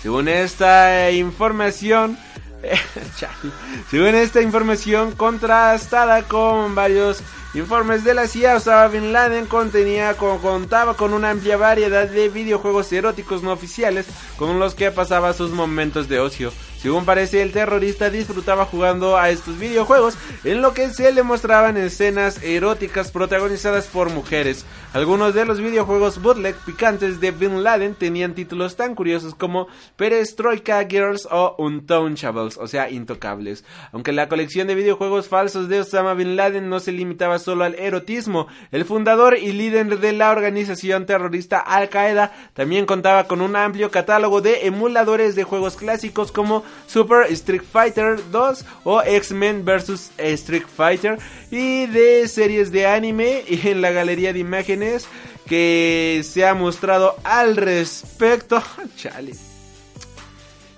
Según 0.03 0.29
esta 0.29 1.11
información, 1.11 2.19
según 3.91 4.15
esta 4.15 4.41
información 4.41 5.13
contrastada 5.13 6.23
con 6.23 6.75
varios 6.75 7.21
informes 7.55 8.05
de 8.05 8.15
la 8.15 8.29
CIA, 8.29 8.57
Osama 8.57 8.89
Bin 8.89 9.13
Laden 9.13 9.47
contenía, 9.47 10.15
contaba 10.15 10.95
con 10.95 11.13
una 11.13 11.31
amplia 11.31 11.57
variedad 11.57 12.09
de 12.09 12.29
videojuegos 12.29 12.93
eróticos 12.93 13.43
no 13.43 13.53
oficiales 13.53 14.07
con 14.37 14.59
los 14.59 14.75
que 14.75 14.91
pasaba 14.91 15.33
sus 15.33 15.51
momentos 15.51 16.09
de 16.09 16.21
ocio. 16.21 16.53
Según 16.81 17.05
parece, 17.05 17.43
el 17.43 17.51
terrorista 17.51 18.09
disfrutaba 18.09 18.65
jugando 18.65 19.17
a 19.17 19.31
estos 19.31 19.59
videojuegos, 19.59 20.17
en 20.45 20.63
lo 20.63 20.75
que 20.75 20.91
se 20.91 21.11
le 21.11 21.25
mostraban 21.25 21.77
escenas 21.77 22.41
eróticas 22.43 23.11
protagonizadas 23.11 23.89
por 23.89 24.11
mujeres. 24.11 24.65
Algunos 24.93 25.35
de 25.35 25.45
los 25.45 25.61
videojuegos 25.61 26.23
bootleg 26.23 26.55
picantes 26.65 27.21
de 27.21 27.33
Bin 27.33 27.65
Laden 27.65 27.95
tenían 27.95 28.35
títulos 28.35 28.77
tan 28.77 28.95
curiosos 28.95 29.35
como 29.35 29.67
Perestroika 29.97 30.87
Girls 30.89 31.27
o 31.31 31.57
Untouchables, 31.59 32.57
o 32.57 32.69
sea, 32.69 32.89
intocables. 32.89 33.65
Aunque 33.93 34.13
la 34.13 34.29
colección 34.29 34.69
de 34.69 34.77
videojuegos 34.77 35.29
falsos 35.29 35.69
de 35.69 35.81
Osama 35.81 36.15
Bin 36.15 36.37
Laden 36.37 36.69
no 36.69 36.79
se 36.79 36.93
limitaba 36.93 37.41
solo 37.41 37.65
al 37.65 37.75
erotismo, 37.75 38.47
el 38.71 38.85
fundador 38.85 39.37
y 39.37 39.53
líder 39.53 39.99
de 39.99 40.13
la 40.13 40.31
organización 40.31 41.07
terrorista 41.07 41.59
Al 41.59 41.89
Qaeda 41.89 42.33
también 42.55 42.87
contaba 42.87 43.25
con 43.25 43.41
un 43.41 43.57
amplio 43.57 43.91
catálogo 43.91 44.41
de 44.41 44.67
emuladores 44.67 45.35
de 45.35 45.45
juegos 45.45 45.77
clásicos 45.77 46.33
como 46.33 46.65
Super 46.87 47.31
Street 47.33 47.63
Fighter 47.63 48.19
2 48.31 48.65
o 48.85 49.03
X-Men 49.03 49.65
vs 49.65 50.13
Street 50.19 50.67
Fighter 50.67 51.19
y 51.51 51.87
de 51.87 52.27
series 52.29 52.73
de 52.73 52.87
anime 52.87 53.45
y 53.49 53.69
en 53.69 53.81
la 53.81 53.91
galería 53.91 54.33
de 54.33 54.39
imágenes 54.39 55.09
que 55.47 56.23
se 56.25 56.47
ha 56.47 56.55
mostrado 56.55 57.17
al 57.25 57.57
respecto. 57.57 58.63
Chale. 58.97 59.33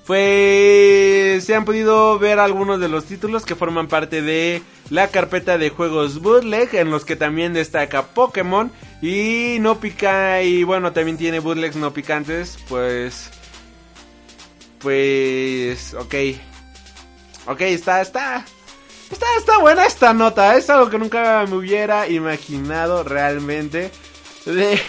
Pues 0.06 1.44
se 1.44 1.54
han 1.54 1.64
podido 1.64 2.18
ver 2.18 2.40
algunos 2.40 2.80
de 2.80 2.88
los 2.88 3.04
títulos 3.04 3.44
que 3.44 3.54
forman 3.54 3.86
parte 3.86 4.22
de 4.22 4.60
la 4.88 5.06
carpeta 5.08 5.56
de 5.56 5.70
juegos 5.70 6.20
bootleg 6.20 6.74
en 6.74 6.90
los 6.90 7.04
que 7.04 7.14
también 7.14 7.52
destaca 7.52 8.06
Pokémon 8.06 8.72
y 9.00 9.58
no 9.60 9.78
pica 9.78 10.42
y 10.42 10.64
bueno 10.64 10.92
también 10.92 11.16
tiene 11.16 11.38
bootlegs 11.38 11.76
no 11.76 11.92
picantes 11.92 12.58
pues 12.68 13.30
pues, 14.80 15.94
ok. 15.94 16.14
Ok, 17.46 17.60
está, 17.62 18.00
está. 18.00 18.44
Está, 19.10 19.26
está 19.38 19.58
buena 19.58 19.86
esta 19.86 20.12
nota. 20.12 20.56
Es 20.56 20.70
algo 20.70 20.88
que 20.88 20.98
nunca 20.98 21.44
me 21.48 21.56
hubiera 21.56 22.08
imaginado 22.08 23.02
realmente. 23.02 23.90
De, 24.44 24.80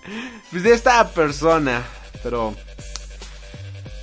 pues 0.50 0.62
de 0.62 0.72
esta 0.72 1.08
persona. 1.08 1.84
Pero. 2.22 2.54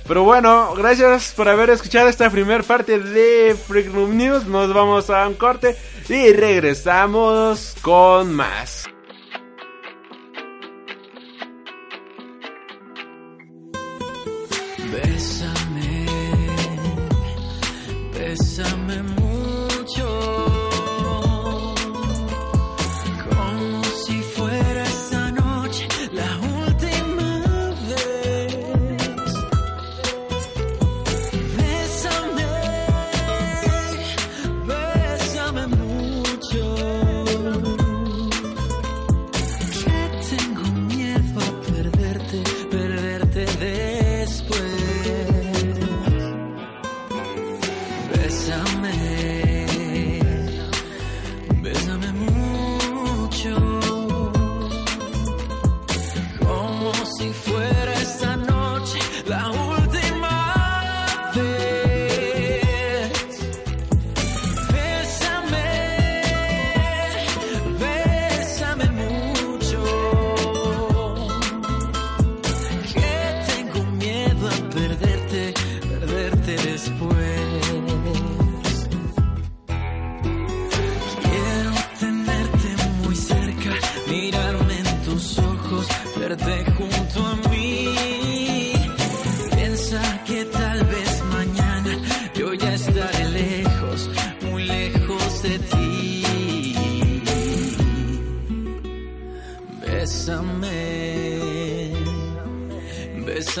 Pero 0.06 0.22
bueno, 0.22 0.72
gracias 0.76 1.32
por 1.32 1.48
haber 1.48 1.70
escuchado 1.70 2.08
esta 2.08 2.30
primera 2.30 2.62
parte 2.62 3.00
de 3.00 3.56
Freak 3.56 3.88
News. 3.88 4.46
Nos 4.46 4.72
vamos 4.72 5.10
a 5.10 5.26
un 5.26 5.34
corte 5.34 5.76
y 6.08 6.32
regresamos 6.32 7.74
con 7.82 8.32
más. 8.32 8.84
Bésame 18.56 19.15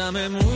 llámeme 0.06 0.28
muy 0.28 0.55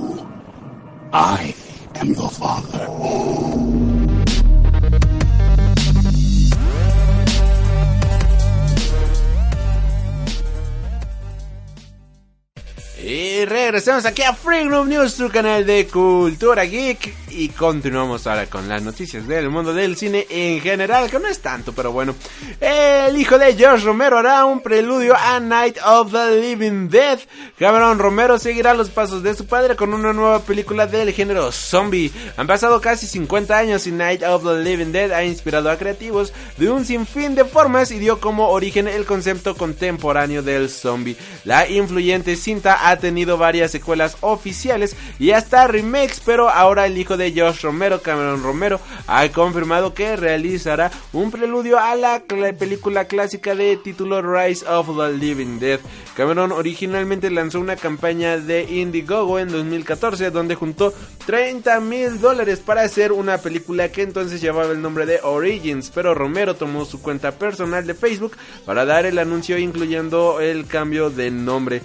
Regresamos 13.81 14.05
aquí 14.05 14.21
a 14.21 14.37
Noob 14.69 14.85
News, 14.85 15.13
su 15.13 15.27
canal 15.29 15.65
de 15.65 15.87
cultura 15.87 16.65
geek. 16.65 17.20
Y 17.33 17.49
continuamos 17.49 18.27
ahora 18.27 18.47
con 18.47 18.67
las 18.67 18.81
noticias 18.81 19.25
del 19.25 19.49
mundo 19.49 19.73
del 19.73 19.95
cine 19.95 20.27
en 20.29 20.59
general, 20.59 21.09
que 21.09 21.17
no 21.17 21.27
es 21.29 21.39
tanto, 21.39 21.71
pero 21.71 21.91
bueno. 21.91 22.13
El 22.59 23.17
hijo 23.17 23.37
de 23.37 23.55
George 23.55 23.85
Romero 23.85 24.17
hará 24.17 24.43
un 24.45 24.59
preludio 24.61 25.15
a 25.15 25.39
Night 25.39 25.77
of 25.85 26.11
the 26.11 26.41
Living 26.41 26.89
Dead. 26.89 27.19
Cameron 27.57 27.99
Romero 27.99 28.37
seguirá 28.37 28.73
los 28.73 28.89
pasos 28.89 29.23
de 29.23 29.33
su 29.33 29.45
padre 29.45 29.77
con 29.77 29.93
una 29.93 30.11
nueva 30.11 30.39
película 30.39 30.87
del 30.87 31.13
género 31.13 31.51
zombie. 31.51 32.11
Han 32.35 32.47
pasado 32.47 32.81
casi 32.81 33.07
50 33.07 33.57
años 33.57 33.87
y 33.87 33.91
Night 33.91 34.23
of 34.23 34.43
the 34.43 34.61
Living 34.61 34.91
Dead 34.91 35.11
ha 35.11 35.23
inspirado 35.23 35.69
a 35.69 35.77
creativos 35.77 36.33
de 36.57 36.69
un 36.69 36.83
sinfín 36.83 37.35
de 37.35 37.45
formas 37.45 37.91
y 37.91 37.99
dio 37.99 38.19
como 38.19 38.49
origen 38.49 38.87
el 38.87 39.05
concepto 39.05 39.55
contemporáneo 39.55 40.43
del 40.43 40.69
zombie. 40.69 41.15
La 41.45 41.69
influyente 41.69 42.35
cinta 42.35 42.89
ha 42.89 42.97
tenido 42.97 43.37
varias 43.37 43.71
secuelas 43.71 44.17
oficiales 44.19 44.95
y 45.17 45.31
hasta 45.31 45.67
remakes, 45.67 46.21
pero 46.25 46.49
ahora 46.49 46.85
el 46.85 46.97
hijo 46.97 47.15
de 47.15 47.20
de 47.21 47.39
Josh 47.39 47.61
Romero, 47.61 48.01
Cameron 48.01 48.43
Romero, 48.43 48.79
ha 49.07 49.27
confirmado 49.29 49.93
que 49.93 50.15
realizará 50.15 50.91
un 51.13 51.31
preludio 51.31 51.79
a 51.79 51.95
la 51.95 52.21
película 52.57 53.05
clásica 53.05 53.55
de 53.55 53.77
título 53.77 54.21
Rise 54.21 54.65
of 54.67 54.89
the 54.97 55.11
Living 55.13 55.59
Dead. 55.59 55.79
Cameron 56.15 56.51
originalmente 56.51 57.29
lanzó 57.29 57.59
una 57.59 57.75
campaña 57.75 58.37
de 58.37 58.63
Indiegogo 58.63 59.39
en 59.39 59.49
2014 59.49 60.31
donde 60.31 60.55
juntó 60.55 60.93
30 61.25 61.79
mil 61.79 62.19
dólares 62.19 62.59
para 62.59 62.81
hacer 62.81 63.11
una 63.11 63.37
película 63.37 63.89
que 63.89 64.01
entonces 64.01 64.41
llevaba 64.41 64.71
el 64.71 64.81
nombre 64.81 65.05
de 65.05 65.19
Origins, 65.23 65.91
pero 65.93 66.13
Romero 66.13 66.55
tomó 66.55 66.85
su 66.85 67.01
cuenta 67.01 67.31
personal 67.31 67.85
de 67.85 67.93
Facebook 67.93 68.35
para 68.65 68.85
dar 68.85 69.05
el 69.05 69.19
anuncio 69.19 69.57
incluyendo 69.57 70.39
el 70.41 70.65
cambio 70.65 71.09
de 71.09 71.31
nombre. 71.31 71.81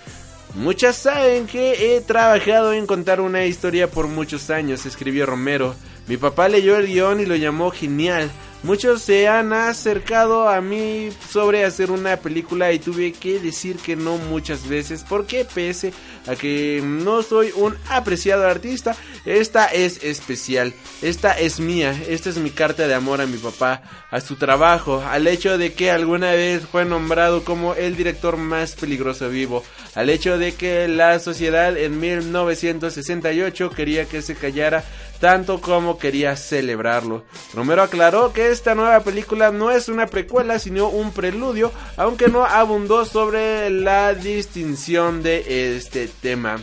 Muchas 0.57 0.97
saben 0.97 1.47
que 1.47 1.97
he 1.97 2.01
trabajado 2.01 2.73
en 2.73 2.87
contar 2.87 3.21
una 3.21 3.45
historia 3.45 3.91
por 3.91 4.09
muchos 4.09 4.49
años, 4.49 4.87
escribió 4.87 5.27
Romero. 5.27 5.75
Mi 6.09 6.17
papá 6.17 6.49
leyó 6.49 6.79
el 6.79 6.87
guion 6.87 7.21
y 7.21 7.27
lo 7.27 7.37
llamó 7.37 7.71
genial. 7.71 8.31
Muchos 8.67 9.03
se 9.03 9.29
han 9.29 9.53
acercado 9.53 10.49
a 10.49 10.61
mí 10.61 11.11
sobre 11.31 11.65
hacer 11.65 11.93
una 11.93 12.17
película 12.17 12.73
y 12.73 12.81
tuve 12.81 13.13
que 13.13 13.39
decir 13.39 13.77
que 13.77 13.95
no 13.95 14.19
muchas 14.19 14.69
veces. 14.69 15.05
Porque 15.09 15.45
pese 15.45 15.93
a 16.27 16.35
que 16.35 16.83
no 16.85 17.23
soy 17.23 17.53
un 17.55 17.77
apreciado 17.89 18.45
artista, 18.45 18.97
esta 19.25 19.67
es 19.67 20.03
especial, 20.03 20.75
esta 21.01 21.39
es 21.39 21.61
mía, 21.61 21.97
esta 22.09 22.29
es 22.29 22.39
mi 22.39 22.51
carta 22.51 22.89
de 22.89 22.95
amor 22.95 23.21
a 23.21 23.27
mi 23.27 23.39
papá, 23.39 23.83
a 24.11 24.21
su 24.21 24.35
trabajo, 24.35 25.01
al 25.01 25.29
hecho 25.29 25.59
de 25.59 25.73
que 25.73 25.93
alguna 25.93 26.33
vez 26.33 26.65
fue 26.67 26.85
nombrado 26.85 27.45
como 27.45 27.75
el 27.75 27.97
director 27.97 28.37
más 28.37 28.75
peligroso 28.75 29.29
vivo, 29.29 29.63
al 29.95 30.11
hecho 30.11 30.39
de 30.39 30.55
que 30.55 30.89
la 30.89 31.21
sociedad 31.21 31.77
en 31.79 32.01
1968 32.01 33.71
quería 33.71 34.07
que 34.07 34.23
se 34.23 34.35
callara 34.35 34.83
tanto 35.21 35.61
como 35.61 35.99
quería 35.99 36.37
celebrarlo. 36.37 37.25
Romero 37.55 37.83
aclaró 37.83 38.33
que 38.33 38.51
esta 38.51 38.75
nueva 38.75 39.01
película 39.01 39.51
no 39.51 39.71
es 39.71 39.89
una 39.89 40.07
precuela, 40.07 40.59
sino 40.59 40.89
un 40.89 41.13
preludio, 41.13 41.73
aunque 41.97 42.29
no 42.29 42.45
abundó 42.45 43.05
sobre 43.05 43.71
la 43.71 44.15
distinción 44.15 45.23
de 45.23 45.77
este 45.77 46.09
tema. 46.09 46.61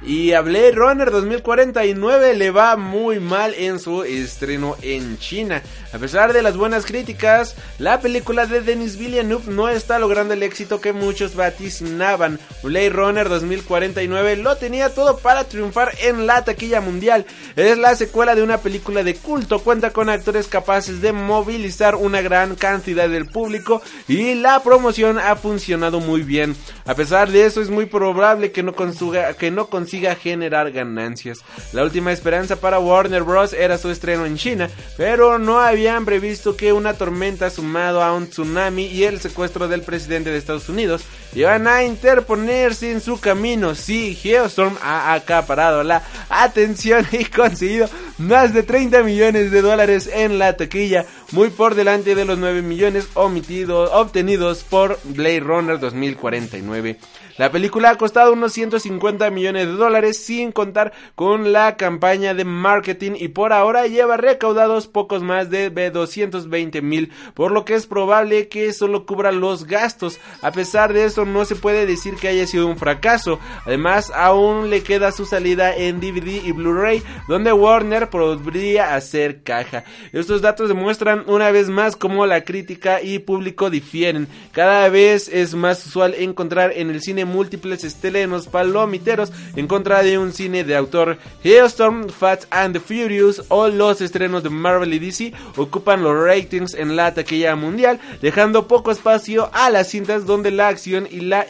Y 0.00 0.32
a 0.32 0.42
Blade 0.42 0.72
Runner 0.72 1.10
2049 1.10 2.34
le 2.34 2.52
va 2.52 2.76
muy 2.76 3.18
mal 3.18 3.52
en 3.54 3.80
su 3.80 4.04
estreno 4.04 4.76
en 4.80 5.18
China. 5.18 5.60
A 5.92 5.98
pesar 5.98 6.32
de 6.32 6.40
las 6.40 6.56
buenas 6.56 6.86
críticas, 6.86 7.56
la 7.78 8.00
película 8.00 8.46
de 8.46 8.60
Denis 8.60 8.96
Villeneuve 8.96 9.50
no 9.50 9.68
está 9.68 9.98
logrando 9.98 10.34
el 10.34 10.44
éxito 10.44 10.80
que 10.80 10.92
muchos 10.92 11.34
vaticinaban. 11.34 12.38
Blade 12.62 12.90
Runner 12.90 13.28
2049 13.28 14.36
lo 14.36 14.56
tenía 14.56 14.94
todo 14.94 15.18
para 15.18 15.44
triunfar 15.44 15.92
en 16.00 16.28
la 16.28 16.44
taquilla 16.44 16.80
mundial. 16.80 17.26
Es 17.56 17.76
la 17.76 17.96
secuela 17.96 18.36
de 18.36 18.42
una 18.44 18.58
película 18.58 19.02
de 19.02 19.16
culto, 19.16 19.58
cuenta 19.64 19.90
con 19.90 20.10
actores 20.10 20.46
capaces 20.46 21.00
de 21.00 21.12
movilizar 21.12 21.96
una 21.96 22.20
gran 22.20 22.54
cantidad 22.54 23.08
del 23.08 23.26
público 23.26 23.82
y 24.06 24.34
la 24.34 24.62
promoción 24.62 25.18
ha 25.18 25.34
funcionado 25.34 25.98
muy 25.98 26.22
bien. 26.22 26.54
A 26.84 26.94
pesar 26.94 27.32
de 27.32 27.46
eso 27.46 27.60
es 27.60 27.68
muy 27.68 27.86
probable 27.86 28.52
que 28.52 28.62
no 28.62 28.74
consiga, 28.74 29.34
que 29.34 29.50
no 29.50 29.66
consiga 29.66 29.88
generar 30.16 30.70
ganancias. 30.72 31.40
La 31.72 31.82
última 31.82 32.12
esperanza 32.12 32.56
para 32.56 32.78
Warner 32.78 33.22
Bros. 33.22 33.52
era 33.52 33.78
su 33.78 33.90
estreno 33.90 34.26
en 34.26 34.36
China, 34.36 34.68
pero 34.96 35.38
no 35.38 35.60
habían 35.60 36.04
previsto 36.04 36.56
que 36.56 36.72
una 36.72 36.94
tormenta 36.94 37.50
sumado 37.50 38.02
a 38.02 38.12
un 38.12 38.28
tsunami 38.28 38.86
y 38.86 39.04
el 39.04 39.20
secuestro 39.20 39.68
del 39.68 39.82
presidente 39.82 40.30
de 40.30 40.38
Estados 40.38 40.68
Unidos 40.68 41.04
iban 41.34 41.66
a 41.66 41.84
interponerse 41.84 42.90
en 42.90 43.00
su 43.00 43.20
camino. 43.20 43.74
Sí, 43.74 44.14
Geostorm 44.14 44.76
ha 44.82 45.12
acaparado 45.14 45.82
la 45.82 46.02
atención 46.28 47.06
y 47.12 47.24
conseguido 47.24 47.88
más 48.18 48.52
de 48.52 48.62
30 48.62 49.02
millones 49.02 49.50
de 49.50 49.62
dólares 49.62 50.08
en 50.12 50.38
la 50.38 50.56
taquilla, 50.56 51.06
muy 51.32 51.50
por 51.50 51.74
delante 51.74 52.14
de 52.14 52.24
los 52.24 52.38
9 52.38 52.62
millones 52.62 53.08
obtenidos 53.14 54.64
por 54.64 54.98
Blade 55.04 55.40
Runner 55.40 55.78
2049. 55.78 56.98
La 57.38 57.52
película 57.52 57.90
ha 57.90 57.96
costado 57.96 58.32
unos 58.32 58.52
150 58.52 59.30
millones 59.30 59.68
de 59.68 59.72
dólares 59.74 60.18
sin 60.18 60.50
contar 60.50 60.92
con 61.14 61.52
la 61.52 61.76
campaña 61.76 62.34
de 62.34 62.44
marketing 62.44 63.12
y 63.16 63.28
por 63.28 63.52
ahora 63.52 63.86
lleva 63.86 64.16
recaudados 64.16 64.88
pocos 64.88 65.22
más 65.22 65.48
de 65.48 65.70
220 65.70 66.82
mil, 66.82 67.12
por 67.34 67.52
lo 67.52 67.64
que 67.64 67.76
es 67.76 67.86
probable 67.86 68.48
que 68.48 68.72
solo 68.72 69.06
cubra 69.06 69.30
los 69.30 69.66
gastos. 69.66 70.18
A 70.42 70.50
pesar 70.50 70.92
de 70.92 71.04
eso 71.04 71.24
no 71.26 71.44
se 71.44 71.54
puede 71.54 71.86
decir 71.86 72.16
que 72.16 72.26
haya 72.26 72.44
sido 72.44 72.66
un 72.66 72.76
fracaso. 72.76 73.38
Además 73.64 74.10
aún 74.16 74.68
le 74.68 74.82
queda 74.82 75.12
su 75.12 75.24
salida 75.24 75.76
en 75.76 76.00
DVD 76.00 76.44
y 76.44 76.50
Blu-ray 76.50 77.04
donde 77.28 77.52
Warner 77.52 78.10
podría 78.10 78.96
hacer 78.96 79.44
caja. 79.44 79.84
Estos 80.12 80.42
datos 80.42 80.68
demuestran 80.68 81.22
una 81.28 81.52
vez 81.52 81.68
más 81.68 81.94
cómo 81.94 82.26
la 82.26 82.42
crítica 82.42 83.00
y 83.00 83.20
público 83.20 83.70
difieren. 83.70 84.26
Cada 84.50 84.88
vez 84.88 85.28
es 85.28 85.54
más 85.54 85.86
usual 85.86 86.14
encontrar 86.14 86.72
en 86.74 86.90
el 86.90 87.00
cine 87.00 87.27
múltiples 87.28 87.84
estelenos 87.84 88.48
palomiteros 88.48 89.30
en 89.54 89.68
contra 89.68 90.02
de 90.02 90.18
un 90.18 90.32
cine 90.32 90.64
de 90.64 90.74
autor. 90.74 91.18
Hailstorm, 91.44 92.08
Fast 92.08 92.46
and 92.50 92.74
the 92.74 92.80
Furious 92.80 93.44
o 93.48 93.68
los 93.68 94.00
estrenos 94.00 94.42
de 94.42 94.50
Marvel 94.50 94.94
y 94.94 94.98
DC 94.98 95.32
ocupan 95.56 96.02
los 96.02 96.16
ratings 96.16 96.74
en 96.74 96.96
la 96.96 97.14
taquilla 97.14 97.54
mundial, 97.54 98.00
dejando 98.20 98.66
poco 98.66 98.90
espacio 98.90 99.50
a 99.52 99.70
las 99.70 99.88
cintas 99.88 100.26
donde 100.26 100.50
la 100.50 100.68
acción 100.68 101.06
y 101.10 101.20
la 101.20 101.42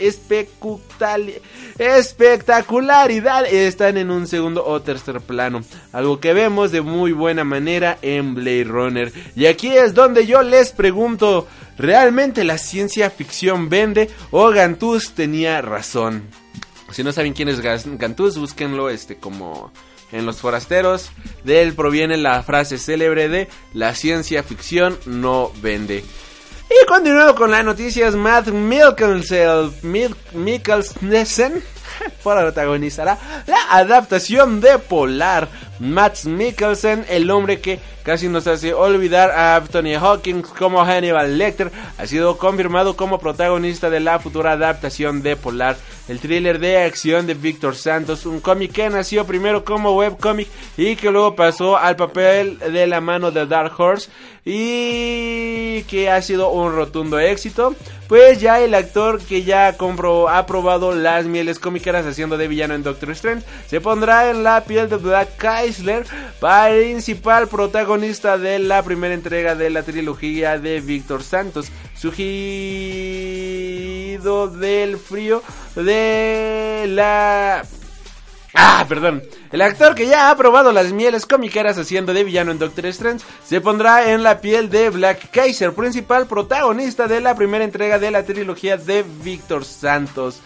espectacularidad 1.78 3.46
están 3.46 3.96
en 3.96 4.10
un 4.10 4.26
segundo 4.26 4.66
o 4.66 4.82
tercer 4.82 5.20
plano. 5.20 5.62
Algo 5.92 6.20
que 6.20 6.32
vemos 6.32 6.72
de 6.72 6.80
muy 6.80 7.12
buena 7.12 7.44
manera 7.44 7.98
en 8.02 8.34
Blade 8.34 8.64
Runner. 8.64 9.12
Y 9.36 9.46
aquí 9.46 9.68
es 9.68 9.94
donde 9.94 10.26
yo 10.26 10.42
les 10.42 10.72
pregunto, 10.72 11.46
¿realmente 11.78 12.44
la 12.44 12.58
ciencia 12.58 13.10
ficción 13.10 13.68
vende 13.68 14.10
o 14.30 14.50
Gantuz 14.50 15.12
tenía 15.12 15.62
razón? 15.62 16.28
Si 16.90 17.02
no 17.02 17.12
saben 17.12 17.32
quién 17.34 17.48
es 17.48 17.60
Gantuz, 17.60 18.38
búsquenlo 18.38 18.90
este 18.90 19.16
como 19.16 19.72
en 20.12 20.26
Los 20.26 20.38
Forasteros. 20.38 21.10
De 21.44 21.62
él 21.62 21.74
proviene 21.74 22.16
la 22.16 22.42
frase 22.42 22.78
célebre 22.78 23.28
de 23.28 23.48
la 23.74 23.94
ciencia 23.94 24.42
ficción 24.42 24.98
no 25.06 25.52
vende. 25.60 26.04
Y 26.70 26.86
continuando 26.86 27.34
con 27.34 27.50
las 27.50 27.64
noticias, 27.64 28.14
Matt 28.14 28.48
Mikkelsen 30.32 31.62
protagonizará 32.22 33.18
la 33.46 33.56
adaptación 33.70 34.60
de 34.60 34.78
Polar. 34.78 35.48
Matt 35.78 36.24
Mikkelsen, 36.24 37.06
el 37.08 37.30
hombre 37.30 37.60
que 37.60 37.80
casi 38.08 38.26
nos 38.26 38.46
hace 38.46 38.72
olvidar 38.72 39.32
a 39.32 39.56
Anthony 39.56 39.94
Hawkins 40.00 40.46
como 40.46 40.82
Hannibal 40.82 41.36
Lecter, 41.36 41.70
ha 41.98 42.06
sido 42.06 42.38
confirmado 42.38 42.96
como 42.96 43.18
protagonista 43.18 43.90
de 43.90 44.00
la 44.00 44.18
futura 44.18 44.52
adaptación 44.52 45.20
de 45.20 45.36
Polar. 45.36 45.76
El 46.08 46.20
thriller 46.20 46.58
de 46.58 46.78
acción 46.78 47.26
de 47.26 47.34
Víctor 47.34 47.76
Santos, 47.76 48.26
un 48.26 48.40
cómic 48.40 48.72
que 48.72 48.88
nació 48.88 49.26
primero 49.26 49.64
como 49.64 49.94
webcómic 49.96 50.48
y 50.76 50.96
que 50.96 51.10
luego 51.10 51.36
pasó 51.36 51.76
al 51.76 51.96
papel 51.96 52.58
de 52.58 52.86
la 52.86 53.00
mano 53.00 53.30
de 53.30 53.46
Dark 53.46 53.78
Horse 53.78 54.10
y 54.44 55.82
que 55.82 56.08
ha 56.10 56.20
sido 56.22 56.50
un 56.50 56.74
rotundo 56.74 57.18
éxito. 57.18 57.74
Pues 58.08 58.40
ya 58.40 58.58
el 58.60 58.72
actor 58.72 59.20
que 59.20 59.42
ya 59.42 59.76
compró, 59.76 60.30
ha 60.30 60.46
probado 60.46 60.94
las 60.94 61.26
mieles 61.26 61.58
cómicas 61.58 62.06
haciendo 62.06 62.38
de 62.38 62.48
villano 62.48 62.74
en 62.74 62.82
Doctor 62.82 63.10
Strange, 63.10 63.44
se 63.66 63.82
pondrá 63.82 64.30
en 64.30 64.42
la 64.42 64.64
piel 64.64 64.88
de 64.88 64.96
Black 64.96 65.36
Chrysler, 65.36 66.06
principal 66.40 67.48
protagonista 67.48 68.38
de 68.38 68.60
la 68.60 68.82
primera 68.82 69.12
entrega 69.12 69.54
de 69.54 69.68
la 69.68 69.82
trilogía 69.82 70.58
de 70.58 70.80
Víctor 70.80 71.22
Santos. 71.22 71.70
Surgido 71.94 72.18
del 74.48 74.96
frío 74.96 75.42
de 75.84 76.86
la 76.88 77.64
Ah, 78.54 78.84
perdón. 78.88 79.22
El 79.52 79.60
actor 79.60 79.94
que 79.94 80.06
ya 80.06 80.30
ha 80.30 80.36
probado 80.36 80.72
las 80.72 80.92
mieles 80.92 81.26
comiqueras 81.26 81.78
haciendo 81.78 82.12
de 82.12 82.24
villano 82.24 82.50
en 82.50 82.58
Doctor 82.58 82.86
Strange 82.86 83.24
se 83.44 83.60
pondrá 83.60 84.12
en 84.12 84.22
la 84.22 84.40
piel 84.40 84.70
de 84.70 84.90
Black 84.90 85.30
Kaiser, 85.30 85.72
principal 85.74 86.26
protagonista 86.26 87.06
de 87.06 87.20
la 87.20 87.34
primera 87.34 87.64
entrega 87.64 87.98
de 87.98 88.10
la 88.10 88.24
trilogía 88.24 88.76
de 88.76 89.04
Víctor 89.22 89.64
Santos. 89.64 90.40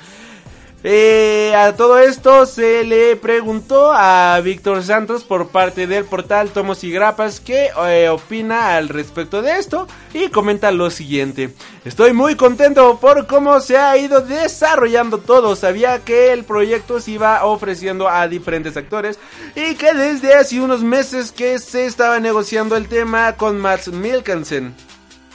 Eh, 0.85 1.55
a 1.55 1.77
todo 1.77 1.99
esto 2.01 2.45
se 2.45 2.83
le 2.83 3.15
preguntó 3.15 3.93
a 3.93 4.41
Víctor 4.43 4.83
Santos 4.83 5.23
por 5.23 5.51
parte 5.51 5.87
del 5.87 6.05
portal 6.05 6.51
Tomos 6.51 6.83
y 6.83 6.91
Grapas 6.91 7.39
qué 7.39 7.71
eh, 7.87 8.09
opina 8.09 8.75
al 8.75 8.89
respecto 8.89 9.43
de 9.43 9.59
esto 9.59 9.87
y 10.13 10.29
comenta 10.31 10.73
lo 10.73 10.91
siguiente. 10.91 11.55
Estoy 11.85 12.13
muy 12.13 12.35
contento 12.35 12.99
por 12.99 13.29
cómo 13.29 13.61
se 13.61 13.77
ha 13.77 13.97
ido 13.97 14.23
desarrollando 14.23 15.19
todo. 15.19 15.55
Sabía 15.55 16.01
que 16.01 16.33
el 16.33 16.43
proyecto 16.43 17.01
se 17.01 17.13
iba 17.13 17.45
ofreciendo 17.45 18.09
a 18.09 18.27
diferentes 18.27 18.77
actores 18.77 19.21
y 19.55 19.77
que 19.77 19.95
desde 19.95 20.35
hace 20.35 20.61
unos 20.61 20.83
meses 20.83 21.31
que 21.31 21.61
se 21.61 21.87
estaba 21.87 22.19
negociando 22.19 22.77
el 22.77 22.89
tema 22.89 23.37
con 23.37 23.61
Max 23.61 23.87
Milkensen. 23.87 24.75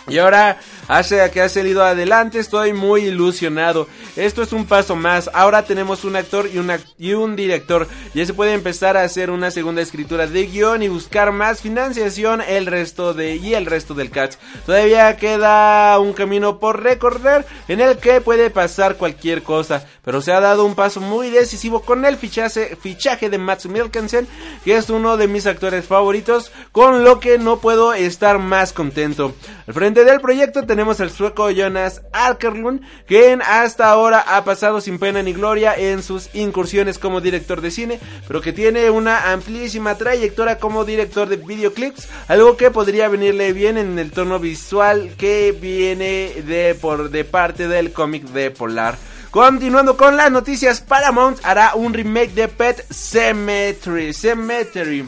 Y 0.10 0.20
ahora, 0.20 0.58
hace 0.88 1.30
que 1.32 1.42
ha 1.42 1.50
salido 1.50 1.84
adelante, 1.84 2.40
estoy 2.40 2.74
muy 2.74 3.06
ilusionado. 3.06 3.88
Esto 4.16 4.42
es 4.44 4.54
un 4.54 4.66
paso 4.66 4.96
más. 4.96 5.30
Ahora 5.34 5.64
tenemos 5.64 6.04
un 6.04 6.16
actor 6.16 6.50
y, 6.54 6.58
una, 6.58 6.80
y 6.98 7.14
un 7.14 7.36
director. 7.36 7.88
Ya 8.14 8.26
se 8.26 8.34
puede 8.34 8.54
empezar 8.54 8.98
a 8.98 9.04
hacer 9.04 9.30
una 9.30 9.52
segunda 9.52 9.82
escritura 9.82 10.28
de 10.28 10.46
guion 10.48 10.84
y 10.84 10.88
buscar 10.88 11.32
más 11.32 11.62
financiación 11.62 12.42
el 12.42 12.66
resto 12.66 13.14
de, 13.14 13.36
y 13.36 13.54
el 13.54 13.66
resto 13.66 13.94
del 13.94 14.12
cast. 14.12 14.40
Todavía 14.66 15.18
queda 15.18 16.00
un 16.00 16.14
camino 16.14 16.60
por 16.60 16.82
recorrer 16.82 17.46
en 17.68 17.82
el 17.82 17.98
que 17.98 18.22
puede 18.22 18.50
pasar 18.50 18.96
cualquier 18.96 19.44
cosa. 19.44 19.86
Pero 20.04 20.22
se 20.22 20.32
ha 20.32 20.40
dado 20.40 20.66
un 20.66 20.76
paso 20.76 21.02
muy 21.02 21.30
decisivo 21.30 21.82
con 21.82 22.06
el 22.06 22.16
fichaje, 22.16 22.78
fichaje 22.82 23.30
de 23.30 23.38
Max 23.38 23.66
Milkensen, 23.66 24.28
que 24.64 24.78
es 24.78 24.90
uno 24.90 25.18
de 25.18 25.28
mis 25.28 25.46
actores 25.46 25.86
favoritos, 25.86 26.52
con 26.72 27.04
lo 27.04 27.20
que 27.20 27.38
no 27.38 27.60
puedo 27.60 27.94
estar 27.94 28.40
más 28.40 28.72
contento. 28.72 29.34
Al 29.68 29.74
frente 29.74 30.06
del 30.06 30.22
proyecto 30.22 30.66
tenemos 30.78 31.02
al 31.02 31.10
sueco 31.10 31.50
Jonas 31.50 32.04
Alkerlund, 32.14 32.82
quien 33.08 33.42
hasta 33.42 33.90
ahora 33.90 34.20
ha 34.20 34.44
pasado 34.44 34.80
sin 34.80 35.00
pena 35.00 35.24
ni 35.24 35.34
gloria 35.34 35.74
en 35.74 36.04
sus 36.04 36.30
incursiones 36.36 37.00
como 37.00 37.20
director 37.20 37.62
de 37.62 37.72
cine, 37.72 38.00
pero 38.28 38.42
que 38.42 38.54
tiene 38.54 38.92
una 38.92 39.32
amplísima 39.32 39.96
trayectoria 39.96 40.60
como 40.60 40.86
director 40.86 41.30
de 41.30 41.38
videoclips, 41.38 42.08
algo 42.28 42.58
que 42.58 42.70
podría 42.70 43.08
venirle 43.08 43.54
bien 43.54 43.80
en 43.80 43.98
el 43.98 44.12
tono 44.12 44.38
visual 44.38 45.16
que 45.18 45.52
viene 45.52 46.44
de, 46.46 46.78
por, 46.80 47.10
de 47.10 47.26
parte 47.26 47.68
del 47.68 47.92
cómic 47.92 48.26
de 48.26 48.52
Polar. 48.52 49.00
Continuando 49.32 49.98
con 49.98 50.16
las 50.16 50.32
noticias, 50.32 50.82
Paramount 50.82 51.40
hará 51.42 51.74
un 51.74 51.92
remake 51.92 52.36
de 52.36 52.50
Pet 52.50 52.86
Cemetery. 52.92 54.14
Cemetery 54.14 55.08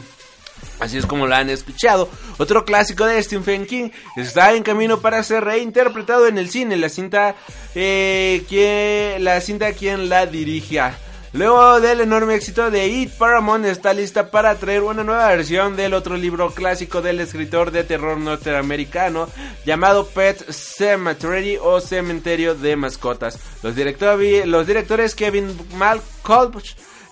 Así 0.78 0.96
es 0.98 1.06
como 1.06 1.26
la 1.26 1.38
han 1.38 1.50
escuchado. 1.50 2.08
Otro 2.38 2.64
clásico 2.64 3.04
de 3.04 3.22
Stephen 3.22 3.66
King 3.66 3.90
está 4.16 4.54
en 4.54 4.62
camino 4.62 5.00
para 5.00 5.22
ser 5.22 5.44
reinterpretado 5.44 6.26
en 6.26 6.38
el 6.38 6.48
cine. 6.50 6.76
La 6.76 6.88
cinta, 6.88 7.34
eh, 7.74 8.44
que, 8.48 9.18
la 9.20 9.40
cinta 9.40 9.72
quien 9.72 10.08
la 10.08 10.26
dirige. 10.26 10.80
Luego 11.32 11.80
del 11.80 12.00
enorme 12.00 12.34
éxito 12.34 12.72
de 12.72 12.88
It, 12.88 13.12
Paramount 13.12 13.64
está 13.64 13.92
lista 13.92 14.32
para 14.32 14.56
traer 14.56 14.82
una 14.82 15.04
nueva 15.04 15.28
versión 15.28 15.76
del 15.76 15.94
otro 15.94 16.16
libro 16.16 16.50
clásico 16.50 17.02
del 17.02 17.20
escritor 17.20 17.70
de 17.70 17.84
terror 17.84 18.18
norteamericano 18.18 19.28
llamado 19.64 20.08
Pet 20.08 20.50
Cemetery 20.50 21.56
o 21.62 21.80
Cementerio 21.80 22.56
de 22.56 22.74
Mascotas. 22.74 23.38
Los, 23.62 23.76
los 23.76 24.66
directores 24.66 25.14
Kevin 25.14 25.56
Malcolm 25.76 26.52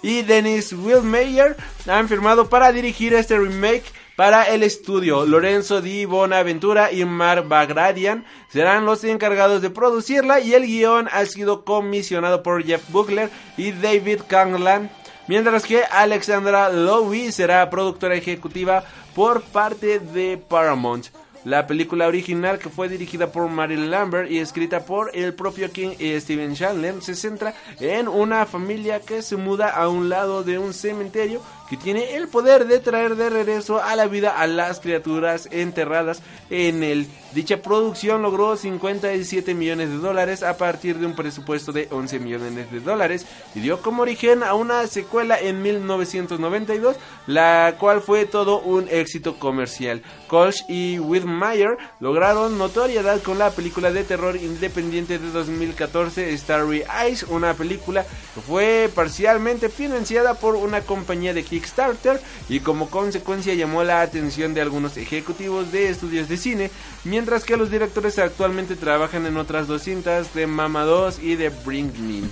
y 0.02 0.22
Dennis 0.22 0.72
Wilmeyer 0.72 1.56
han 1.86 2.08
firmado 2.08 2.48
para 2.48 2.72
dirigir 2.72 3.14
este 3.14 3.38
remake 3.38 3.84
para 4.16 4.44
el 4.44 4.62
estudio. 4.62 5.26
Lorenzo 5.26 5.80
Di 5.80 6.04
Bonaventura 6.04 6.90
y 6.90 7.04
Mark 7.04 7.46
Bagradian 7.46 8.24
serán 8.48 8.84
los 8.84 9.04
encargados 9.04 9.62
de 9.62 9.70
producirla 9.70 10.40
y 10.40 10.54
el 10.54 10.66
guion 10.66 11.08
ha 11.12 11.24
sido 11.26 11.64
comisionado 11.64 12.42
por 12.42 12.64
Jeff 12.64 12.82
Buckler 12.90 13.30
y 13.56 13.72
David 13.72 14.22
Cangland. 14.26 14.90
Mientras 15.28 15.64
que 15.64 15.84
Alexandra 15.84 16.70
Lowy 16.70 17.30
será 17.32 17.68
productora 17.70 18.16
ejecutiva 18.16 18.82
por 19.14 19.42
parte 19.42 19.98
de 19.98 20.38
Paramount. 20.38 21.06
La 21.44 21.66
película 21.66 22.08
original, 22.08 22.58
que 22.58 22.68
fue 22.68 22.88
dirigida 22.88 23.30
por 23.30 23.48
Marilyn 23.48 23.90
Lambert 23.90 24.30
y 24.30 24.38
escrita 24.38 24.84
por 24.84 25.10
el 25.14 25.34
propio 25.34 25.70
King 25.70 25.90
y 25.98 26.18
Steven 26.20 26.54
Chandler, 26.54 27.00
se 27.00 27.14
centra 27.14 27.54
en 27.78 28.08
una 28.08 28.44
familia 28.44 29.00
que 29.00 29.22
se 29.22 29.36
muda 29.36 29.68
a 29.68 29.88
un 29.88 30.08
lado 30.08 30.42
de 30.42 30.58
un 30.58 30.74
cementerio 30.74 31.40
que 31.70 31.76
tiene 31.76 32.16
el 32.16 32.28
poder 32.28 32.66
de 32.66 32.80
traer 32.80 33.14
de 33.14 33.30
regreso 33.30 33.82
a 33.82 33.94
la 33.94 34.06
vida 34.06 34.38
a 34.38 34.46
las 34.46 34.80
criaturas 34.80 35.48
enterradas 35.52 36.22
en 36.50 36.82
él. 36.82 37.06
Dicha 37.38 37.62
producción 37.62 38.22
logró 38.22 38.56
57 38.56 39.54
millones 39.54 39.90
de 39.90 39.98
dólares 39.98 40.42
a 40.42 40.56
partir 40.56 40.98
de 40.98 41.06
un 41.06 41.14
presupuesto 41.14 41.70
de 41.70 41.86
11 41.88 42.18
millones 42.18 42.68
de 42.72 42.80
dólares 42.80 43.26
y 43.54 43.60
dio 43.60 43.80
como 43.80 44.02
origen 44.02 44.42
a 44.42 44.54
una 44.54 44.84
secuela 44.88 45.38
en 45.38 45.62
1992, 45.62 46.96
la 47.28 47.76
cual 47.78 48.00
fue 48.00 48.26
todo 48.26 48.58
un 48.58 48.88
éxito 48.90 49.38
comercial. 49.38 50.02
Kolsch 50.26 50.64
y 50.68 50.98
Whitmire 50.98 51.76
lograron 52.00 52.58
notoriedad 52.58 53.22
con 53.22 53.38
la 53.38 53.52
película 53.52 53.92
de 53.92 54.02
terror 54.02 54.34
independiente 54.34 55.20
de 55.20 55.30
2014 55.30 56.36
Starry 56.36 56.82
Eyes, 57.04 57.22
una 57.22 57.54
película 57.54 58.04
que 58.34 58.40
fue 58.40 58.90
parcialmente 58.92 59.68
financiada 59.68 60.34
por 60.34 60.56
una 60.56 60.80
compañía 60.80 61.34
de 61.34 61.44
Kickstarter 61.44 62.20
y 62.48 62.58
como 62.58 62.90
consecuencia 62.90 63.54
llamó 63.54 63.84
la 63.84 64.00
atención 64.00 64.54
de 64.54 64.60
algunos 64.60 64.96
ejecutivos 64.96 65.70
de 65.70 65.88
estudios 65.88 66.28
de 66.28 66.36
cine, 66.36 66.70
mientras 67.04 67.27
que 67.28 67.56
los 67.58 67.70
directores 67.70 68.18
actualmente 68.18 68.74
trabajan 68.74 69.26
en 69.26 69.36
otras 69.36 69.66
dos 69.66 69.82
cintas 69.82 70.32
de 70.32 70.46
Mama 70.46 70.84
2 70.84 71.18
y 71.18 71.36
de 71.36 71.50
Bring 71.50 71.92
Me. 72.00 72.28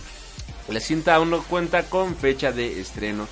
La 0.72 0.80
cinta 0.80 1.14
aún 1.14 1.30
no 1.30 1.42
cuenta 1.42 1.82
con 1.84 2.16
fecha 2.16 2.50
de 2.50 2.80
estreno. 2.80 3.28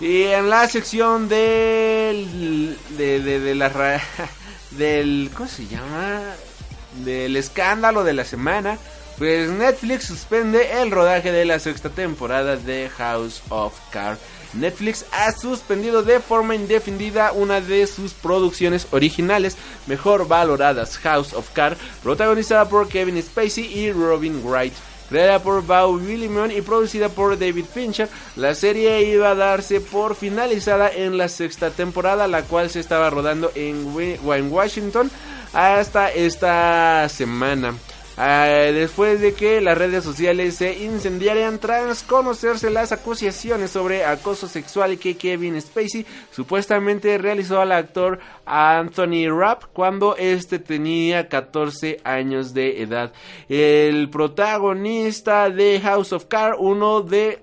Y 0.00 0.24
en 0.24 0.50
la 0.50 0.66
sección 0.66 1.28
del. 1.28 2.76
de, 2.98 3.20
de, 3.20 3.38
de 3.38 3.54
la. 3.54 4.02
del. 4.72 5.30
¿Cómo 5.34 5.48
se 5.48 5.66
llama? 5.66 6.20
Del 7.04 7.36
escándalo 7.36 8.02
de 8.02 8.12
la 8.12 8.24
semana. 8.24 8.76
Pues 9.16 9.48
Netflix 9.48 10.06
suspende 10.06 10.82
el 10.82 10.90
rodaje 10.90 11.30
de 11.30 11.44
la 11.44 11.58
sexta 11.60 11.90
temporada 11.90 12.56
de 12.56 12.88
House 12.88 13.42
of 13.50 13.78
Cards. 13.90 14.20
Netflix 14.54 15.04
ha 15.12 15.32
suspendido 15.32 16.02
de 16.02 16.20
forma 16.20 16.54
indefinida 16.54 17.32
una 17.32 17.60
de 17.60 17.86
sus 17.86 18.12
producciones 18.12 18.86
originales 18.90 19.56
mejor 19.86 20.26
valoradas, 20.26 20.98
House 20.98 21.32
of 21.32 21.50
Cards, 21.52 21.80
protagonizada 22.02 22.68
por 22.68 22.88
Kevin 22.88 23.22
Spacey 23.22 23.64
y 23.64 23.92
Robin 23.92 24.42
Wright. 24.44 24.74
Creada 25.08 25.42
por 25.42 25.66
Bao 25.66 25.90
Willimon 25.90 26.52
y 26.52 26.60
producida 26.60 27.08
por 27.08 27.36
David 27.36 27.64
Fincher, 27.64 28.08
la 28.36 28.54
serie 28.54 29.02
iba 29.02 29.30
a 29.30 29.34
darse 29.34 29.80
por 29.80 30.14
finalizada 30.14 30.88
en 30.88 31.18
la 31.18 31.28
sexta 31.28 31.70
temporada, 31.70 32.28
la 32.28 32.42
cual 32.42 32.70
se 32.70 32.78
estaba 32.78 33.10
rodando 33.10 33.50
en 33.56 33.92
Washington 34.52 35.10
hasta 35.52 36.10
esta 36.10 37.08
semana. 37.08 37.74
Ah, 38.22 38.44
después 38.44 39.18
de 39.22 39.32
que 39.32 39.62
las 39.62 39.78
redes 39.78 40.04
sociales 40.04 40.56
se 40.56 40.84
incendiaran 40.84 41.58
tras 41.58 42.02
conocerse 42.02 42.68
las 42.68 42.92
acusaciones 42.92 43.70
sobre 43.70 44.04
acoso 44.04 44.46
sexual 44.46 44.98
que 44.98 45.16
Kevin 45.16 45.58
Spacey 45.58 46.04
supuestamente 46.30 47.16
realizó 47.16 47.62
al 47.62 47.72
actor 47.72 48.18
Anthony 48.44 49.30
Rapp 49.30 49.64
cuando 49.72 50.16
este 50.18 50.58
tenía 50.58 51.30
14 51.30 52.02
años 52.04 52.52
de 52.52 52.82
edad. 52.82 53.10
El 53.48 54.10
protagonista 54.10 55.48
de 55.48 55.80
House 55.80 56.12
of 56.12 56.26
Cards, 56.26 56.58
uno 56.60 57.00
de... 57.00 57.42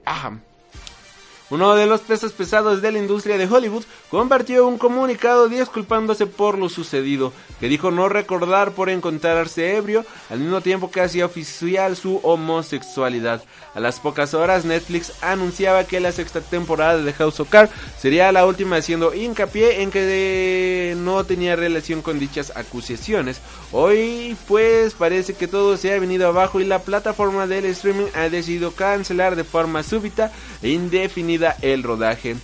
uno 1.49 1.75
de 1.75 1.85
los 1.85 2.01
pesos 2.01 2.33
pesados 2.33 2.81
de 2.81 2.91
la 2.91 2.99
industria 2.99 3.37
de 3.37 3.47
Hollywood, 3.47 3.85
compartió 4.09 4.67
un 4.67 4.77
comunicado 4.77 5.47
disculpándose 5.47 6.27
por 6.27 6.57
lo 6.57 6.67
sucedido, 6.67 7.31
que 7.59 7.69
dijo 7.69 7.89
no 7.89 8.09
recordar 8.09 8.71
por 8.71 8.89
encontrarse 8.89 9.77
ebrio, 9.77 10.05
al 10.29 10.39
mismo 10.39 10.61
tiempo 10.61 10.91
que 10.91 11.01
hacía 11.01 11.25
oficial 11.25 11.95
su 11.95 12.19
homosexualidad. 12.23 13.43
A 13.73 13.79
las 13.79 13.99
pocas 13.99 14.33
horas, 14.33 14.65
Netflix 14.65 15.13
anunciaba 15.21 15.85
que 15.85 15.99
la 15.99 16.11
sexta 16.11 16.41
temporada 16.41 16.97
de 16.97 17.13
House 17.13 17.39
of 17.39 17.49
Cards 17.49 17.71
sería 17.97 18.31
la 18.31 18.45
última, 18.45 18.77
haciendo 18.77 19.13
hincapié 19.13 19.83
en 19.83 19.91
que 19.91 20.95
no 20.97 21.23
tenía 21.23 21.55
relación 21.55 22.01
con 22.01 22.19
dichas 22.19 22.51
acusaciones. 22.55 23.39
Hoy, 23.71 24.35
pues, 24.47 24.95
parece 24.95 25.33
que 25.33 25.47
todo 25.47 25.77
se 25.77 25.93
ha 25.93 25.99
venido 25.99 26.27
abajo 26.27 26.59
y 26.59 26.65
la 26.65 26.79
plataforma 26.79 27.47
del 27.47 27.65
streaming 27.65 28.07
ha 28.15 28.29
decidido 28.29 28.71
cancelar 28.71 29.35
de 29.35 29.43
forma 29.43 29.83
súbita 29.83 30.31
e 30.61 30.69
indefinida 30.69 31.36
el 31.61 31.83
rodaje. 31.83 32.35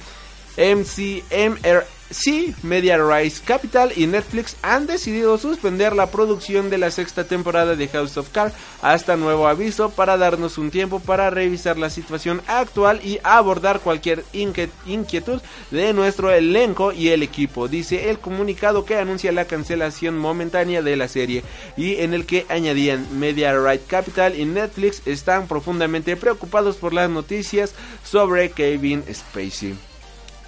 MCMRC, 2.13 2.63
Media 2.63 2.97
Rise 2.97 3.41
Capital 3.43 3.91
y 3.95 4.07
Netflix 4.07 4.55
han 4.61 4.85
decidido 4.85 5.37
suspender 5.37 5.95
la 5.95 6.11
producción 6.11 6.69
de 6.69 6.77
la 6.77 6.91
sexta 6.91 7.23
temporada 7.23 7.75
de 7.75 7.87
House 7.87 8.17
of 8.17 8.29
Cards 8.29 8.55
hasta 8.81 9.17
nuevo 9.17 9.47
aviso 9.47 9.89
para 9.89 10.17
darnos 10.17 10.57
un 10.57 10.69
tiempo 10.69 10.99
para 10.99 11.29
revisar 11.29 11.77
la 11.77 11.89
situación 11.89 12.41
actual 12.47 13.01
y 13.03 13.19
abordar 13.23 13.79
cualquier 13.79 14.23
inquietud 14.33 15.41
de 15.71 15.93
nuestro 15.93 16.31
elenco 16.31 16.91
y 16.91 17.09
el 17.09 17.23
equipo, 17.23 17.67
dice 17.67 18.09
el 18.09 18.19
comunicado 18.19 18.85
que 18.85 18.95
anuncia 18.95 19.31
la 19.31 19.45
cancelación 19.45 20.17
momentánea 20.17 20.81
de 20.81 20.95
la 20.95 21.07
serie 21.07 21.43
y 21.77 21.95
en 21.95 22.13
el 22.13 22.25
que 22.25 22.45
añadían 22.49 23.07
Media 23.19 23.57
Right 23.57 23.87
Capital 23.87 24.39
y 24.39 24.45
Netflix 24.45 25.01
están 25.05 25.47
profundamente 25.47 26.15
preocupados 26.15 26.77
por 26.77 26.93
las 26.93 27.09
noticias 27.09 27.73
sobre 28.03 28.51
Kevin 28.51 29.03
Spacey. 29.11 29.92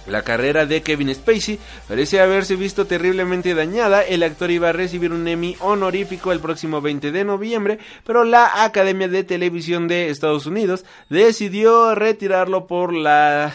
La 0.08 0.22
carrera 0.22 0.66
de 0.66 0.82
Kevin 0.82 1.14
Spacey 1.14 1.58
parece 1.88 2.20
haberse 2.20 2.56
visto 2.56 2.86
terriblemente 2.86 3.54
dañada. 3.54 4.02
El 4.02 4.22
actor 4.22 4.50
iba 4.50 4.68
a 4.68 4.72
recibir 4.72 5.12
un 5.12 5.26
Emmy 5.26 5.56
honorífico 5.60 6.32
el 6.32 6.40
próximo 6.40 6.80
20 6.80 7.10
de 7.10 7.24
noviembre, 7.24 7.78
pero 8.04 8.24
la 8.24 8.64
Academia 8.64 9.08
de 9.08 9.24
Televisión 9.24 9.88
de 9.88 10.10
Estados 10.10 10.46
Unidos 10.46 10.84
decidió 11.10 11.94
retirarlo 11.94 12.66
por 12.66 12.92
la 12.92 13.52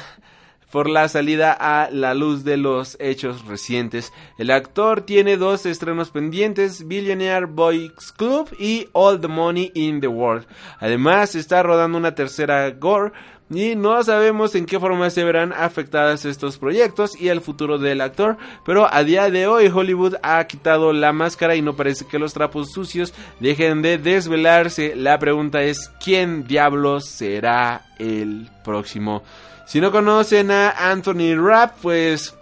por 0.72 0.89
la 0.89 1.08
salida 1.10 1.52
a 1.52 1.91
la 1.91 2.14
luz 2.14 2.43
de 2.43 2.58
los 2.58 2.95
hechos 2.99 3.45
recientes. 3.45 4.12
El 4.38 4.49
actor 4.49 5.02
tiene 5.02 5.38
dos 5.38 5.66
estrenos 5.66 6.10
pendientes, 6.10 6.88
Billionaire 6.88 7.45
Boys 7.45 8.14
Club 8.16 8.49
y 8.58 8.88
All 8.93 9.20
the 9.20 9.28
Money 9.28 9.72
in 9.76 9.99
the 9.99 10.08
World. 10.08 10.47
Además, 10.80 11.36
está 11.36 11.62
rodando 11.62 11.97
una 11.97 12.16
tercera 12.16 12.72
Gore 12.72 13.12
y 13.52 13.76
no 13.76 14.02
sabemos 14.04 14.56
en 14.56 14.66
qué 14.66 14.80
forma 14.80 15.10
se 15.10 15.26
verán 15.26 15.52
afectadas 15.52 16.24
estos 16.24 16.58
proyectos 16.58 17.20
y 17.20 17.28
el 17.28 17.41
futuro 17.41 17.78
del 17.78 17.99
actor, 17.99 18.38
pero 18.66 18.91
a 18.91 19.04
día 19.04 19.30
de 19.30 19.45
hoy 19.45 19.68
Hollywood 19.68 20.16
ha 20.24 20.43
quitado 20.45 20.93
la 20.93 21.12
máscara 21.12 21.56
y 21.56 21.62
no 21.62 21.76
parece 21.76 22.08
que 22.08 22.18
los 22.18 22.34
trapos 22.34 22.72
sucios 22.72 23.14
dejen 23.41 23.82
de 23.82 23.97
desvelarse. 23.97 24.95
La 24.95 25.20
pregunta 25.20 25.62
es 25.64 25.91
¿quién 26.04 26.47
diablos 26.47 27.06
será 27.10 27.86
el 27.99 28.49
próximo? 28.64 29.22
Si 29.66 29.82
no 29.82 29.91
conocen 29.91 30.49
a 30.52 30.91
Anthony 30.91 31.36
Rapp, 31.36 31.76
pues 31.82 32.36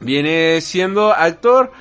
viene 0.00 0.60
siendo 0.60 1.12
actor 1.12 1.72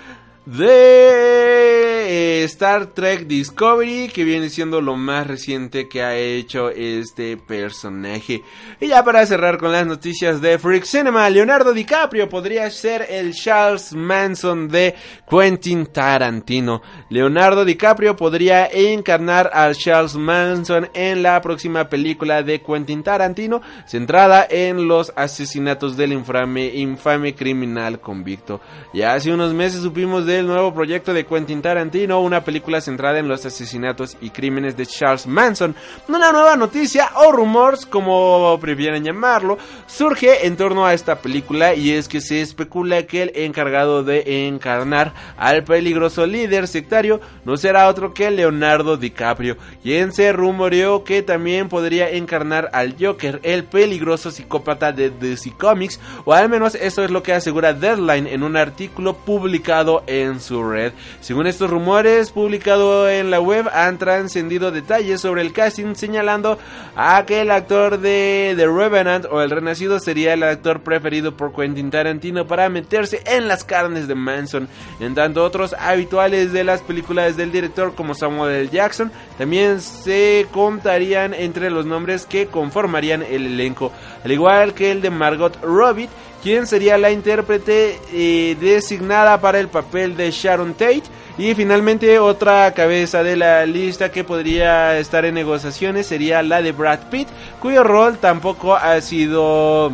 de 0.46 2.44
Star 2.44 2.88
Trek 2.94 3.26
Discovery, 3.26 4.10
que 4.14 4.24
viene 4.24 4.50
siendo 4.50 4.80
lo 4.80 4.96
más 4.96 5.26
reciente 5.26 5.90
que 5.90 6.04
ha 6.04 6.16
hecho 6.16 6.70
este 6.70 7.36
personaje. 7.38 8.44
Y 8.80 8.88
ya 8.88 9.04
para 9.04 9.26
cerrar 9.26 9.58
con 9.58 9.72
las 9.72 9.88
noticias 9.88 10.42
de 10.42 10.60
Freak 10.60 10.84
Cinema, 10.84 11.28
Leonardo 11.30 11.74
DiCaprio 11.74 12.30
podría 12.30 12.70
ser 12.70 13.08
el 13.10 13.34
Charles 13.34 13.94
Manson 13.94 14.68
de 14.68 14.94
Quentin 15.28 15.88
Tarantino. 15.88 16.84
Leonardo 17.10 17.66
DiCaprio 17.66 18.16
podría 18.16 18.68
encarnar 18.68 19.50
al 19.52 19.76
Charles 19.76 20.16
Manson 20.16 20.90
en 20.94 21.24
la 21.24 21.42
próxima 21.42 21.90
película 21.90 22.44
de 22.44 22.62
Quentin 22.62 23.02
Tarantino, 23.02 23.62
centrada 23.88 24.46
en 24.48 24.88
los 24.88 25.12
asesinatos 25.16 25.98
del 25.98 26.14
infame, 26.14 26.68
infame 26.76 27.34
criminal 27.34 28.00
convicto. 28.00 28.62
Ya 28.94 29.16
hace 29.16 29.34
unos 29.34 29.54
meses 29.54 29.82
supimos 29.82 30.28
de 30.28 30.35
el 30.40 30.48
nuevo 30.48 30.74
proyecto 30.74 31.14
de 31.14 31.26
Quentin 31.26 31.62
Tarantino, 31.62 32.22
una 32.22 32.44
película 32.44 32.82
centrada 32.82 33.20
en 33.20 33.28
los 33.28 33.46
asesinatos 33.46 34.18
y 34.22 34.30
crímenes 34.30 34.76
de 34.76 34.86
Charles 34.86 35.28
Manson. 35.28 35.76
Una 36.08 36.32
nueva 36.32 36.56
noticia 36.56 37.10
o 37.16 37.32
rumores, 37.32 37.86
como 37.86 38.58
prefieren 38.60 39.04
llamarlo, 39.04 39.58
surge 39.88 40.46
en 40.46 40.58
torno 40.58 40.86
a 40.86 40.94
esta 40.94 41.20
película 41.20 41.76
y 41.76 41.92
es 41.92 42.08
que 42.08 42.22
se 42.22 42.42
especula 42.42 43.04
que 43.04 43.24
el 43.24 43.32
encargado 43.36 44.04
de 44.04 44.48
encarnar 44.48 45.14
al 45.38 45.64
peligroso 45.64 46.26
líder 46.26 46.68
sectario 46.68 47.22
no 47.46 47.58
será 47.58 47.88
otro 47.88 48.14
que 48.14 48.32
Leonardo 48.32 48.98
DiCaprio, 48.98 49.58
quien 49.84 50.12
se 50.12 50.32
rumoreó 50.34 51.04
que 51.04 51.22
también 51.22 51.70
podría 51.70 52.10
encarnar 52.10 52.70
al 52.74 52.96
Joker, 53.00 53.40
el 53.44 53.64
peligroso 53.64 54.32
psicópata 54.32 54.92
de 54.92 55.10
DC 55.10 55.52
Comics, 55.58 56.00
o 56.26 56.34
al 56.34 56.50
menos 56.50 56.76
eso 56.76 57.04
es 57.04 57.12
lo 57.12 57.24
que 57.24 57.34
asegura 57.34 57.74
Deadline 57.74 58.28
en 58.28 58.44
un 58.44 58.58
artículo 58.58 59.16
publicado 59.16 60.04
en 60.08 60.25
en 60.26 60.40
su 60.40 60.64
red. 60.64 60.94
Según 61.22 61.48
estos 61.48 61.70
rumores 61.70 62.32
publicados 62.32 63.10
en 63.10 63.32
la 63.32 63.40
web, 63.40 63.70
han 63.74 63.98
trascendido 63.98 64.72
detalles 64.72 65.22
sobre 65.22 65.42
el 65.42 65.54
casting 65.54 65.96
señalando 65.96 66.58
a 66.96 67.24
que 67.26 67.42
el 67.42 67.52
actor 67.52 68.00
de 68.00 68.54
The 68.58 68.68
Revenant 68.68 69.26
o 69.26 69.42
El 69.42 69.50
Renacido 69.50 70.00
sería 70.00 70.34
el 70.34 70.44
actor 70.44 70.82
preferido 70.82 71.36
por 71.36 71.54
Quentin 71.54 71.92
Tarantino 71.92 72.46
para 72.46 72.70
meterse 72.70 73.22
en 73.26 73.48
las 73.48 73.64
carnes 73.64 74.08
de 74.08 74.16
Manson. 74.16 74.68
En 75.00 75.16
tanto, 75.16 75.44
otros 75.44 75.74
habituales 75.74 76.52
de 76.54 76.64
las 76.64 76.82
películas 76.82 77.38
del 77.38 77.52
director 77.52 77.96
como 77.96 78.16
Samuel 78.16 78.56
L. 78.56 78.70
Jackson 78.70 79.12
también 79.38 79.82
se 79.82 80.48
contarían 80.52 81.34
entre 81.34 81.70
los 81.70 81.86
nombres 81.86 82.26
que 82.26 82.48
conformarían 82.48 83.24
el 83.24 83.46
elenco, 83.46 83.92
al 84.26 84.32
igual 84.32 84.74
que 84.74 84.92
el 84.92 85.02
de 85.02 85.12
Margot 85.12 85.58
Robbie 85.62 86.10
quién 86.46 86.68
sería 86.68 87.00
la 87.00 87.10
intérprete 87.10 88.00
eh, 88.14 88.56
designada 88.62 89.42
para 89.42 89.60
el 89.60 89.68
papel 89.68 90.16
de 90.16 90.30
Sharon 90.30 90.76
Tate. 90.76 91.02
Y 91.40 91.56
finalmente 91.56 92.20
otra 92.20 92.72
cabeza 92.76 93.24
de 93.24 93.36
la 93.36 93.66
lista 93.66 94.12
que 94.12 94.24
podría 94.24 94.96
estar 95.00 95.26
en 95.26 95.34
negociaciones 95.34 96.06
sería 96.06 96.44
la 96.44 96.62
de 96.62 96.72
Brad 96.72 97.10
Pitt, 97.10 97.28
cuyo 97.60 97.84
rol 97.84 98.20
tampoco 98.20 98.76
ha 98.76 99.02
sido 99.02 99.92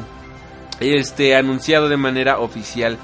este 0.81 1.37
anunciado 1.37 1.87
de 1.87 1.95
manera 1.95 2.39
oficial. 2.39 2.97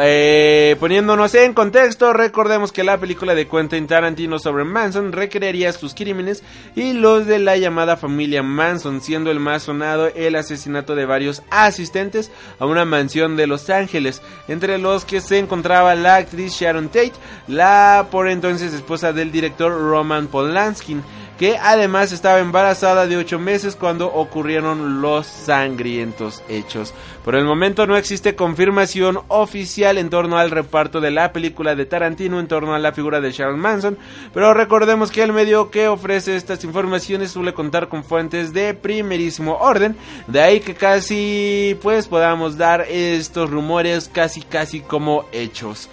Eh, 0.00 0.76
poniéndonos 0.78 1.34
en 1.34 1.52
contexto, 1.52 2.12
recordemos 2.12 2.70
que 2.70 2.84
la 2.84 2.98
película 2.98 3.34
de 3.34 3.48
Quentin 3.48 3.88
Tarantino 3.88 4.38
sobre 4.38 4.62
Manson 4.62 5.10
recrearía 5.10 5.72
sus 5.72 5.94
crímenes 5.94 6.44
y 6.76 6.92
los 6.92 7.26
de 7.26 7.40
la 7.40 7.56
llamada 7.56 7.96
familia 7.96 8.44
Manson, 8.44 9.00
siendo 9.00 9.32
el 9.32 9.40
más 9.40 9.64
sonado 9.64 10.06
el 10.14 10.36
asesinato 10.36 10.94
de 10.94 11.06
varios 11.06 11.42
asistentes 11.50 12.30
a 12.60 12.66
una 12.66 12.84
mansión 12.84 13.36
de 13.36 13.48
Los 13.48 13.68
Ángeles, 13.68 14.22
entre 14.46 14.78
los 14.78 15.04
que 15.04 15.20
se 15.20 15.38
encontraba 15.38 15.96
la 15.96 16.16
actriz 16.16 16.52
Sharon 16.52 16.88
Tate, 16.88 17.14
la 17.48 18.06
por 18.12 18.28
entonces 18.28 18.72
esposa 18.72 19.12
del 19.12 19.32
director 19.32 19.72
Roman 19.72 20.28
Polanski 20.28 20.98
que 21.40 21.56
además 21.56 22.12
estaba 22.12 22.38
embarazada 22.38 23.06
de 23.06 23.16
8 23.16 23.38
meses 23.38 23.74
cuando 23.74 24.12
ocurrieron 24.12 25.00
los 25.00 25.26
sangrientos 25.26 26.42
hechos. 26.50 26.92
Por 27.24 27.34
el 27.34 27.46
momento 27.46 27.86
no 27.86 27.96
existe 27.96 28.34
confirmación 28.34 29.20
oficial 29.28 29.96
en 29.96 30.10
torno 30.10 30.36
al 30.36 30.50
reparto 30.50 31.00
de 31.00 31.10
la 31.10 31.32
película 31.32 31.74
de 31.74 31.86
Tarantino 31.86 32.40
en 32.40 32.46
torno 32.46 32.74
a 32.74 32.78
la 32.78 32.92
figura 32.92 33.22
de 33.22 33.32
Charles 33.32 33.58
Manson, 33.58 33.96
pero 34.34 34.52
recordemos 34.52 35.10
que 35.10 35.22
el 35.22 35.32
medio 35.32 35.70
que 35.70 35.88
ofrece 35.88 36.36
estas 36.36 36.62
informaciones 36.62 37.30
suele 37.30 37.54
contar 37.54 37.88
con 37.88 38.04
fuentes 38.04 38.52
de 38.52 38.74
primerísimo 38.74 39.54
orden, 39.54 39.96
de 40.26 40.42
ahí 40.42 40.60
que 40.60 40.74
casi 40.74 41.74
pues 41.80 42.06
podamos 42.06 42.58
dar 42.58 42.82
estos 42.82 43.48
rumores 43.48 44.10
casi 44.12 44.42
casi 44.42 44.82
como 44.82 45.24
hechos. 45.32 45.88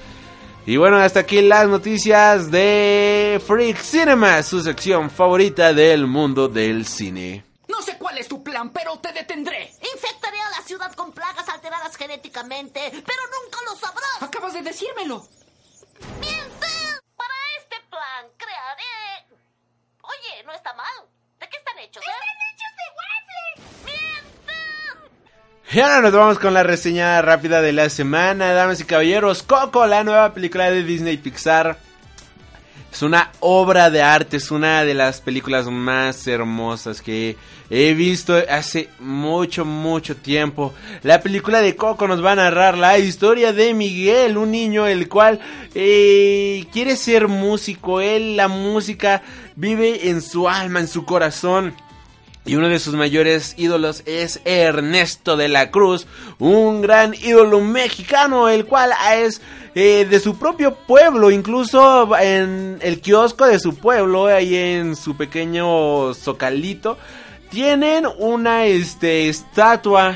Y 0.69 0.75
bueno, 0.75 0.97
hasta 0.97 1.21
aquí 1.21 1.41
las 1.41 1.65
noticias 1.69 2.51
de 2.51 3.41
Freak 3.47 3.77
Cinema, 3.77 4.43
su 4.43 4.61
sección 4.61 5.09
favorita 5.09 5.73
del 5.73 6.07
mundo 6.07 6.49
del 6.49 6.85
cine. 6.85 7.45
No 7.69 7.81
sé 7.81 7.97
cuál 7.97 8.17
es 8.17 8.27
tu 8.27 8.43
plan, 8.43 8.69
pero 8.73 8.99
te 8.99 9.13
detendré. 9.13 9.71
Infectaré 9.93 10.37
a 10.41 10.49
la 10.59 10.61
ciudad 10.65 10.93
con 10.93 11.13
plagas 11.13 11.47
alteradas 11.47 11.95
genéticamente, 11.95 12.81
pero 12.91 13.21
nunca 13.41 13.59
lo 13.65 13.77
sabrás. 13.77 14.21
Acabas 14.21 14.53
de 14.55 14.61
decírmelo. 14.63 15.25
¡Mientes! 16.19 16.99
Para 17.15 17.33
este 17.61 17.77
plan 17.89 18.25
crearé... 18.35 19.25
Oye, 20.01 20.43
no 20.45 20.51
está 20.51 20.73
mal. 20.73 21.05
¿De 21.39 21.47
qué 21.47 21.57
están 21.59 21.79
hechos? 21.79 22.03
eh? 22.03 22.09
¡Están 22.11 22.37
hechos 22.51 22.71
de 22.75 22.83
waffles! 22.99 23.55
¡Mientes! 23.85 25.11
Y 25.69 25.81
ahora 25.81 25.99
nos 25.99 26.13
vamos 26.13 26.39
con 26.39 26.53
la 26.53 26.63
reseña 26.63 27.21
rápida 27.21 27.61
de 27.61 27.73
la 27.73 27.89
semana, 27.89 28.53
damas 28.53 28.79
y 28.79 28.85
caballeros. 28.85 29.43
Coco, 29.43 29.85
la 29.85 30.05
nueva 30.05 30.33
película 30.33 30.71
de 30.71 30.81
Disney 30.81 31.17
Pixar. 31.17 31.77
Es 32.89 33.01
una 33.01 33.31
obra 33.41 33.89
de 33.89 34.01
arte, 34.01 34.37
es 34.37 34.49
una 34.49 34.85
de 34.85 34.93
las 34.93 35.19
películas 35.19 35.67
más 35.67 36.25
hermosas 36.25 37.01
que 37.01 37.35
he 37.69 37.93
visto 37.93 38.33
hace 38.49 38.87
mucho, 38.99 39.65
mucho 39.65 40.15
tiempo. 40.15 40.73
La 41.03 41.19
película 41.19 41.59
de 41.59 41.75
Coco 41.75 42.07
nos 42.07 42.23
va 42.23 42.31
a 42.31 42.35
narrar 42.35 42.77
la 42.77 42.97
historia 42.97 43.51
de 43.51 43.73
Miguel, 43.73 44.37
un 44.37 44.51
niño 44.51 44.87
el 44.87 45.09
cual 45.09 45.41
eh, 45.75 46.65
quiere 46.71 46.95
ser 46.95 47.27
músico. 47.27 47.99
Él, 47.99 48.37
la 48.37 48.47
música, 48.47 49.21
vive 49.57 50.07
en 50.09 50.21
su 50.21 50.47
alma, 50.47 50.79
en 50.79 50.87
su 50.87 51.03
corazón. 51.03 51.75
Y 52.47 52.55
uno 52.55 52.69
de 52.69 52.79
sus 52.79 52.93
mayores 52.93 53.55
ídolos 53.57 54.03
es 54.05 54.39
Ernesto 54.45 55.35
de 55.35 55.49
la 55.49 55.69
Cruz, 55.69 56.07
un 56.39 56.81
gran 56.81 57.13
ídolo 57.13 57.59
mexicano, 57.59 58.47
el 58.47 58.65
cual 58.65 58.91
es 59.13 59.41
eh, 59.75 60.07
de 60.09 60.19
su 60.21 60.39
propio 60.39 60.73
pueblo, 60.73 61.29
incluso 61.29 62.09
en 62.17 62.79
el 62.81 63.01
kiosco 63.01 63.45
de 63.45 63.59
su 63.59 63.75
pueblo, 63.75 64.27
ahí 64.27 64.55
en 64.55 64.95
su 64.95 65.17
pequeño 65.17 66.13
zocalito, 66.13 66.97
tienen 67.49 68.07
una 68.17 68.65
este, 68.65 69.27
estatua 69.27 70.15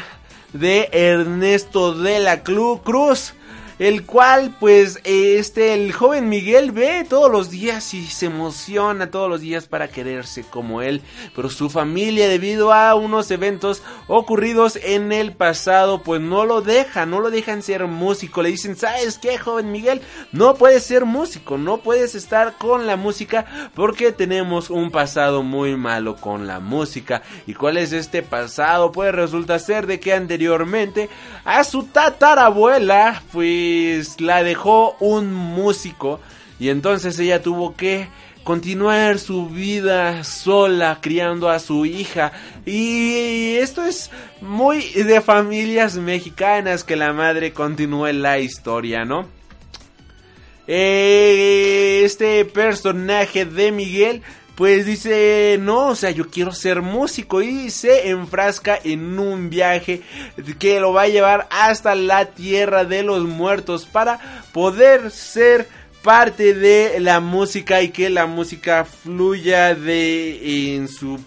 de 0.53 0.87
Ernesto 0.93 1.93
de 1.93 2.19
la 2.19 2.43
Cruz 2.43 3.33
el 3.81 4.05
cual 4.05 4.55
pues 4.59 4.99
este 5.05 5.73
el 5.73 5.91
joven 5.91 6.29
Miguel 6.29 6.71
ve 6.71 7.03
todos 7.09 7.31
los 7.31 7.49
días 7.49 7.95
y 7.95 8.05
se 8.05 8.27
emociona 8.27 9.09
todos 9.09 9.27
los 9.27 9.41
días 9.41 9.65
para 9.65 9.87
quererse 9.87 10.43
como 10.43 10.83
él, 10.83 11.01
pero 11.35 11.49
su 11.49 11.67
familia 11.67 12.29
debido 12.29 12.73
a 12.73 12.93
unos 12.93 13.31
eventos 13.31 13.81
ocurridos 14.07 14.75
en 14.83 15.11
el 15.11 15.33
pasado 15.33 16.03
pues 16.03 16.21
no 16.21 16.45
lo 16.45 16.61
deja, 16.61 17.07
no 17.07 17.21
lo 17.21 17.31
dejan 17.31 17.63
ser 17.63 17.87
músico, 17.87 18.43
le 18.43 18.49
dicen, 18.49 18.75
"¿Sabes 18.75 19.17
qué, 19.17 19.39
joven 19.39 19.71
Miguel? 19.71 20.01
No 20.31 20.53
puedes 20.53 20.83
ser 20.83 21.05
músico, 21.05 21.57
no 21.57 21.77
puedes 21.77 22.13
estar 22.13 22.59
con 22.59 22.85
la 22.85 22.97
música 22.97 23.71
porque 23.73 24.11
tenemos 24.11 24.69
un 24.69 24.91
pasado 24.91 25.41
muy 25.41 25.75
malo 25.75 26.17
con 26.17 26.45
la 26.45 26.59
música." 26.59 27.23
¿Y 27.47 27.55
cuál 27.55 27.77
es 27.77 27.93
este 27.93 28.21
pasado? 28.21 28.91
Pues 28.91 29.11
resulta 29.11 29.57
ser 29.57 29.87
de 29.87 29.99
que 29.99 30.13
anteriormente 30.13 31.09
a 31.45 31.63
su 31.63 31.85
tatarabuela 31.85 33.23
fue 33.31 33.70
pues, 33.71 34.19
la 34.19 34.43
dejó 34.43 34.95
un 34.99 35.33
músico 35.33 36.19
y 36.59 36.69
entonces 36.69 37.17
ella 37.19 37.41
tuvo 37.41 37.75
que 37.75 38.07
continuar 38.43 39.19
su 39.19 39.47
vida 39.47 40.23
sola 40.23 40.97
criando 41.01 41.49
a 41.49 41.59
su 41.59 41.85
hija 41.85 42.31
y 42.65 43.55
esto 43.55 43.85
es 43.85 44.09
muy 44.41 44.81
de 44.81 45.21
familias 45.21 45.95
mexicanas 45.95 46.83
que 46.83 46.95
la 46.95 47.13
madre 47.13 47.53
continúe 47.53 48.11
la 48.13 48.39
historia, 48.39 49.05
¿no? 49.05 49.27
Eh, 50.67 52.01
este 52.03 52.43
personaje 52.45 53.45
de 53.45 53.71
Miguel 53.71 54.21
pues 54.61 54.85
dice, 54.85 55.57
no, 55.59 55.87
o 55.87 55.95
sea, 55.95 56.11
yo 56.11 56.29
quiero 56.29 56.53
ser 56.53 56.83
músico 56.83 57.41
y 57.41 57.71
se 57.71 58.09
enfrasca 58.09 58.77
en 58.83 59.17
un 59.17 59.49
viaje 59.49 60.03
que 60.59 60.79
lo 60.79 60.93
va 60.93 61.01
a 61.01 61.07
llevar 61.07 61.47
hasta 61.49 61.95
la 61.95 62.25
tierra 62.25 62.85
de 62.85 63.01
los 63.01 63.23
muertos 63.23 63.87
para 63.87 64.19
poder 64.53 65.09
ser 65.09 65.67
parte 66.03 66.53
de 66.53 66.99
la 66.99 67.19
música 67.21 67.81
y 67.81 67.89
que 67.89 68.11
la 68.11 68.27
música 68.27 68.85
fluya 68.85 69.73
de 69.73 70.75
en 70.75 70.87
su 70.87 71.17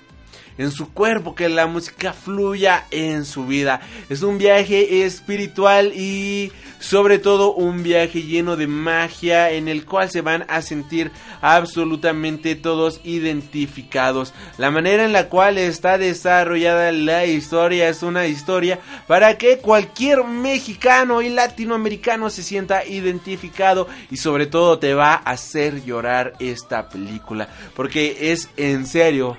en 0.58 0.70
su 0.70 0.92
cuerpo, 0.92 1.34
que 1.34 1.48
la 1.48 1.66
música 1.66 2.12
fluya 2.12 2.86
en 2.90 3.24
su 3.24 3.46
vida. 3.46 3.80
Es 4.08 4.22
un 4.22 4.38
viaje 4.38 5.04
espiritual 5.04 5.92
y 5.94 6.52
sobre 6.78 7.18
todo 7.18 7.54
un 7.54 7.82
viaje 7.82 8.22
lleno 8.22 8.56
de 8.56 8.66
magia 8.66 9.50
en 9.50 9.68
el 9.68 9.86
cual 9.86 10.10
se 10.10 10.20
van 10.20 10.44
a 10.48 10.60
sentir 10.60 11.10
absolutamente 11.40 12.56
todos 12.56 13.00
identificados. 13.04 14.34
La 14.58 14.70
manera 14.70 15.04
en 15.04 15.12
la 15.12 15.28
cual 15.28 15.56
está 15.56 15.96
desarrollada 15.96 16.92
la 16.92 17.24
historia 17.24 17.88
es 17.88 18.02
una 18.02 18.26
historia 18.26 18.80
para 19.06 19.38
que 19.38 19.58
cualquier 19.58 20.24
mexicano 20.24 21.22
y 21.22 21.30
latinoamericano 21.30 22.28
se 22.28 22.42
sienta 22.42 22.84
identificado 22.84 23.88
y 24.10 24.18
sobre 24.18 24.46
todo 24.46 24.78
te 24.78 24.92
va 24.92 25.14
a 25.14 25.30
hacer 25.30 25.84
llorar 25.84 26.34
esta 26.38 26.88
película 26.88 27.48
porque 27.74 28.32
es 28.32 28.50
en 28.56 28.86
serio 28.86 29.36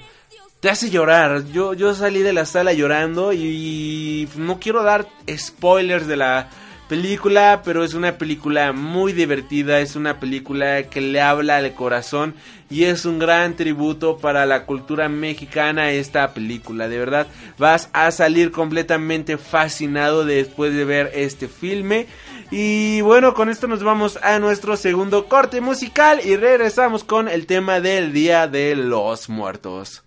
te 0.66 0.72
hace 0.72 0.90
llorar. 0.90 1.46
Yo, 1.54 1.76
yo 1.76 1.94
salí 1.94 2.24
de 2.24 2.34
la 2.34 2.44
sala 2.44 2.74
llorando 2.74 3.34
y 3.34 4.28
no 4.36 4.60
quiero 4.60 4.82
dar 4.82 5.08
spoilers 5.30 6.08
de 6.08 6.18
la 6.18 6.50
película, 6.90 7.62
pero 7.64 7.84
es 7.84 7.94
una 7.94 8.18
película 8.18 8.74
muy 8.74 9.14
divertida, 9.14 9.80
es 9.80 9.96
una 9.96 10.20
película 10.20 10.90
que 10.90 11.02
le 11.02 11.22
habla 11.22 11.58
al 11.58 11.72
corazón 11.76 12.34
y 12.68 12.86
es 12.86 13.06
un 13.06 13.20
gran 13.20 13.56
tributo 13.56 14.18
para 14.18 14.48
la 14.48 14.66
cultura 14.66 15.08
mexicana 15.08 15.92
esta 15.92 16.34
película. 16.34 16.88
De 16.88 16.98
verdad, 16.98 17.28
vas 17.60 17.92
a 17.94 18.10
salir 18.10 18.50
completamente 18.50 19.38
fascinado 19.38 20.26
después 20.26 20.74
de 20.74 20.84
ver 20.84 21.12
este 21.14 21.48
filme. 21.48 22.08
Y 22.50 23.02
bueno, 23.02 23.36
con 23.36 23.50
esto 23.50 23.68
nos 23.68 23.84
vamos 23.84 24.18
a 24.24 24.40
nuestro 24.40 24.78
segundo 24.78 25.28
corte 25.28 25.62
musical 25.62 26.22
y 26.26 26.36
regresamos 26.38 27.04
con 27.04 27.30
el 27.30 27.46
tema 27.46 27.82
del 27.82 28.14
Día 28.14 28.48
de 28.48 28.76
los 28.76 29.30
Muertos. 29.30 30.02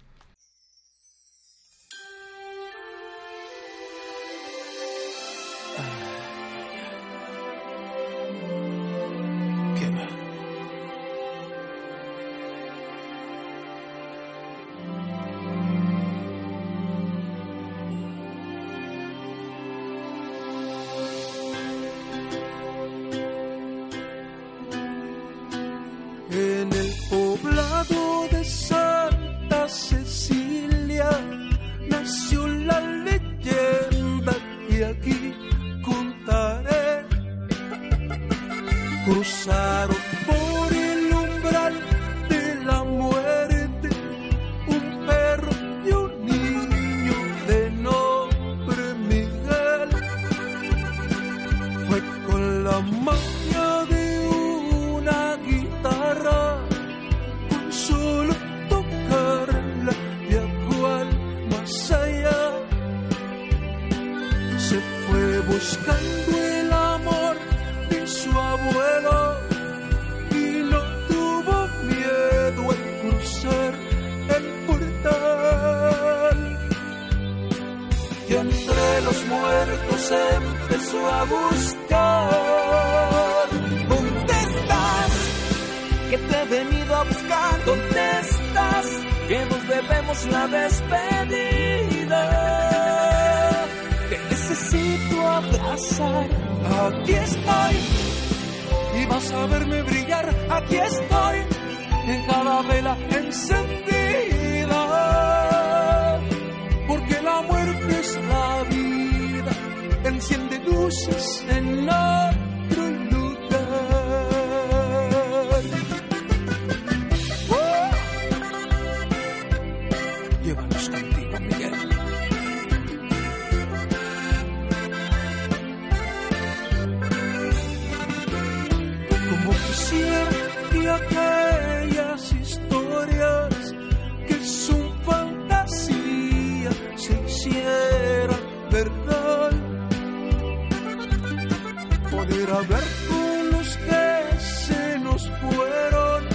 Quisiera 142.11 142.61
ver 142.61 142.85
con 143.09 143.51
los 143.53 143.77
que 143.77 144.39
se 144.41 144.99
nos 145.01 145.31
fueron, 145.41 146.29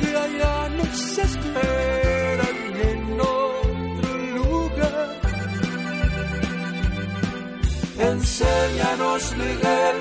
que 0.00 0.16
allá 0.16 0.68
nos 0.76 1.18
esperan 1.18 2.56
en 2.90 3.20
otro 3.20 4.16
lugar. 4.36 5.08
Enséñanos, 7.98 9.36
Miguel, 9.36 9.96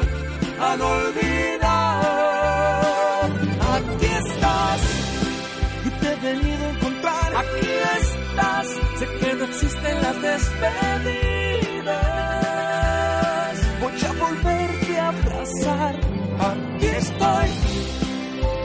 a 0.59 0.75
no 0.77 0.87
olvidar. 0.87 2.09
Aquí 3.75 4.05
estás 4.05 4.81
y 5.85 5.89
te 5.89 6.07
he 6.11 6.15
venido 6.15 6.63
a 6.65 6.69
encontrar. 6.69 7.29
Aquí 7.37 7.67
estás, 8.01 8.67
sé 8.99 9.05
que 9.19 9.33
no 9.35 9.43
existen 9.45 9.95
las 10.01 10.21
despedidas. 10.21 11.39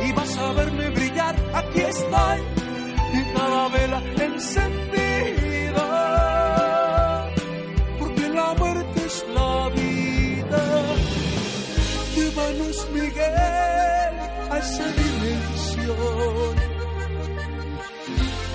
Y 0.07 0.12
vas 0.12 0.36
a 0.38 0.52
verme 0.52 0.90
brillar. 0.90 1.34
Aquí 1.55 1.80
estoy 1.80 2.40
y 3.12 3.22
cada 3.34 3.68
vela 3.68 4.02
encendida. 4.18 5.86
Porque 7.98 8.28
la 8.28 8.55
muerte 8.55 9.07
es 9.07 9.24
la 9.34 9.68
vida. 9.70 10.82
Llévanos, 12.14 12.88
Miguel, 12.92 14.14
a 14.50 14.59
esa 14.59 14.86
dimensión 15.02 16.55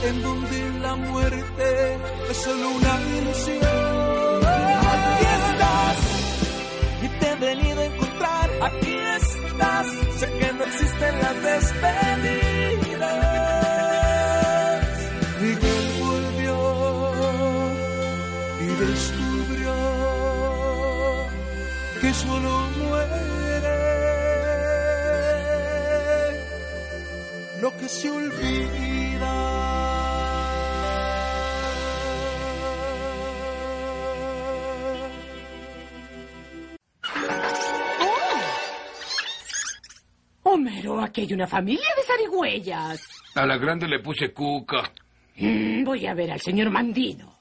en 0.02 0.24
donde 0.24 0.80
la 0.80 0.96
muerte 0.96 1.98
es 2.30 2.38
solo 2.38 2.70
una 2.70 3.02
ilusión. 3.18 4.46
Aquí 4.94 5.26
estás 5.40 5.98
y 7.04 7.08
te 7.20 7.32
he 7.32 7.36
venido 7.36 7.82
a 7.82 7.86
encontrar. 7.86 8.50
Aquí 8.62 8.99
sé 10.20 10.28
que 10.40 10.54
no 10.54 10.64
existen 10.64 11.20
las 11.20 11.44
despedidas. 11.44 12.80
Miguel 15.42 15.88
volvió 16.00 16.58
y 18.62 18.68
descubrió 18.86 19.76
que 22.02 22.14
solo 22.14 22.52
muere 22.78 23.20
lo 27.62 27.70
que 27.78 27.88
se 27.90 28.10
olvida. 28.10 29.09
Homero, 40.52 41.00
aquí 41.00 41.22
hay 41.22 41.34
una 41.34 41.46
familia 41.46 41.86
de 41.96 42.04
zarigüeyas. 42.04 43.08
A 43.36 43.46
la 43.46 43.58
grande 43.58 43.88
le 43.88 44.00
puse 44.00 44.34
cuca. 44.34 44.92
Mm, 45.36 45.84
voy 45.84 46.08
a 46.08 46.14
ver 46.16 46.32
al 46.32 46.42
señor 46.42 46.72
Mandino. 46.72 47.39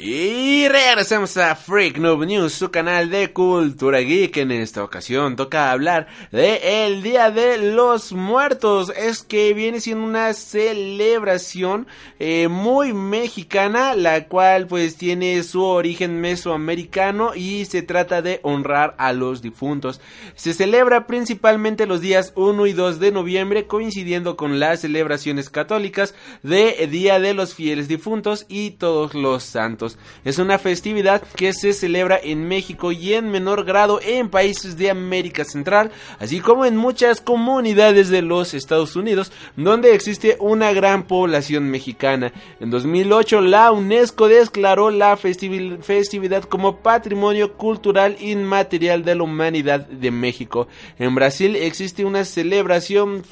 Y 0.00 0.68
regresamos 0.68 1.36
a 1.38 1.56
Freak 1.56 1.98
Noob 1.98 2.24
News, 2.24 2.52
su 2.52 2.70
canal 2.70 3.10
de 3.10 3.32
cultura 3.32 3.98
geek. 3.98 4.36
En 4.36 4.52
esta 4.52 4.84
ocasión 4.84 5.34
toca 5.34 5.72
hablar 5.72 6.06
de 6.30 6.84
el 6.84 7.02
Día 7.02 7.32
de 7.32 7.58
los 7.72 8.12
Muertos. 8.12 8.92
Es 8.96 9.24
que 9.24 9.54
viene 9.54 9.80
siendo 9.80 10.04
una 10.04 10.34
celebración 10.34 11.88
eh, 12.20 12.46
muy 12.46 12.92
mexicana, 12.92 13.96
la 13.96 14.28
cual 14.28 14.68
pues 14.68 14.94
tiene 14.94 15.42
su 15.42 15.64
origen 15.64 16.20
mesoamericano 16.20 17.34
y 17.34 17.64
se 17.64 17.82
trata 17.82 18.22
de 18.22 18.38
honrar 18.44 18.94
a 18.98 19.12
los 19.12 19.42
difuntos. 19.42 20.00
Se 20.36 20.54
celebra 20.54 21.08
principalmente 21.08 21.86
los 21.86 22.00
días 22.00 22.32
1 22.36 22.66
y 22.66 22.72
2 22.72 23.00
de 23.00 23.10
noviembre, 23.10 23.66
coincidiendo 23.66 24.36
con 24.36 24.60
las 24.60 24.82
celebraciones 24.82 25.50
católicas 25.50 26.14
de 26.44 26.86
Día 26.88 27.18
de 27.18 27.34
los 27.34 27.56
Fieles 27.56 27.88
Difuntos 27.88 28.46
y 28.48 28.70
Todos 28.70 29.14
los 29.14 29.42
Santos. 29.42 29.87
Es 30.24 30.38
una 30.38 30.58
festividad 30.58 31.22
que 31.22 31.52
se 31.52 31.72
celebra 31.72 32.18
en 32.22 32.46
México 32.48 32.92
y 32.92 33.14
en 33.14 33.30
menor 33.30 33.64
grado 33.64 34.00
en 34.02 34.28
países 34.28 34.76
de 34.76 34.90
América 34.90 35.44
Central, 35.44 35.90
así 36.18 36.40
como 36.40 36.64
en 36.64 36.76
muchas 36.76 37.20
comunidades 37.20 38.08
de 38.08 38.22
los 38.22 38.52
Estados 38.52 38.96
Unidos, 38.96 39.32
donde 39.56 39.94
existe 39.94 40.36
una 40.40 40.72
gran 40.72 41.04
población 41.04 41.70
mexicana. 41.70 42.32
En 42.60 42.70
2008 42.70 43.40
la 43.40 43.72
UNESCO 43.72 44.28
declaró 44.28 44.90
la 44.90 45.16
festiv 45.16 45.82
festividad 45.82 46.44
como 46.44 46.76
Patrimonio 46.76 47.54
Cultural 47.54 48.16
Inmaterial 48.20 49.04
de 49.04 49.14
la 49.14 49.22
Humanidad 49.22 49.86
de 49.86 50.10
México. 50.10 50.68
En 50.98 51.14
Brasil 51.14 51.56
existe 51.56 52.04
una 52.04 52.24
celebración 52.24 53.22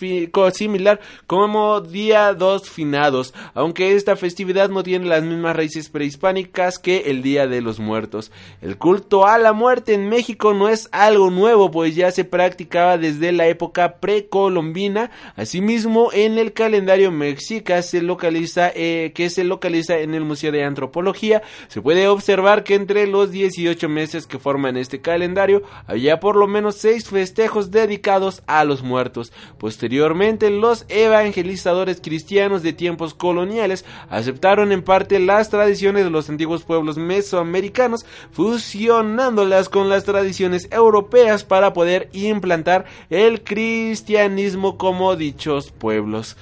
similar 0.52 1.00
como 1.26 1.80
Día 1.80 2.32
dos 2.34 2.70
Finados, 2.70 3.34
aunque 3.54 3.94
esta 3.94 4.16
festividad 4.16 4.68
no 4.68 4.82
tiene 4.82 5.06
las 5.06 5.22
mismas 5.22 5.56
raíces 5.56 5.88
prehispánicas 5.88 6.35
que 6.82 7.04
el 7.06 7.22
Día 7.22 7.46
de 7.46 7.60
los 7.60 7.80
Muertos. 7.80 8.30
El 8.60 8.76
culto 8.76 9.26
a 9.26 9.38
la 9.38 9.52
muerte 9.52 9.94
en 9.94 10.08
México 10.08 10.52
no 10.52 10.68
es 10.68 10.88
algo 10.92 11.30
nuevo, 11.30 11.70
pues 11.70 11.94
ya 11.94 12.10
se 12.10 12.24
practicaba 12.24 12.98
desde 12.98 13.32
la 13.32 13.46
época 13.46 13.96
precolombina. 13.96 15.10
Asimismo, 15.34 16.10
en 16.12 16.38
el 16.38 16.52
calendario 16.52 17.10
mexica 17.10 17.80
se 17.82 18.02
localiza, 18.02 18.70
eh, 18.74 19.12
que 19.14 19.30
se 19.30 19.44
localiza 19.44 19.98
en 19.98 20.14
el 20.14 20.24
Museo 20.24 20.52
de 20.52 20.64
Antropología, 20.64 21.42
se 21.68 21.80
puede 21.80 22.08
observar 22.08 22.64
que 22.64 22.74
entre 22.74 23.06
los 23.06 23.30
18 23.30 23.88
meses 23.88 24.26
que 24.26 24.38
forman 24.38 24.76
este 24.76 25.00
calendario, 25.00 25.62
había 25.86 26.20
por 26.20 26.36
lo 26.36 26.46
menos 26.46 26.76
seis 26.76 27.08
festejos 27.08 27.70
dedicados 27.70 28.42
a 28.46 28.64
los 28.64 28.82
muertos. 28.82 29.32
Posteriormente, 29.58 30.50
los 30.50 30.84
evangelizadores 30.88 32.00
cristianos 32.00 32.62
de 32.62 32.72
tiempos 32.72 33.14
coloniales 33.14 33.84
aceptaron 34.10 34.72
en 34.72 34.82
parte 34.82 35.18
las 35.18 35.48
tradiciones 35.48 36.04
de 36.04 36.10
los 36.10 36.25
antiguos 36.28 36.62
pueblos 36.62 36.96
mesoamericanos, 36.96 38.04
fusionándolas 38.32 39.68
con 39.68 39.88
las 39.88 40.04
tradiciones 40.04 40.68
europeas 40.70 41.44
para 41.44 41.72
poder 41.72 42.08
implantar 42.12 42.84
el 43.10 43.42
cristianismo 43.42 44.78
como 44.78 45.16
dichos 45.16 45.72
pueblos. 45.72 46.36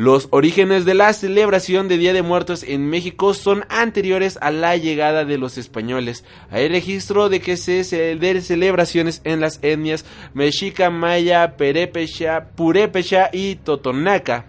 Los 0.00 0.28
orígenes 0.30 0.86
de 0.86 0.94
la 0.94 1.12
celebración 1.12 1.86
de 1.86 1.98
Día 1.98 2.14
de 2.14 2.22
Muertos 2.22 2.62
en 2.62 2.88
México 2.88 3.34
son 3.34 3.66
anteriores 3.68 4.38
a 4.40 4.50
la 4.50 4.76
llegada 4.78 5.26
de 5.26 5.36
los 5.36 5.58
españoles. 5.58 6.24
Hay 6.50 6.68
registro 6.68 7.28
de 7.28 7.40
que 7.40 7.58
se 7.58 7.84
de 7.84 8.40
celebraciones 8.40 9.20
en 9.24 9.40
las 9.40 9.58
etnias 9.62 10.06
mexica, 10.32 10.88
maya, 10.88 11.54
perepecha, 11.58 12.46
purépecha 12.56 13.28
y 13.30 13.56
totonaca. 13.56 14.46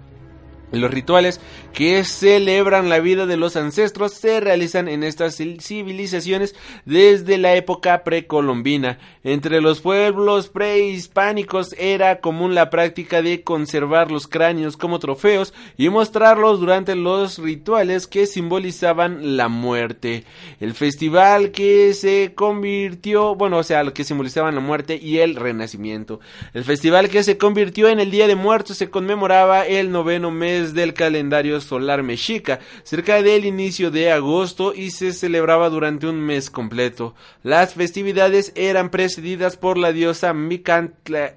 Los 0.72 0.92
rituales 0.92 1.42
que 1.74 2.04
celebran 2.06 2.90
la 2.90 3.00
vida 3.00 3.26
de 3.26 3.36
los 3.36 3.56
ancestros 3.56 4.14
se 4.14 4.40
realizan 4.40 4.88
en 4.88 5.04
estas 5.04 5.36
civilizaciones 5.36 6.56
desde 6.86 7.38
la 7.38 7.56
época 7.56 8.04
precolombina. 8.04 8.98
Entre 9.24 9.62
los 9.62 9.82
pueblos 9.82 10.50
prehispánicos 10.50 11.76
era 11.78 12.20
común 12.22 12.56
la 12.56 12.70
práctica 12.70 13.22
de 13.22 13.44
conservar 13.44 14.12
los 14.12 14.28
cráneos 14.28 14.78
como 14.78 15.00
trofeos 15.00 15.54
y 15.78 15.90
mostrarlos 15.90 16.60
durante 16.60 16.96
los 16.96 17.38
rituales 17.38 18.08
que 18.08 18.26
simbolizaban 18.26 19.38
la 19.38 19.50
muerte. 19.50 20.24
El 20.60 20.74
festival 20.74 21.52
que 21.52 21.94
se 21.94 22.34
convirtió, 22.34 23.36
bueno, 23.36 23.58
o 23.58 23.64
sea, 23.64 23.84
lo 23.84 23.94
que 23.94 24.04
simbolizaban 24.04 24.56
la 24.56 24.62
muerte 24.62 25.00
y 25.02 25.20
el 25.20 25.36
renacimiento. 25.36 26.20
El 26.54 26.64
festival 26.64 27.10
que 27.10 27.24
se 27.24 27.38
convirtió 27.38 27.90
en 27.90 28.00
el 28.00 28.12
Día 28.12 28.28
de 28.28 28.36
Muertos 28.36 28.78
se 28.78 28.90
conmemoraba 28.90 29.66
el 29.66 29.92
noveno 29.92 30.32
mes 30.32 30.61
del 30.74 30.94
calendario 30.94 31.60
solar 31.60 32.04
mexica, 32.04 32.60
cerca 32.84 33.22
del 33.22 33.46
inicio 33.46 33.92
de 33.92 34.12
agosto 34.12 34.74
y 34.74 34.92
se 34.92 35.14
celebraba 35.14 35.70
durante 35.70 36.08
un 36.08 36.20
mes 36.20 36.50
completo. 36.50 37.16
Las 37.44 37.74
festividades 37.74 38.52
eran 38.56 38.90
precedidas 38.90 39.58
por 39.58 39.78
la 39.78 39.92
diosa 39.92 40.34
Micantla 40.34 41.36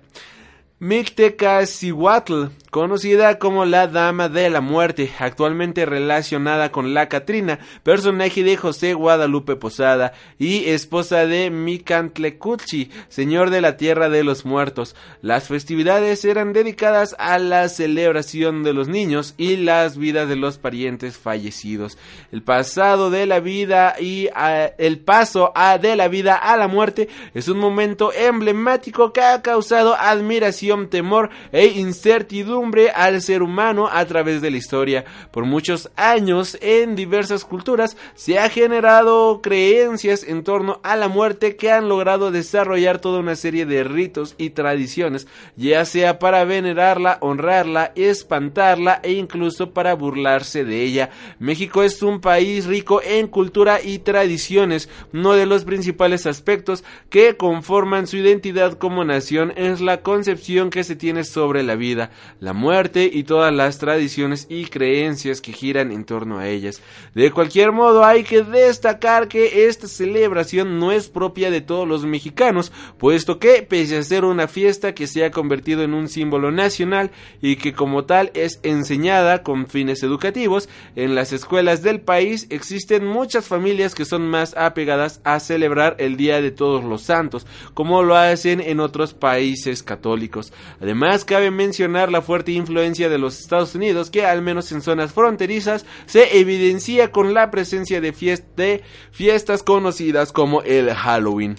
Mictecacihuatl, 0.78 2.48
conocida 2.74 3.38
como 3.38 3.66
la 3.66 3.86
Dama 3.86 4.28
de 4.28 4.50
la 4.50 4.60
Muerte, 4.60 5.12
actualmente 5.20 5.86
relacionada 5.86 6.72
con 6.72 6.92
la 6.92 7.08
Catrina, 7.08 7.60
personaje 7.84 8.42
de 8.42 8.56
José 8.56 8.94
Guadalupe 8.94 9.54
Posada 9.54 10.12
y 10.40 10.64
esposa 10.70 11.24
de 11.24 11.50
Micantlecuchi, 11.52 12.90
señor 13.08 13.50
de 13.50 13.60
la 13.60 13.76
Tierra 13.76 14.08
de 14.08 14.24
los 14.24 14.44
Muertos. 14.44 14.96
Las 15.22 15.46
festividades 15.46 16.24
eran 16.24 16.52
dedicadas 16.52 17.14
a 17.20 17.38
la 17.38 17.68
celebración 17.68 18.64
de 18.64 18.72
los 18.72 18.88
niños 18.88 19.34
y 19.38 19.54
las 19.54 19.96
vidas 19.96 20.28
de 20.28 20.34
los 20.34 20.58
parientes 20.58 21.16
fallecidos. 21.16 21.96
El 22.32 22.42
pasado 22.42 23.08
de 23.08 23.26
la 23.26 23.38
vida 23.38 23.94
y 24.00 24.30
el 24.78 24.98
paso 24.98 25.52
de 25.80 25.94
la 25.94 26.08
vida 26.08 26.34
a 26.34 26.56
la 26.56 26.66
muerte 26.66 27.08
es 27.34 27.46
un 27.46 27.58
momento 27.58 28.12
emblemático 28.12 29.12
que 29.12 29.20
ha 29.20 29.42
causado 29.42 29.94
admiración 29.94 30.90
temor 30.90 31.30
e 31.52 31.66
incertidumbre 31.66 32.63
al 32.94 33.20
ser 33.20 33.42
humano 33.42 33.88
a 33.90 34.04
través 34.06 34.40
de 34.40 34.50
la 34.50 34.56
historia. 34.56 35.04
Por 35.30 35.44
muchos 35.44 35.90
años 35.96 36.56
en 36.60 36.96
diversas 36.96 37.44
culturas 37.44 37.96
se 38.14 38.38
ha 38.38 38.48
generado 38.48 39.40
creencias 39.42 40.24
en 40.24 40.44
torno 40.44 40.80
a 40.82 40.96
la 40.96 41.08
muerte 41.08 41.56
que 41.56 41.70
han 41.70 41.88
logrado 41.88 42.30
desarrollar 42.30 43.00
toda 43.00 43.20
una 43.20 43.36
serie 43.36 43.66
de 43.66 43.84
ritos 43.84 44.34
y 44.38 44.50
tradiciones, 44.50 45.26
ya 45.56 45.84
sea 45.84 46.18
para 46.18 46.44
venerarla, 46.44 47.18
honrarla, 47.20 47.92
espantarla 47.96 49.00
e 49.02 49.12
incluso 49.12 49.72
para 49.72 49.94
burlarse 49.94 50.64
de 50.64 50.82
ella. 50.82 51.10
México 51.38 51.82
es 51.82 52.02
un 52.02 52.20
país 52.20 52.64
rico 52.66 53.02
en 53.02 53.28
cultura 53.28 53.82
y 53.82 53.98
tradiciones. 53.98 54.88
Uno 55.12 55.34
de 55.34 55.46
los 55.46 55.64
principales 55.64 56.26
aspectos 56.26 56.82
que 57.10 57.36
conforman 57.36 58.06
su 58.06 58.16
identidad 58.16 58.78
como 58.78 59.04
nación 59.04 59.52
es 59.56 59.80
la 59.80 60.00
concepción 60.00 60.70
que 60.70 60.84
se 60.84 60.96
tiene 60.96 61.24
sobre 61.24 61.62
la 61.62 61.74
vida, 61.74 62.10
la 62.40 62.53
muerte 62.54 63.10
y 63.12 63.24
todas 63.24 63.52
las 63.52 63.78
tradiciones 63.78 64.46
y 64.48 64.66
creencias 64.66 65.40
que 65.40 65.52
giran 65.52 65.92
en 65.92 66.04
torno 66.04 66.38
a 66.38 66.48
ellas. 66.48 66.80
De 67.14 67.30
cualquier 67.30 67.72
modo, 67.72 68.04
hay 68.04 68.24
que 68.24 68.42
destacar 68.42 69.28
que 69.28 69.66
esta 69.66 69.88
celebración 69.88 70.78
no 70.78 70.92
es 70.92 71.08
propia 71.08 71.50
de 71.50 71.60
todos 71.60 71.86
los 71.86 72.06
mexicanos, 72.06 72.72
puesto 72.98 73.38
que, 73.38 73.62
pese 73.62 73.98
a 73.98 74.02
ser 74.02 74.24
una 74.24 74.48
fiesta 74.48 74.94
que 74.94 75.06
se 75.06 75.24
ha 75.24 75.30
convertido 75.30 75.82
en 75.82 75.94
un 75.94 76.08
símbolo 76.08 76.50
nacional 76.50 77.10
y 77.42 77.56
que 77.56 77.74
como 77.74 78.04
tal 78.04 78.30
es 78.34 78.60
enseñada 78.62 79.42
con 79.42 79.66
fines 79.66 80.02
educativos, 80.02 80.68
en 80.96 81.14
las 81.14 81.32
escuelas 81.32 81.82
del 81.82 82.00
país 82.00 82.46
existen 82.50 83.06
muchas 83.06 83.46
familias 83.46 83.94
que 83.94 84.04
son 84.04 84.28
más 84.28 84.56
apegadas 84.56 85.20
a 85.24 85.40
celebrar 85.40 85.96
el 85.98 86.16
Día 86.16 86.40
de 86.40 86.50
Todos 86.50 86.84
los 86.84 87.02
Santos, 87.02 87.46
como 87.74 88.02
lo 88.02 88.16
hacen 88.16 88.60
en 88.60 88.80
otros 88.80 89.14
países 89.14 89.82
católicos. 89.82 90.52
Además, 90.80 91.24
cabe 91.24 91.50
mencionar 91.50 92.10
la 92.10 92.22
fuerte 92.34 92.50
influencia 92.50 93.08
de 93.08 93.16
los 93.16 93.38
Estados 93.38 93.76
Unidos, 93.76 94.10
que 94.10 94.26
al 94.26 94.42
menos 94.42 94.72
en 94.72 94.82
zonas 94.82 95.12
fronterizas 95.12 95.86
se 96.06 96.40
evidencia 96.40 97.12
con 97.12 97.32
la 97.32 97.52
presencia 97.52 98.00
de, 98.00 98.10
de 98.56 98.82
fiestas 99.12 99.62
conocidas 99.62 100.32
como 100.32 100.60
el 100.62 100.92
Halloween 100.92 101.56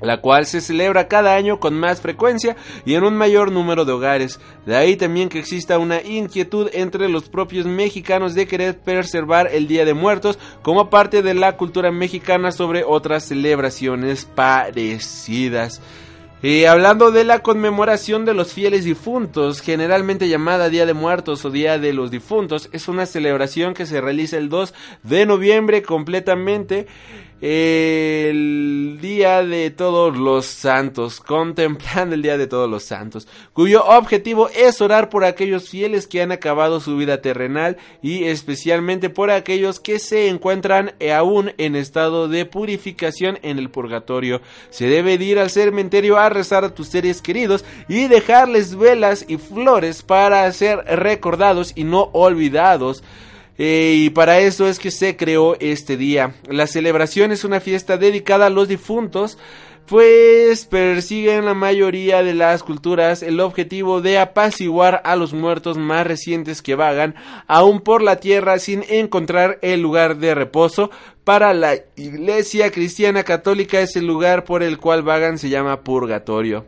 la 0.00 0.20
cual 0.20 0.44
se 0.44 0.60
celebra 0.60 1.08
cada 1.08 1.34
año 1.34 1.58
con 1.58 1.72
más 1.72 2.02
frecuencia 2.02 2.54
y 2.84 2.94
en 2.94 3.02
un 3.02 3.16
mayor 3.16 3.50
número 3.50 3.86
de 3.86 3.92
hogares. 3.92 4.38
De 4.66 4.76
ahí 4.76 4.94
también 4.94 5.30
que 5.30 5.38
exista 5.38 5.78
una 5.78 6.02
inquietud 6.02 6.68
entre 6.74 7.08
los 7.08 7.30
propios 7.30 7.64
mexicanos 7.64 8.34
de 8.34 8.46
querer 8.46 8.78
preservar 8.78 9.48
el 9.50 9.66
Día 9.66 9.86
de 9.86 9.94
Muertos 9.94 10.38
como 10.60 10.90
parte 10.90 11.22
de 11.22 11.32
la 11.32 11.56
cultura 11.56 11.90
mexicana 11.90 12.52
sobre 12.52 12.84
otras 12.84 13.24
celebraciones 13.24 14.26
parecidas. 14.26 15.80
Y 16.42 16.66
hablando 16.66 17.12
de 17.12 17.24
la 17.24 17.38
conmemoración 17.38 18.26
de 18.26 18.34
los 18.34 18.52
fieles 18.52 18.84
difuntos, 18.84 19.62
generalmente 19.62 20.28
llamada 20.28 20.68
Día 20.68 20.84
de 20.84 20.92
Muertos 20.92 21.46
o 21.46 21.50
Día 21.50 21.78
de 21.78 21.94
los 21.94 22.10
Difuntos, 22.10 22.68
es 22.72 22.88
una 22.88 23.06
celebración 23.06 23.72
que 23.72 23.86
se 23.86 24.02
realiza 24.02 24.36
el 24.36 24.50
2 24.50 24.74
de 25.02 25.24
noviembre 25.24 25.82
completamente 25.82 26.86
el 27.40 28.98
Día 29.02 29.42
de 29.42 29.70
Todos 29.70 30.16
los 30.16 30.46
Santos, 30.46 31.20
contemplando 31.20 32.14
el 32.14 32.22
Día 32.22 32.38
de 32.38 32.46
Todos 32.46 32.68
los 32.68 32.84
Santos, 32.84 33.28
cuyo 33.52 33.84
objetivo 33.84 34.48
es 34.48 34.80
orar 34.80 35.10
por 35.10 35.24
aquellos 35.24 35.68
fieles 35.68 36.06
que 36.06 36.22
han 36.22 36.32
acabado 36.32 36.80
su 36.80 36.96
vida 36.96 37.20
terrenal 37.20 37.76
y 38.00 38.24
especialmente 38.24 39.10
por 39.10 39.30
aquellos 39.30 39.80
que 39.80 39.98
se 39.98 40.28
encuentran 40.28 40.94
aún 41.14 41.52
en 41.58 41.76
estado 41.76 42.28
de 42.28 42.46
purificación 42.46 43.38
en 43.42 43.58
el 43.58 43.70
purgatorio. 43.70 44.40
Se 44.70 44.88
debe 44.88 45.14
ir 45.14 45.38
al 45.38 45.50
cementerio 45.50 46.16
a 46.18 46.30
rezar 46.30 46.64
a 46.64 46.74
tus 46.74 46.88
seres 46.88 47.20
queridos 47.20 47.64
y 47.88 48.08
dejarles 48.08 48.76
velas 48.76 49.26
y 49.28 49.36
flores 49.36 50.02
para 50.02 50.50
ser 50.52 50.78
recordados 50.86 51.72
y 51.74 51.84
no 51.84 52.08
olvidados. 52.12 53.02
Eh, 53.58 53.94
y 53.96 54.10
para 54.10 54.40
eso 54.40 54.68
es 54.68 54.78
que 54.78 54.90
se 54.90 55.16
creó 55.16 55.56
este 55.60 55.96
día. 55.96 56.34
La 56.48 56.66
celebración 56.66 57.32
es 57.32 57.44
una 57.44 57.60
fiesta 57.60 57.96
dedicada 57.96 58.46
a 58.46 58.50
los 58.50 58.68
difuntos, 58.68 59.38
pues 59.86 60.66
persiguen 60.66 61.44
la 61.44 61.54
mayoría 61.54 62.22
de 62.24 62.34
las 62.34 62.64
culturas 62.64 63.22
el 63.22 63.38
objetivo 63.38 64.00
de 64.00 64.18
apaciguar 64.18 65.00
a 65.04 65.14
los 65.14 65.32
muertos 65.32 65.78
más 65.78 66.06
recientes 66.06 66.60
que 66.60 66.74
vagan 66.74 67.14
aún 67.46 67.80
por 67.80 68.02
la 68.02 68.16
tierra 68.16 68.58
sin 68.58 68.84
encontrar 68.88 69.58
el 69.62 69.80
lugar 69.80 70.16
de 70.16 70.34
reposo. 70.34 70.90
Para 71.22 71.54
la 71.54 71.76
iglesia 71.96 72.70
cristiana 72.70 73.22
católica 73.22 73.80
es 73.80 73.96
el 73.96 74.06
lugar 74.06 74.44
por 74.44 74.62
el 74.62 74.78
cual 74.78 75.02
vagan 75.02 75.38
se 75.38 75.48
llama 75.50 75.82
purgatorio. 75.82 76.66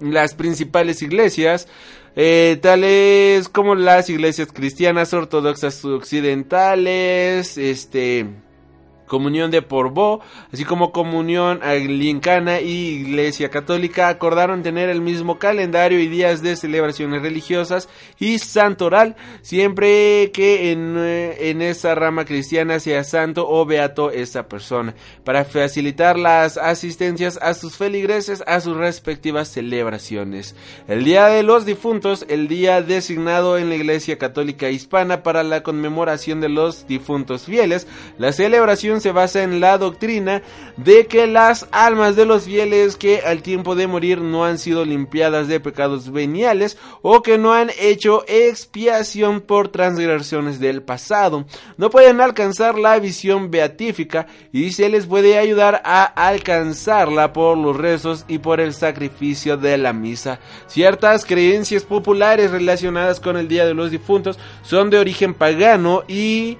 Las 0.00 0.34
principales 0.34 1.02
iglesias 1.02 1.68
eh, 2.16 2.58
tales 2.60 3.48
como 3.48 3.74
las 3.74 4.10
iglesias 4.10 4.48
cristianas 4.52 5.12
ortodoxas 5.14 5.84
occidentales, 5.84 7.56
este, 7.58 8.26
Comunión 9.10 9.50
de 9.50 9.60
Porvó, 9.60 10.20
así 10.52 10.64
como 10.64 10.92
Comunión 10.92 11.58
Anglicana 11.64 12.60
y 12.60 13.00
Iglesia 13.00 13.50
Católica 13.50 14.08
acordaron 14.08 14.62
tener 14.62 14.88
el 14.88 15.00
mismo 15.00 15.40
calendario 15.40 15.98
y 15.98 16.06
días 16.06 16.42
de 16.42 16.54
celebraciones 16.54 17.20
religiosas 17.20 17.88
y 18.20 18.38
santoral, 18.38 19.16
siempre 19.42 20.30
que 20.32 20.70
en, 20.70 20.94
eh, 20.96 21.50
en 21.50 21.60
esa 21.60 21.96
rama 21.96 22.24
cristiana 22.24 22.78
sea 22.78 23.02
santo 23.02 23.48
o 23.48 23.66
beato 23.66 24.12
esa 24.12 24.46
persona, 24.46 24.94
para 25.24 25.44
facilitar 25.44 26.16
las 26.16 26.56
asistencias 26.56 27.36
a 27.42 27.54
sus 27.54 27.76
feligreses 27.76 28.44
a 28.46 28.60
sus 28.60 28.76
respectivas 28.76 29.48
celebraciones. 29.48 30.54
El 30.86 31.02
Día 31.02 31.26
de 31.26 31.42
los 31.42 31.66
Difuntos, 31.66 32.24
el 32.28 32.46
día 32.46 32.80
designado 32.80 33.58
en 33.58 33.70
la 33.70 33.74
Iglesia 33.74 34.18
Católica 34.18 34.70
Hispana 34.70 35.24
para 35.24 35.42
la 35.42 35.64
conmemoración 35.64 36.40
de 36.40 36.48
los 36.48 36.86
difuntos 36.86 37.46
fieles, 37.46 37.88
la 38.16 38.30
celebración 38.30 38.99
se 39.00 39.12
basa 39.12 39.42
en 39.42 39.60
la 39.60 39.78
doctrina 39.78 40.42
de 40.76 41.06
que 41.06 41.26
las 41.26 41.66
almas 41.72 42.16
de 42.16 42.26
los 42.26 42.44
fieles 42.44 42.96
que 42.96 43.20
al 43.20 43.42
tiempo 43.42 43.74
de 43.74 43.86
morir 43.86 44.20
no 44.20 44.44
han 44.44 44.58
sido 44.58 44.84
limpiadas 44.84 45.48
de 45.48 45.60
pecados 45.60 46.10
veniales 46.10 46.78
o 47.02 47.22
que 47.22 47.38
no 47.38 47.52
han 47.52 47.70
hecho 47.78 48.24
expiación 48.26 49.40
por 49.40 49.68
transgresiones 49.68 50.60
del 50.60 50.82
pasado, 50.82 51.44
no 51.76 51.90
pueden 51.90 52.20
alcanzar 52.20 52.78
la 52.78 52.98
visión 52.98 53.50
beatífica 53.50 54.26
y 54.52 54.72
se 54.72 54.88
les 54.88 55.06
puede 55.06 55.38
ayudar 55.38 55.82
a 55.84 56.04
alcanzarla 56.04 57.32
por 57.32 57.58
los 57.58 57.76
rezos 57.76 58.24
y 58.28 58.38
por 58.38 58.60
el 58.60 58.74
sacrificio 58.74 59.56
de 59.56 59.78
la 59.78 59.92
misa. 59.92 60.40
Ciertas 60.66 61.24
creencias 61.24 61.84
populares 61.84 62.50
relacionadas 62.50 63.20
con 63.20 63.36
el 63.36 63.48
Día 63.48 63.66
de 63.66 63.74
los 63.74 63.90
Difuntos 63.90 64.38
son 64.62 64.90
de 64.90 64.98
origen 64.98 65.34
pagano 65.34 66.02
y 66.08 66.58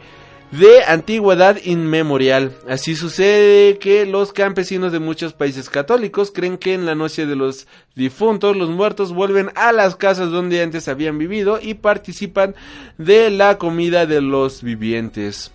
de 0.51 0.83
antigüedad 0.85 1.59
inmemorial. 1.65 2.53
Así 2.69 2.97
sucede 2.97 3.79
que 3.79 4.07
los 4.07 4.33
campesinos 4.33 4.93
de 4.93 4.99
muchos 4.99 5.33
países 5.33 5.71
católicos 5.71 6.33
creen 6.35 6.59
que 6.59 6.75
en 6.75 6.87
la 6.87 6.95
noche 6.95 7.27
de 7.27 7.37
los 7.37 7.67
difuntos 7.95 8.57
los 8.57 8.71
muertos 8.71 9.13
vuelven 9.13 9.51
a 9.55 9.73
las 9.73 9.97
casas 9.97 10.31
donde 10.31 10.63
antes 10.63 10.89
habían 10.89 11.19
vivido 11.19 11.61
y 11.61 11.75
participan 11.75 12.55
de 12.99 13.31
la 13.31 13.59
comida 13.59 14.07
de 14.07 14.21
los 14.21 14.63
vivientes. 14.63 15.53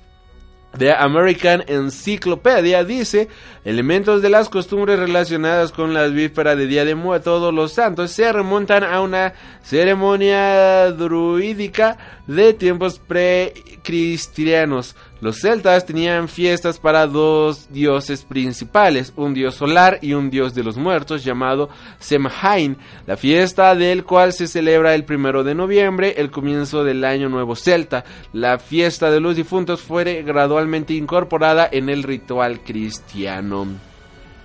The 0.78 0.94
American 0.94 1.64
Encyclopedia 1.68 2.84
dice, 2.84 3.30
elementos 3.64 4.22
de 4.22 4.30
las 4.30 4.50
costumbres 4.50 5.00
relacionadas 5.00 5.72
con 5.72 5.94
las 5.94 6.12
vísperas 6.12 6.58
de 6.58 6.68
Día 6.68 6.84
de 6.84 6.96
Todos 7.24 7.54
los 7.54 7.74
Santos 7.74 8.12
se 8.12 8.32
remontan 8.32 8.84
a 8.84 9.02
una 9.02 9.34
ceremonia 9.64 10.92
druídica 10.92 11.98
de 12.28 12.54
tiempos 12.54 13.00
precristianos. 13.00 14.96
Los 15.26 15.42
celtas 15.42 15.88
tenían 15.88 16.28
fiestas 16.30 16.78
para 16.78 17.08
dos 17.08 17.68
dioses 17.72 18.24
principales, 18.24 19.12
un 19.16 19.34
dios 19.34 19.56
solar 19.56 19.98
y 20.04 20.14
un 20.14 20.30
dios 20.30 20.54
de 20.54 20.64
los 20.64 20.78
muertos 20.78 21.24
llamado 21.24 21.68
Semhain, 21.98 22.78
la 23.08 23.18
fiesta 23.18 23.74
del 23.74 24.04
cual 24.04 24.34
se 24.34 24.46
celebra 24.46 24.94
el 24.94 25.04
primero 25.04 25.44
de 25.44 25.56
noviembre, 25.56 26.14
el 26.18 26.30
comienzo 26.30 26.84
del 26.84 27.04
año 27.04 27.28
nuevo 27.28 27.56
celta. 27.56 28.06
La 28.34 28.60
fiesta 28.60 29.10
de 29.10 29.20
los 29.20 29.36
difuntos 29.36 29.82
fue 29.82 30.22
gradualmente 30.22 30.94
incorporada 30.94 31.68
en 31.72 31.90
el 31.90 32.04
ritual 32.04 32.60
cristiano. 32.60 33.66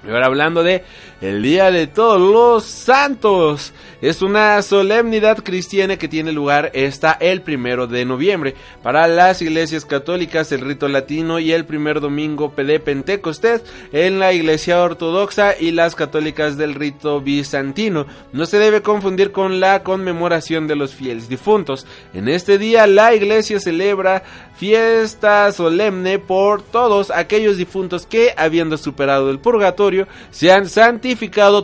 Y 0.02 0.11
ahora 0.11 0.28
hablando 0.28 0.62
de 0.62 0.82
el 1.21 1.43
Día 1.43 1.71
de 1.71 1.87
Todos 1.87 2.21
los 2.21 2.65
Santos. 2.65 3.73
Es 4.01 4.23
una 4.23 4.63
solemnidad 4.63 5.39
cristiana 5.45 5.99
que 5.99 6.09
tiene 6.09 6.33
lugar 6.33 6.73
hasta 6.75 7.13
el 7.13 7.43
primero 7.43 7.87
de 7.87 8.05
noviembre. 8.07 8.55
Para 8.83 9.07
las 9.07 9.43
iglesias 9.43 9.85
católicas 9.85 10.51
el 10.53 10.63
rito 10.63 10.89
latino 10.89 11.39
y 11.39 11.53
el 11.53 11.67
primer 11.67 12.01
domingo 12.01 12.53
de 12.57 12.81
Pentecostés 12.81 13.63
en 13.93 14.19
la 14.19 14.33
iglesia 14.33 14.83
ortodoxa 14.83 15.55
y 15.59 15.73
las 15.73 15.95
católicas 15.95 16.57
del 16.57 16.75
rito 16.75 17.21
bizantino. 17.21 18.07
No 18.33 18.47
se 18.47 18.59
debe 18.59 18.81
confundir 18.81 19.33
con 19.33 19.61
la 19.61 19.83
conmemoración 19.83 20.67
de 20.67 20.77
los 20.77 20.95
fieles 20.95 21.29
difuntos. 21.29 21.87
En 22.15 22.29
este 22.29 22.57
día 22.57 22.87
la 22.87 23.15
iglesia 23.15 23.61
celebra 23.61 24.23
fiesta 24.57 25.53
solemne 25.53 26.19
por 26.19 26.63
todos 26.63 27.11
aquellos 27.11 27.57
difuntos 27.57 28.07
que 28.07 28.35
habiendo 28.37 28.77
superado 28.79 29.31
el 29.31 29.39
purgatorio 29.39 29.51
purgatorio 29.51 30.07
se 30.31 30.53
han 30.53 30.69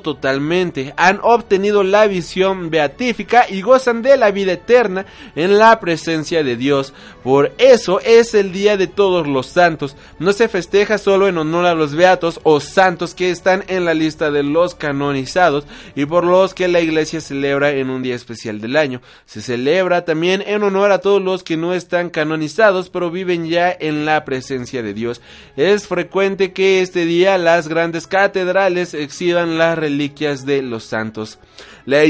totalmente, 0.03 0.95
han 0.97 1.21
obtenido 1.23 1.83
la 1.83 2.07
visión 2.07 2.71
beatífica 2.71 3.47
y 3.49 3.63
gozan 3.63 4.03
de 4.03 4.17
la 4.17 4.31
vida 4.31 4.53
eterna 4.53 5.07
en 5.35 5.59
la 5.59 5.79
presencia 5.81 6.43
de 6.43 6.57
Dios. 6.57 6.93
Por 7.23 7.53
eso 7.59 8.01
es 8.01 8.35
el 8.35 8.53
Día 8.53 8.77
de 8.77 8.87
Todos 8.87 9.27
los 9.27 9.47
Santos. 9.47 9.97
No 10.19 10.33
se 10.33 10.49
festeja 10.49 10.99
solo 10.99 11.29
en 11.29 11.39
honor 11.39 11.67
a 11.67 11.75
los 11.75 11.95
beatos 11.95 12.41
o 12.43 12.61
santos 12.61 13.15
que 13.15 13.31
están 13.31 13.65
en 13.69 13.85
la 13.85 13.95
lista 13.95 14.31
de 14.31 14.43
los 14.43 14.75
canonizados 14.75 15.67
y 15.95 16.07
por 16.07 16.25
los 16.25 16.55
que 16.55 16.69
la 16.69 16.81
iglesia 16.81 17.21
celebra 17.21 17.71
en 17.71 17.91
un 17.91 18.03
día 18.03 18.15
especial 18.15 18.61
del 18.61 18.77
año. 18.77 19.01
Se 19.27 19.43
celebra 19.43 20.05
también 20.05 20.43
en 20.47 20.63
honor 20.63 20.93
a 20.93 21.01
todos 21.01 21.23
los 21.23 21.43
que 21.43 21.57
no 21.57 21.75
están 21.75 22.11
canonizados 22.11 22.91
pero 22.93 23.11
viven 23.11 23.47
ya 23.49 23.75
en 23.79 24.05
la 24.07 24.25
presencia 24.25 24.83
de 24.83 24.95
Dios. 24.95 25.21
Es 25.57 25.87
frecuente 25.87 26.53
que 26.53 26.81
este 26.81 27.05
día 27.05 27.39
las 27.39 27.69
grandes 27.69 28.07
catedrales 28.07 28.95
exhiban 28.95 29.36
las 29.45 29.79
reliquias 29.79 30.47
de 30.47 30.63
los 30.63 30.85
santos. 30.85 31.39
La, 31.85 32.03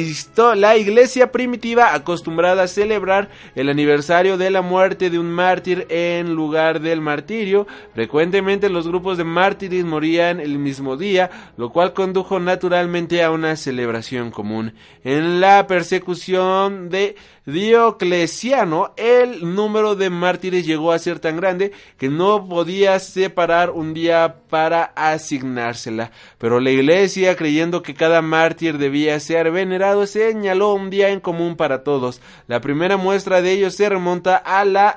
la, 0.55 0.77
iglesia 0.79 1.31
primitiva 1.31 1.95
acostumbrada 1.95 2.63
a 2.63 2.69
celebrar 2.69 3.29
el 3.55 3.69
aniversario 3.69 4.39
de 4.39 4.51
la 4.51 4.63
muerte 4.63 5.11
de 5.11 5.19
un 5.19 5.31
mártir 5.31 5.87
en 5.91 6.35
lugar 6.35 6.81
del 6.81 7.03
martirio. 7.03 7.67
Frecuentemente 7.95 8.71
los 8.71 8.89
grupos 8.89 9.19
de 9.19 9.25
mártires 9.25 9.85
morían 9.85 10.41
el 10.41 10.59
mismo 10.59 10.97
día, 10.97 11.31
lo 11.59 11.71
cual 11.71 11.93
condujo 11.93 12.41
naturalmente 12.41 13.23
a 13.23 13.31
una 13.31 13.55
celebración 13.57 14.31
común. 14.31 14.73
En 15.05 15.41
la 15.41 15.67
persecución 15.67 16.89
de 16.89 17.17
Diocleciano, 17.47 18.93
el 18.97 19.55
número 19.55 19.95
de 19.95 20.11
mártires 20.11 20.67
llegó 20.67 20.91
a 20.91 20.99
ser 20.99 21.21
tan 21.21 21.37
grande 21.37 21.71
que 21.97 22.09
no 22.09 22.49
podía 22.49 22.99
separar 22.99 23.71
un 23.71 23.95
día 23.95 24.35
para 24.51 24.83
asignársela. 24.97 26.11
Pero 26.39 26.59
la 26.59 26.71
iglesia, 26.71 27.37
creyendo 27.37 27.83
que 27.83 27.95
cada 27.95 28.21
mártir 28.21 28.79
debía 28.79 29.21
ser 29.21 29.36
venerado, 29.45 30.07
señaló 30.07 30.75
un 30.75 30.91
día 30.91 31.11
en 31.11 31.21
común 31.21 31.57
para 31.57 31.85
todos. 31.85 32.21
La 32.47 32.61
primera 32.61 32.97
muestra 32.97 33.43
de 33.43 33.53
ello 33.53 33.71
se 33.71 33.89
remonta 33.89 34.37
a 34.37 34.65
la 34.65 34.97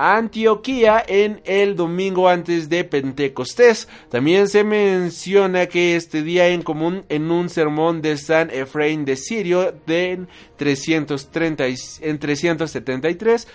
Antioquía 0.00 1.04
en 1.06 1.40
el 1.44 1.74
domingo 1.74 2.28
antes 2.28 2.68
de 2.68 2.84
Pentecostés. 2.84 3.88
También 4.10 4.48
se 4.48 4.62
menciona 4.62 5.66
que 5.66 5.96
este 5.96 6.22
día 6.22 6.48
en 6.48 6.62
común 6.62 7.04
en 7.08 7.30
un 7.32 7.48
sermón 7.48 8.00
de 8.00 8.16
San 8.16 8.50
Efraín 8.50 9.04
de 9.04 9.16
Sirio 9.16 9.74
de 9.86 10.26
330, 10.56 11.64
en 12.00 12.18
373 12.18 13.48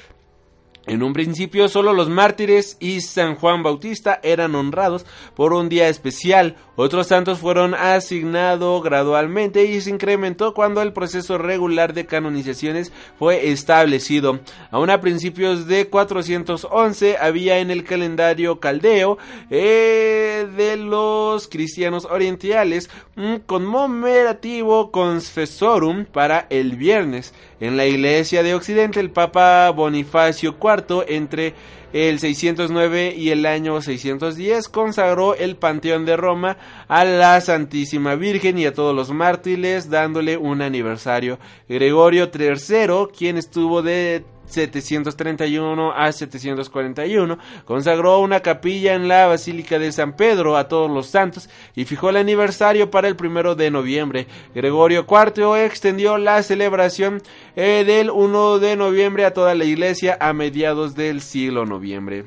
en 0.85 1.01
un 1.01 1.14
principio 1.14 1.69
solo 1.69 1.93
los 1.93 2.10
mártires 2.10 2.76
y 2.80 2.99
San 2.99 3.35
Juan 3.35 3.64
Bautista 3.64 4.19
eran 4.22 4.53
honrados 4.53 5.05
por 5.34 5.53
un 5.53 5.69
día 5.69 5.88
especial. 5.88 6.57
Otros 6.76 7.07
santos 7.07 7.39
fueron 7.39 7.73
asignados 7.73 8.84
gradualmente 8.84 9.64
y 9.65 9.80
se 9.80 9.91
incrementó 9.91 10.53
cuando 10.53 10.81
el 10.81 10.91
proceso 10.91 11.38
regular 11.38 11.93
de 11.93 12.05
canonizaciones 12.05 12.91
fue 13.18 13.49
establecido. 13.49 14.39
Aún 14.72 14.89
a 14.89 14.99
principios 14.99 15.68
de 15.68 15.88
411 15.88 17.18
había 17.18 17.60
en 17.60 17.72
el 17.72 17.85
calendario 17.85 18.60
caldeo 18.60 19.18
eh, 19.49 20.47
de 20.57 20.76
los 20.77 21.47
cristianos 21.47 22.05
orientales 22.05 22.89
un 23.15 23.39
conmemorativo 23.39 24.91
confesorum 24.91 26.05
para 26.05 26.47
el 26.49 26.76
viernes. 26.76 27.34
En 27.64 27.77
la 27.77 27.85
iglesia 27.85 28.44
de 28.44 28.56
Occidente 28.56 28.99
el 28.99 29.10
Papa 29.10 29.69
Bonifacio 29.69 30.57
IV 30.61 31.06
entre 31.07 31.53
el 31.94 32.19
609 32.19 33.15
y 33.15 33.30
el 33.30 33.45
año 33.45 33.81
610 33.81 34.68
consagró 34.68 35.34
el 35.34 35.56
Panteón 35.56 36.03
de 36.03 36.18
Roma 36.18 36.57
a 36.90 37.06
la 37.06 37.40
Santísima 37.40 38.15
Virgen 38.15 38.60
y 38.60 38.65
a 38.65 38.73
todos 38.73 38.94
los 38.94 39.11
mártires 39.11 39.90
dándole 39.90 40.35
un 40.35 40.61
aniversario. 40.61 41.40
Gregorio 41.69 42.30
III, 42.38 43.07
quien 43.18 43.38
estuvo 43.38 43.81
de 43.81 44.26
731 44.45 45.93
a 45.93 46.11
741, 46.11 47.37
consagró 47.65 48.19
una 48.19 48.41
capilla 48.41 48.93
en 48.93 49.07
la 49.07 49.27
Basílica 49.27 49.79
de 49.79 49.91
San 49.91 50.15
Pedro 50.15 50.57
a 50.57 50.67
todos 50.67 50.89
los 50.89 51.07
santos 51.07 51.49
y 51.75 51.85
fijó 51.85 52.09
el 52.09 52.17
aniversario 52.17 52.91
para 52.91 53.07
el 53.07 53.15
primero 53.15 53.55
de 53.55 53.71
noviembre. 53.71 54.27
Gregorio 54.53 55.05
IV 55.09 55.65
extendió 55.65 56.17
la 56.17 56.43
celebración 56.43 57.21
eh, 57.55 57.83
del 57.85 58.09
1 58.09 58.59
de 58.59 58.75
noviembre 58.75 59.25
a 59.25 59.33
toda 59.33 59.55
la 59.55 59.65
iglesia 59.65 60.17
a 60.19 60.33
mediados 60.33 60.95
del 60.95 61.21
siglo 61.21 61.65
noviembre. 61.65 62.25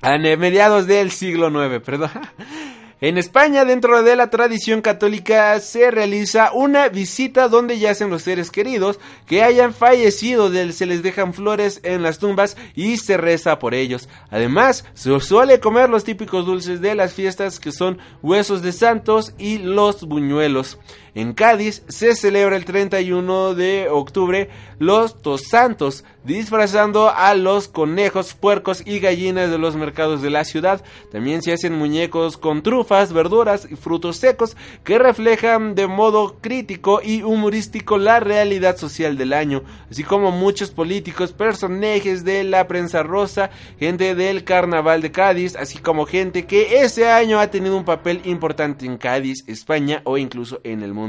A 0.00 0.18
mediados 0.18 0.86
del 0.86 1.12
siglo 1.12 1.48
IX, 1.48 1.80
perdón. 1.84 2.10
En 3.02 3.18
España, 3.18 3.64
dentro 3.64 4.04
de 4.04 4.14
la 4.14 4.30
tradición 4.30 4.80
católica, 4.80 5.58
se 5.58 5.90
realiza 5.90 6.52
una 6.52 6.88
visita 6.88 7.48
donde 7.48 7.80
yacen 7.80 8.10
los 8.10 8.22
seres 8.22 8.52
queridos 8.52 9.00
que 9.26 9.42
hayan 9.42 9.74
fallecido, 9.74 10.52
se 10.70 10.86
les 10.86 11.02
dejan 11.02 11.34
flores 11.34 11.80
en 11.82 12.04
las 12.04 12.20
tumbas 12.20 12.56
y 12.76 12.98
se 12.98 13.16
reza 13.16 13.58
por 13.58 13.74
ellos. 13.74 14.08
Además, 14.30 14.84
se 14.94 15.18
suele 15.18 15.58
comer 15.58 15.90
los 15.90 16.04
típicos 16.04 16.46
dulces 16.46 16.80
de 16.80 16.94
las 16.94 17.12
fiestas 17.12 17.58
que 17.58 17.72
son 17.72 17.98
huesos 18.22 18.62
de 18.62 18.70
santos 18.70 19.34
y 19.36 19.58
los 19.58 20.04
buñuelos. 20.04 20.78
En 21.14 21.34
Cádiz 21.34 21.82
se 21.88 22.16
celebra 22.16 22.56
el 22.56 22.64
31 22.64 23.54
de 23.54 23.88
octubre 23.90 24.48
los 24.78 25.20
Tosantos, 25.20 26.04
disfrazando 26.24 27.10
a 27.10 27.34
los 27.34 27.68
conejos, 27.68 28.32
puercos 28.32 28.82
y 28.86 28.98
gallinas 28.98 29.50
de 29.50 29.58
los 29.58 29.76
mercados 29.76 30.22
de 30.22 30.30
la 30.30 30.44
ciudad. 30.44 30.82
También 31.12 31.42
se 31.42 31.52
hacen 31.52 31.74
muñecos 31.74 32.38
con 32.38 32.62
trufas, 32.62 33.12
verduras 33.12 33.68
y 33.70 33.76
frutos 33.76 34.16
secos 34.16 34.56
que 34.84 34.98
reflejan 34.98 35.74
de 35.74 35.86
modo 35.86 36.36
crítico 36.40 37.02
y 37.02 37.22
humorístico 37.22 37.98
la 37.98 38.18
realidad 38.18 38.78
social 38.78 39.18
del 39.18 39.34
año, 39.34 39.62
así 39.90 40.04
como 40.04 40.30
muchos 40.30 40.70
políticos, 40.70 41.32
personajes 41.32 42.24
de 42.24 42.42
la 42.42 42.66
prensa 42.66 43.02
rosa, 43.02 43.50
gente 43.78 44.14
del 44.14 44.44
carnaval 44.44 45.02
de 45.02 45.12
Cádiz, 45.12 45.56
así 45.56 45.78
como 45.78 46.06
gente 46.06 46.46
que 46.46 46.82
ese 46.82 47.10
año 47.10 47.38
ha 47.38 47.50
tenido 47.50 47.76
un 47.76 47.84
papel 47.84 48.22
importante 48.24 48.86
en 48.86 48.96
Cádiz, 48.96 49.44
España 49.46 50.00
o 50.04 50.16
incluso 50.16 50.60
en 50.64 50.82
el 50.82 50.94
mundo. 50.94 51.01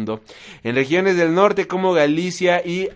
En 0.64 0.76
regiones 0.76 1.18
del 1.18 1.34
norte 1.34 1.68
como 1.68 1.94
Galicia 1.94 2.62
y, 2.66 2.90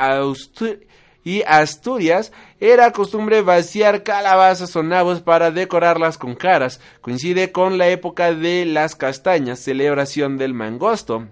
y 1.24 1.44
Asturias 1.44 2.32
era 2.60 2.92
costumbre 2.92 3.42
vaciar 3.42 4.04
calabazas 4.04 4.76
o 4.76 4.84
nabos 4.84 5.22
para 5.22 5.52
decorarlas 5.52 6.18
con 6.18 6.36
caras. 6.36 6.80
Coincide 7.02 7.52
con 7.52 7.78
la 7.78 7.90
época 7.90 8.34
de 8.34 8.66
las 8.66 8.96
castañas, 8.96 9.60
celebración 9.60 10.38
del 10.38 10.54
mangosto. 10.54 11.28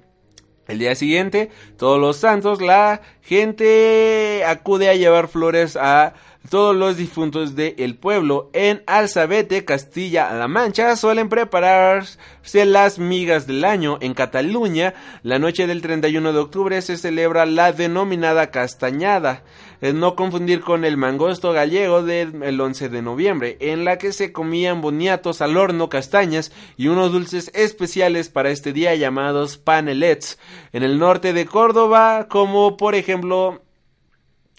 El 0.67 0.79
día 0.79 0.95
siguiente, 0.95 1.51
todos 1.77 1.99
los 1.99 2.17
santos, 2.17 2.59
la 2.59 3.01
gente 3.21 4.43
acude 4.45 4.89
a 4.89 4.95
llevar 4.95 5.27
flores 5.27 5.77
a 5.77 6.13
todos 6.49 6.75
los 6.75 6.97
difuntos 6.97 7.55
del 7.55 7.95
pueblo. 7.95 8.49
En 8.53 8.83
Alzabete, 8.87 9.65
Castilla-La 9.65 10.47
Mancha, 10.47 10.95
suelen 10.95 11.29
prepararse 11.29 12.65
las 12.65 12.99
migas 12.99 13.47
del 13.47 13.65
año. 13.65 13.97
En 14.01 14.13
Cataluña, 14.13 14.93
la 15.23 15.39
noche 15.39 15.67
del 15.67 15.81
31 15.81 16.33
de 16.33 16.39
octubre 16.39 16.81
se 16.81 16.97
celebra 16.97 17.45
la 17.45 17.71
denominada 17.71 18.51
castañada, 18.51 19.43
no 19.81 20.15
confundir 20.15 20.61
con 20.61 20.85
el 20.85 20.97
mangosto 20.97 21.51
gallego 21.51 22.03
del 22.03 22.59
11 22.59 22.89
de 22.89 23.01
noviembre, 23.01 23.57
en 23.59 23.85
la 23.85 23.97
que 23.97 24.13
se 24.13 24.31
comían 24.31 24.81
boniatos 24.81 25.41
al 25.41 25.57
horno, 25.57 25.89
castañas 25.89 26.51
y 26.77 26.87
unos 26.87 27.11
dulces 27.11 27.51
especiales 27.53 28.29
para 28.29 28.49
este 28.49 28.73
día 28.73 28.95
llamados 28.95 29.57
panelets. 29.57 30.39
En 30.73 30.83
el 30.83 30.99
norte 30.99 31.33
de 31.33 31.45
Córdoba, 31.45 32.27
como 32.29 32.77
por 32.77 32.95
ejemplo 32.95 33.61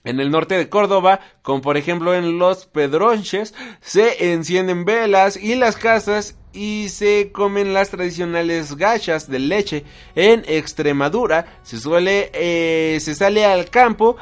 en 0.07 0.21
el 0.21 0.31
norte 0.31 0.57
de 0.57 0.69
Córdoba, 0.69 1.21
como 1.43 1.61
por 1.61 1.77
ejemplo 1.77 2.15
en 2.15 2.39
Los 2.39 2.67
Pedronches, 2.67 3.55
se 3.81 4.33
encienden 4.33 4.85
velas 4.85 5.37
y 5.37 5.57
las 5.57 5.77
casas 5.77 6.39
y 6.53 6.89
se 6.89 7.33
comen 7.33 7.75
las 7.75 7.91
tradicionales 7.91 8.77
gachas 8.77 9.29
de 9.29 9.41
leche. 9.41 9.85
En 10.15 10.45
Extremadura 10.47 11.59
se 11.63 11.79
suele, 11.79 12.31
eh, 12.33 12.99
se 13.01 13.15
sale 13.15 13.45
al 13.45 13.69
campo 13.69 14.17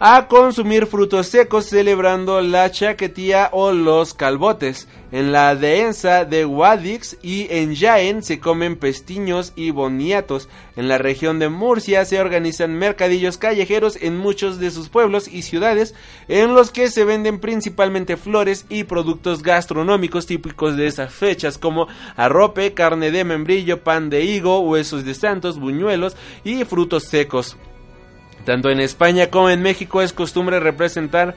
a 0.00 0.28
consumir 0.28 0.86
frutos 0.86 1.26
secos 1.26 1.66
celebrando 1.66 2.40
la 2.40 2.70
chaquetía 2.70 3.50
o 3.52 3.72
los 3.72 4.14
calbotes. 4.14 4.86
En 5.10 5.32
la 5.32 5.56
dehesa 5.56 6.24
de 6.24 6.44
Guadix 6.44 7.16
y 7.22 7.46
en 7.50 7.74
Jaén 7.74 8.22
se 8.22 8.38
comen 8.38 8.76
pestiños 8.76 9.52
y 9.56 9.70
boniatos. 9.70 10.48
En 10.76 10.86
la 10.86 10.98
región 10.98 11.38
de 11.38 11.48
Murcia 11.48 12.04
se 12.04 12.20
organizan 12.20 12.74
mercadillos 12.74 13.38
callejeros 13.38 13.96
en 14.00 14.18
muchos 14.18 14.60
de 14.60 14.70
sus 14.70 14.88
pueblos 14.88 15.26
y 15.26 15.42
ciudades 15.42 15.94
en 16.28 16.54
los 16.54 16.70
que 16.70 16.90
se 16.90 17.04
venden 17.04 17.40
principalmente 17.40 18.16
flores 18.16 18.66
y 18.68 18.84
productos 18.84 19.42
gastronómicos 19.42 20.26
típicos 20.26 20.76
de 20.76 20.86
esas 20.86 21.12
fechas 21.12 21.58
como 21.58 21.88
arrope, 22.14 22.74
carne 22.74 23.10
de 23.10 23.24
membrillo, 23.24 23.82
pan 23.82 24.10
de 24.10 24.24
higo, 24.24 24.60
huesos 24.60 25.04
de 25.04 25.14
santos, 25.14 25.58
buñuelos 25.58 26.16
y 26.44 26.64
frutos 26.64 27.04
secos. 27.04 27.56
Tanto 28.48 28.70
en 28.70 28.80
España 28.80 29.26
como 29.26 29.50
en 29.50 29.60
México 29.60 30.00
es 30.00 30.14
costumbre 30.14 30.58
representar 30.58 31.36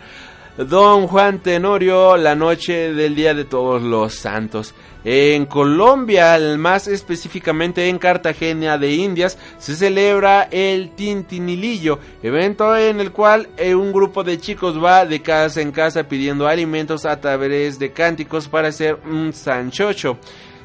Don 0.57 1.07
Juan 1.07 1.39
Tenorio 1.39 2.15
la 2.15 2.35
noche 2.35 2.93
del 2.93 3.15
Día 3.15 3.33
de 3.33 3.43
Todos 3.43 3.81
los 3.81 4.13
Santos. 4.15 4.73
En 5.03 5.45
Colombia, 5.45 6.39
más 6.57 6.87
específicamente 6.87 7.89
en 7.89 7.99
Cartagena 7.99 8.77
de 8.77 8.93
Indias, 8.93 9.37
se 9.57 9.75
celebra 9.75 10.43
el 10.51 10.91
Tintinilillo, 10.91 11.99
evento 12.23 12.77
en 12.77 13.01
el 13.01 13.11
cual 13.11 13.49
eh, 13.57 13.75
un 13.75 13.91
grupo 13.91 14.23
de 14.23 14.39
chicos 14.39 14.81
va 14.81 15.05
de 15.05 15.21
casa 15.21 15.59
en 15.59 15.73
casa 15.73 16.03
pidiendo 16.03 16.47
alimentos 16.47 17.05
a 17.05 17.19
través 17.19 17.77
de 17.77 17.91
cánticos 17.91 18.47
para 18.47 18.69
hacer 18.69 18.97
un 19.05 19.33
sanchocho, 19.33 20.17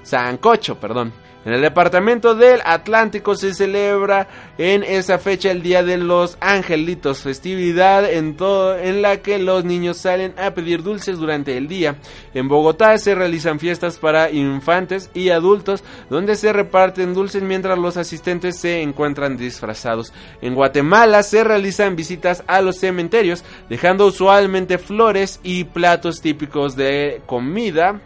sancocho, 0.05 0.79
perdón. 0.79 1.13
En 1.47 1.53
el 1.53 1.61
departamento 1.61 2.35
del 2.35 2.61
Atlántico 2.65 3.37
se 3.37 3.55
celebra 3.55 4.27
en 4.59 4.83
esa 4.83 5.19
fecha 5.19 5.53
el 5.53 5.63
Día 5.63 5.85
de 5.85 5.97
los 5.97 6.37
Angelitos, 6.41 7.23
festividad 7.23 8.05
en, 8.11 8.37
todo, 8.37 8.77
en 8.77 9.01
la 9.01 9.19
que 9.19 9.39
los 9.39 9.65
niños 9.65 9.97
salen 9.97 10.35
a 10.39 10.51
pedir 10.51 10.83
dulces 10.83 11.19
durante 11.19 11.57
el 11.57 11.69
día. 11.69 11.99
En 12.35 12.49
Bogotá 12.49 12.99
se 12.99 13.15
realizan 13.15 13.61
fiestas 13.61 13.97
para 13.97 14.33
infantes 14.33 15.09
y 15.15 15.29
adultos 15.29 15.85
donde 16.11 16.35
se 16.35 16.53
reparten 16.53 17.15
dulces 17.15 17.45
mientras 17.45 17.79
los 17.79 17.97
asistentes 17.97 18.59
se 18.59 18.83
encuentran 18.83 19.37
disfrazados. 19.37 20.13
En 20.43 20.57
Guatemala 20.57 21.23
se 21.23 21.45
realizan 21.45 21.95
visitas 21.95 22.43
a 22.49 22.61
los 22.61 22.77
cementerios 22.81 23.45
dejando 23.69 24.07
usualmente 24.07 24.79
flores 24.79 25.39
y 25.45 25.63
platos 25.63 26.21
típicos 26.21 26.75
de 26.75 27.23
comida 27.25 28.01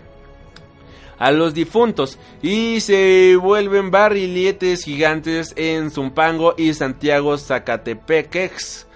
a 1.20 1.30
los 1.30 1.54
difuntos 1.54 2.18
y 2.42 2.80
se 2.80 3.36
vuelven 3.36 3.92
barriletes 3.92 4.84
gigantes 4.84 5.52
en 5.54 5.92
Zumpango 5.92 6.54
y 6.58 6.74
Santiago 6.74 7.38
Zacatepeques. 7.38 8.88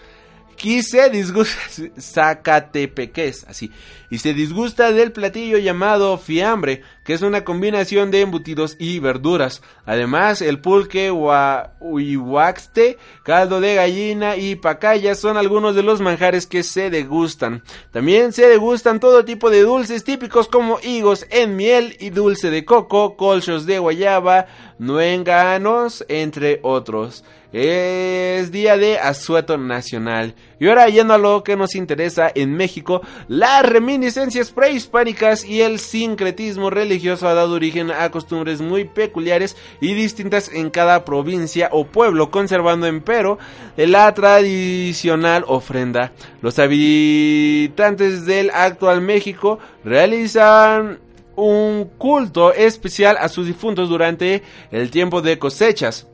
Y 0.64 0.82
se 0.82 1.10
disgusta 1.10 1.60
Zacatepeques, 2.00 3.44
así. 3.46 3.70
Y 4.08 4.18
se 4.18 4.32
disgusta 4.32 4.92
del 4.92 5.12
platillo 5.12 5.58
llamado 5.58 6.16
fiambre, 6.16 6.80
que 7.04 7.12
es 7.12 7.20
una 7.20 7.44
combinación 7.44 8.10
de 8.10 8.22
embutidos 8.22 8.76
y 8.78 8.98
verduras. 8.98 9.60
Además, 9.84 10.40
el 10.40 10.60
pulque, 10.60 11.10
huaxte, 11.10 12.96
caldo 13.24 13.60
de 13.60 13.74
gallina 13.74 14.36
y 14.36 14.54
pacaya 14.54 15.14
son 15.14 15.36
algunos 15.36 15.74
de 15.74 15.82
los 15.82 16.00
manjares 16.00 16.46
que 16.46 16.62
se 16.62 16.88
degustan. 16.88 17.62
También 17.92 18.32
se 18.32 18.48
degustan 18.48 19.00
todo 19.00 19.26
tipo 19.26 19.50
de 19.50 19.62
dulces 19.62 20.02
típicos 20.02 20.48
como 20.48 20.78
higos 20.82 21.26
en 21.28 21.56
miel 21.56 21.94
y 22.00 22.08
dulce 22.08 22.50
de 22.50 22.64
coco, 22.64 23.18
colchos 23.18 23.66
de 23.66 23.80
guayaba, 23.80 24.46
nuenganos, 24.78 26.06
entre 26.08 26.60
otros. 26.62 27.22
Es 27.56 28.50
día 28.50 28.76
de 28.76 28.98
asueto 28.98 29.56
nacional. 29.56 30.34
Y 30.58 30.66
ahora 30.66 30.88
yendo 30.88 31.14
a 31.14 31.18
lo 31.18 31.44
que 31.44 31.54
nos 31.54 31.76
interesa 31.76 32.28
en 32.34 32.52
México, 32.56 33.00
las 33.28 33.64
reminiscencias 33.64 34.50
prehispánicas 34.50 35.44
y 35.44 35.62
el 35.62 35.78
sincretismo 35.78 36.68
religioso 36.68 37.28
ha 37.28 37.34
dado 37.34 37.54
origen 37.54 37.92
a 37.92 38.10
costumbres 38.10 38.60
muy 38.60 38.86
peculiares 38.86 39.56
y 39.80 39.94
distintas 39.94 40.50
en 40.52 40.68
cada 40.68 41.04
provincia 41.04 41.68
o 41.70 41.86
pueblo, 41.86 42.32
conservando 42.32 42.88
empero 42.88 43.38
la 43.76 44.12
tradicional 44.14 45.44
ofrenda. 45.46 46.10
Los 46.42 46.58
habitantes 46.58 48.26
del 48.26 48.50
actual 48.50 49.00
México 49.00 49.60
realizan 49.84 50.98
un 51.36 51.88
culto 51.98 52.52
especial 52.52 53.16
a 53.20 53.28
sus 53.28 53.46
difuntos 53.46 53.88
durante 53.88 54.42
el 54.72 54.90
tiempo 54.90 55.22
de 55.22 55.38
cosechas 55.38 56.08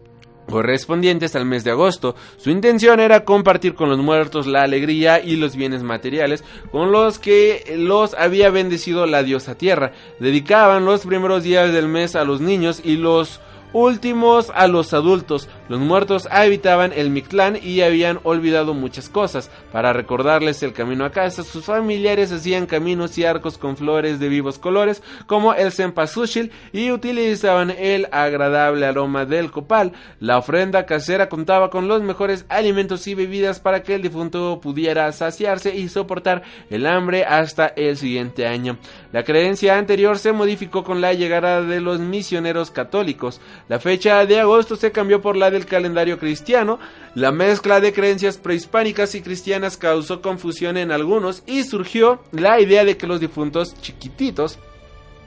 correspondientes 0.51 1.37
al 1.37 1.47
mes 1.47 1.65
de 1.65 1.71
agosto. 1.71 2.15
Su 2.37 2.51
intención 2.51 3.01
era 3.01 3.25
compartir 3.25 3.75
con 3.75 3.89
los 3.89 3.99
muertos 3.99 4.47
la 4.47 4.63
alegría 4.63 5.21
y 5.23 5.37
los 5.37 5.57
bienes 5.57 5.83
materiales 5.83 6.45
con 6.71 6.93
los 6.93 7.19
que 7.19 7.75
los 7.79 8.15
había 8.15 8.51
bendecido 8.51 9.07
la 9.07 9.23
diosa 9.23 9.57
tierra. 9.57 9.93
Dedicaban 10.19 10.85
los 10.85 11.07
primeros 11.07 11.43
días 11.43 11.73
del 11.73 11.89
mes 11.89 12.17
a 12.17 12.25
los 12.25 12.41
niños 12.41 12.81
y 12.85 12.97
los 12.97 13.41
últimos 13.73 14.51
a 14.55 14.67
los 14.67 14.93
adultos. 14.95 15.49
Los 15.69 15.81
muertos 15.81 16.29
habitaban 16.31 16.93
el 16.95 17.11
Mictlán 17.11 17.59
y 17.63 17.81
habían 17.83 18.21
olvidado 18.23 18.75
muchas 18.75 19.09
cosas. 19.09 19.51
Para 19.73 19.93
recordarles 19.93 20.63
el 20.63 20.73
camino 20.73 21.05
a 21.05 21.13
casa, 21.13 21.43
sus 21.43 21.65
familiares 21.65 22.33
hacían 22.33 22.67
caminos 22.67 23.17
y 23.19 23.25
arcos 23.25 23.59
con 23.59 23.77
flores 23.77 24.19
de 24.19 24.29
vivos 24.29 24.59
colores, 24.59 25.03
como 25.27 25.55
el 25.55 25.73
cempasúchil, 25.73 26.53
y 26.73 26.91
utilizaban 26.91 27.71
el 27.71 28.09
agradable 28.13 28.87
aroma 28.87 29.25
del 29.25 29.51
copal. 29.51 29.93
La 30.19 30.39
ofrenda 30.39 30.87
casera 30.87 31.29
contaba 31.29 31.71
con 31.71 31.89
los 31.89 32.03
mejores 32.03 32.45
alimentos 32.49 33.07
y 33.07 33.15
bebidas 33.15 33.61
para 33.61 33.83
que 33.83 33.95
el 33.95 34.03
difunto 34.03 34.61
pudiera 34.61 35.11
saciarse 35.13 35.75
y 35.75 35.89
soportar 35.89 36.43
el 36.71 36.87
hambre 36.87 37.25
hasta 37.25 37.67
el 37.69 37.97
siguiente 37.97 38.47
año. 38.47 38.79
La 39.13 39.25
creencia 39.25 39.79
anterior 39.79 40.19
se 40.19 40.33
modificó 40.33 40.85
con 40.85 41.01
la 41.01 41.13
llegada 41.13 41.63
de 41.63 41.81
los 41.81 42.01
misioneros 42.01 42.71
católicos. 42.71 43.41
La 43.71 43.79
fecha 43.79 44.27
de 44.27 44.41
agosto 44.41 44.75
se 44.75 44.91
cambió 44.91 45.23
por 45.23 45.37
la 45.37 45.49
de 45.49 45.65
calendario 45.65 46.19
cristiano, 46.19 46.81
la 47.15 47.31
mezcla 47.31 47.81
de 47.81 47.93
creencias 47.93 48.37
prehispánicas 48.37 49.15
y 49.15 49.23
cristianas 49.23 49.77
causó 49.77 50.21
confusión 50.21 50.77
en 50.77 50.91
algunos 50.91 51.45
y 51.47 51.63
surgió 51.63 52.21
la 52.33 52.61
idea 52.61 52.85
de 52.85 52.97
que 52.97 53.07
los 53.07 53.21
difuntos 53.21 53.81
chiquititos 53.81 54.59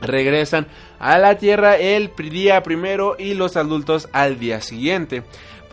regresan 0.02 0.68
a 1.00 1.18
la 1.20 1.38
tierra 1.38 1.78
el 1.78 2.12
día 2.18 2.62
primero 2.64 3.16
y 3.18 3.34
los 3.34 3.56
adultos 3.56 4.10
al 4.12 4.38
día 4.38 4.60
siguiente. 4.60 5.24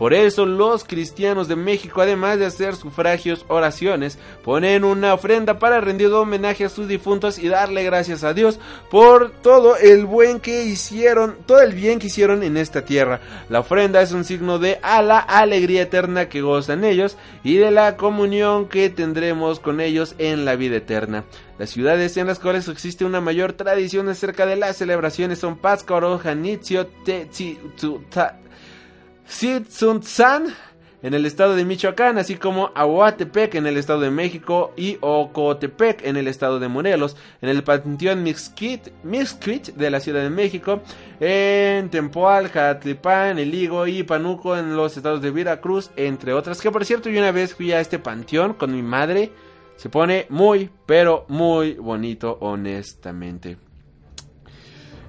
Por 0.01 0.15
eso 0.15 0.47
los 0.47 0.83
cristianos 0.83 1.47
de 1.47 1.55
México, 1.55 2.01
además 2.01 2.39
de 2.39 2.47
hacer 2.47 2.75
sufragios, 2.75 3.45
oraciones, 3.49 4.17
ponen 4.43 4.83
una 4.83 5.13
ofrenda 5.13 5.59
para 5.59 5.79
rendir 5.79 6.07
homenaje 6.07 6.65
a 6.65 6.69
sus 6.69 6.87
difuntos 6.87 7.37
y 7.37 7.49
darle 7.49 7.83
gracias 7.83 8.23
a 8.23 8.33
Dios 8.33 8.59
por 8.89 9.29
todo 9.29 9.77
el 9.77 10.07
buen 10.07 10.39
que 10.39 10.63
hicieron, 10.63 11.37
todo 11.45 11.61
el 11.61 11.73
bien 11.73 11.99
que 11.99 12.07
hicieron 12.07 12.41
en 12.41 12.57
esta 12.57 12.83
tierra. 12.83 13.21
La 13.47 13.59
ofrenda 13.59 14.01
es 14.01 14.11
un 14.11 14.23
signo 14.23 14.57
de 14.57 14.79
a 14.81 15.03
la 15.03 15.19
alegría 15.19 15.83
eterna 15.83 16.29
que 16.29 16.41
gozan 16.41 16.83
ellos 16.83 17.15
y 17.43 17.57
de 17.57 17.69
la 17.69 17.95
comunión 17.95 18.69
que 18.69 18.89
tendremos 18.89 19.59
con 19.59 19.79
ellos 19.79 20.15
en 20.17 20.45
la 20.45 20.55
vida 20.55 20.77
eterna. 20.77 21.25
Las 21.59 21.69
ciudades 21.69 22.17
en 22.17 22.25
las 22.25 22.39
cuales 22.39 22.67
existe 22.67 23.05
una 23.05 23.21
mayor 23.21 23.53
tradición 23.53 24.09
acerca 24.09 24.47
de 24.47 24.55
las 24.55 24.77
celebraciones 24.77 25.37
son 25.37 25.57
Pátzcuaro, 25.57 26.17
Janitzio, 26.17 26.87
San 29.31 30.53
en 31.03 31.13
el 31.13 31.25
estado 31.25 31.55
de 31.55 31.65
Michoacán, 31.65 32.17
así 32.17 32.35
como 32.35 32.71
Aguatepec 32.75 33.55
en 33.55 33.65
el 33.65 33.77
estado 33.77 34.01
de 34.01 34.11
México 34.11 34.71
y 34.75 34.97
Ocotepec 35.01 36.05
en 36.05 36.17
el 36.17 36.27
estado 36.27 36.59
de 36.59 36.67
Morelos, 36.67 37.17
en 37.41 37.49
el 37.49 37.63
Panteón 37.63 38.23
Mixquit, 38.23 38.89
de 39.75 39.89
la 39.89 39.99
Ciudad 39.99 40.21
de 40.21 40.29
México, 40.29 40.81
en 41.19 41.89
Tempoal, 41.89 42.49
Jatlipán, 42.49 43.39
El 43.39 43.53
Higo 43.53 43.87
y 43.87 44.03
Panuco 44.03 44.55
en 44.55 44.75
los 44.75 44.95
estados 44.95 45.21
de 45.21 45.31
Veracruz, 45.31 45.89
entre 45.95 46.33
otras. 46.33 46.61
Que 46.61 46.69
por 46.69 46.85
cierto, 46.85 47.09
yo 47.09 47.19
una 47.19 47.31
vez 47.31 47.55
fui 47.55 47.71
a 47.71 47.79
este 47.79 47.99
panteón 47.99 48.53
con 48.53 48.73
mi 48.73 48.83
madre. 48.83 49.31
Se 49.77 49.89
pone 49.89 50.27
muy, 50.29 50.69
pero 50.85 51.25
muy 51.29 51.73
bonito, 51.73 52.37
honestamente. 52.41 53.70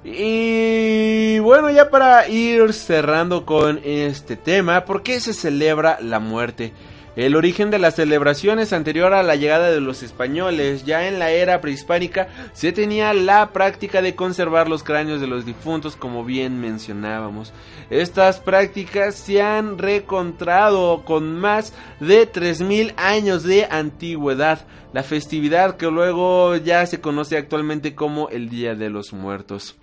Y 0.04 1.38
bueno, 1.38 1.70
ya 1.70 1.90
para 1.90 2.28
ir 2.28 2.72
cerrando 2.72 3.46
con 3.46 3.80
este 3.84 4.36
tema, 4.36 4.84
¿por 4.84 5.02
qué 5.02 5.20
se 5.20 5.32
celebra 5.32 5.98
la 6.00 6.18
muerte? 6.18 6.72
El 7.14 7.36
origen 7.36 7.70
de 7.70 7.78
las 7.78 7.96
celebraciones 7.96 8.72
anterior 8.72 9.12
a 9.12 9.22
la 9.22 9.36
llegada 9.36 9.70
de 9.70 9.82
los 9.82 10.02
españoles, 10.02 10.86
ya 10.86 11.08
en 11.08 11.18
la 11.18 11.30
era 11.30 11.60
prehispánica, 11.60 12.28
se 12.54 12.72
tenía 12.72 13.12
la 13.12 13.52
práctica 13.52 14.00
de 14.00 14.14
conservar 14.14 14.66
los 14.66 14.82
cráneos 14.82 15.20
de 15.20 15.26
los 15.26 15.44
difuntos, 15.44 15.94
como 15.94 16.24
bien 16.24 16.58
mencionábamos. 16.58 17.52
Estas 17.90 18.40
prácticas 18.40 19.14
se 19.14 19.42
han 19.42 19.76
recontrado 19.76 21.04
con 21.04 21.38
más 21.38 21.74
de 22.00 22.24
3000 22.24 22.94
años 22.96 23.42
de 23.42 23.66
antigüedad, 23.70 24.66
la 24.94 25.02
festividad 25.02 25.76
que 25.76 25.90
luego 25.90 26.56
ya 26.56 26.86
se 26.86 27.02
conoce 27.02 27.36
actualmente 27.36 27.94
como 27.94 28.30
el 28.30 28.48
Día 28.48 28.74
de 28.74 28.88
los 28.88 29.12
Muertos. 29.12 29.76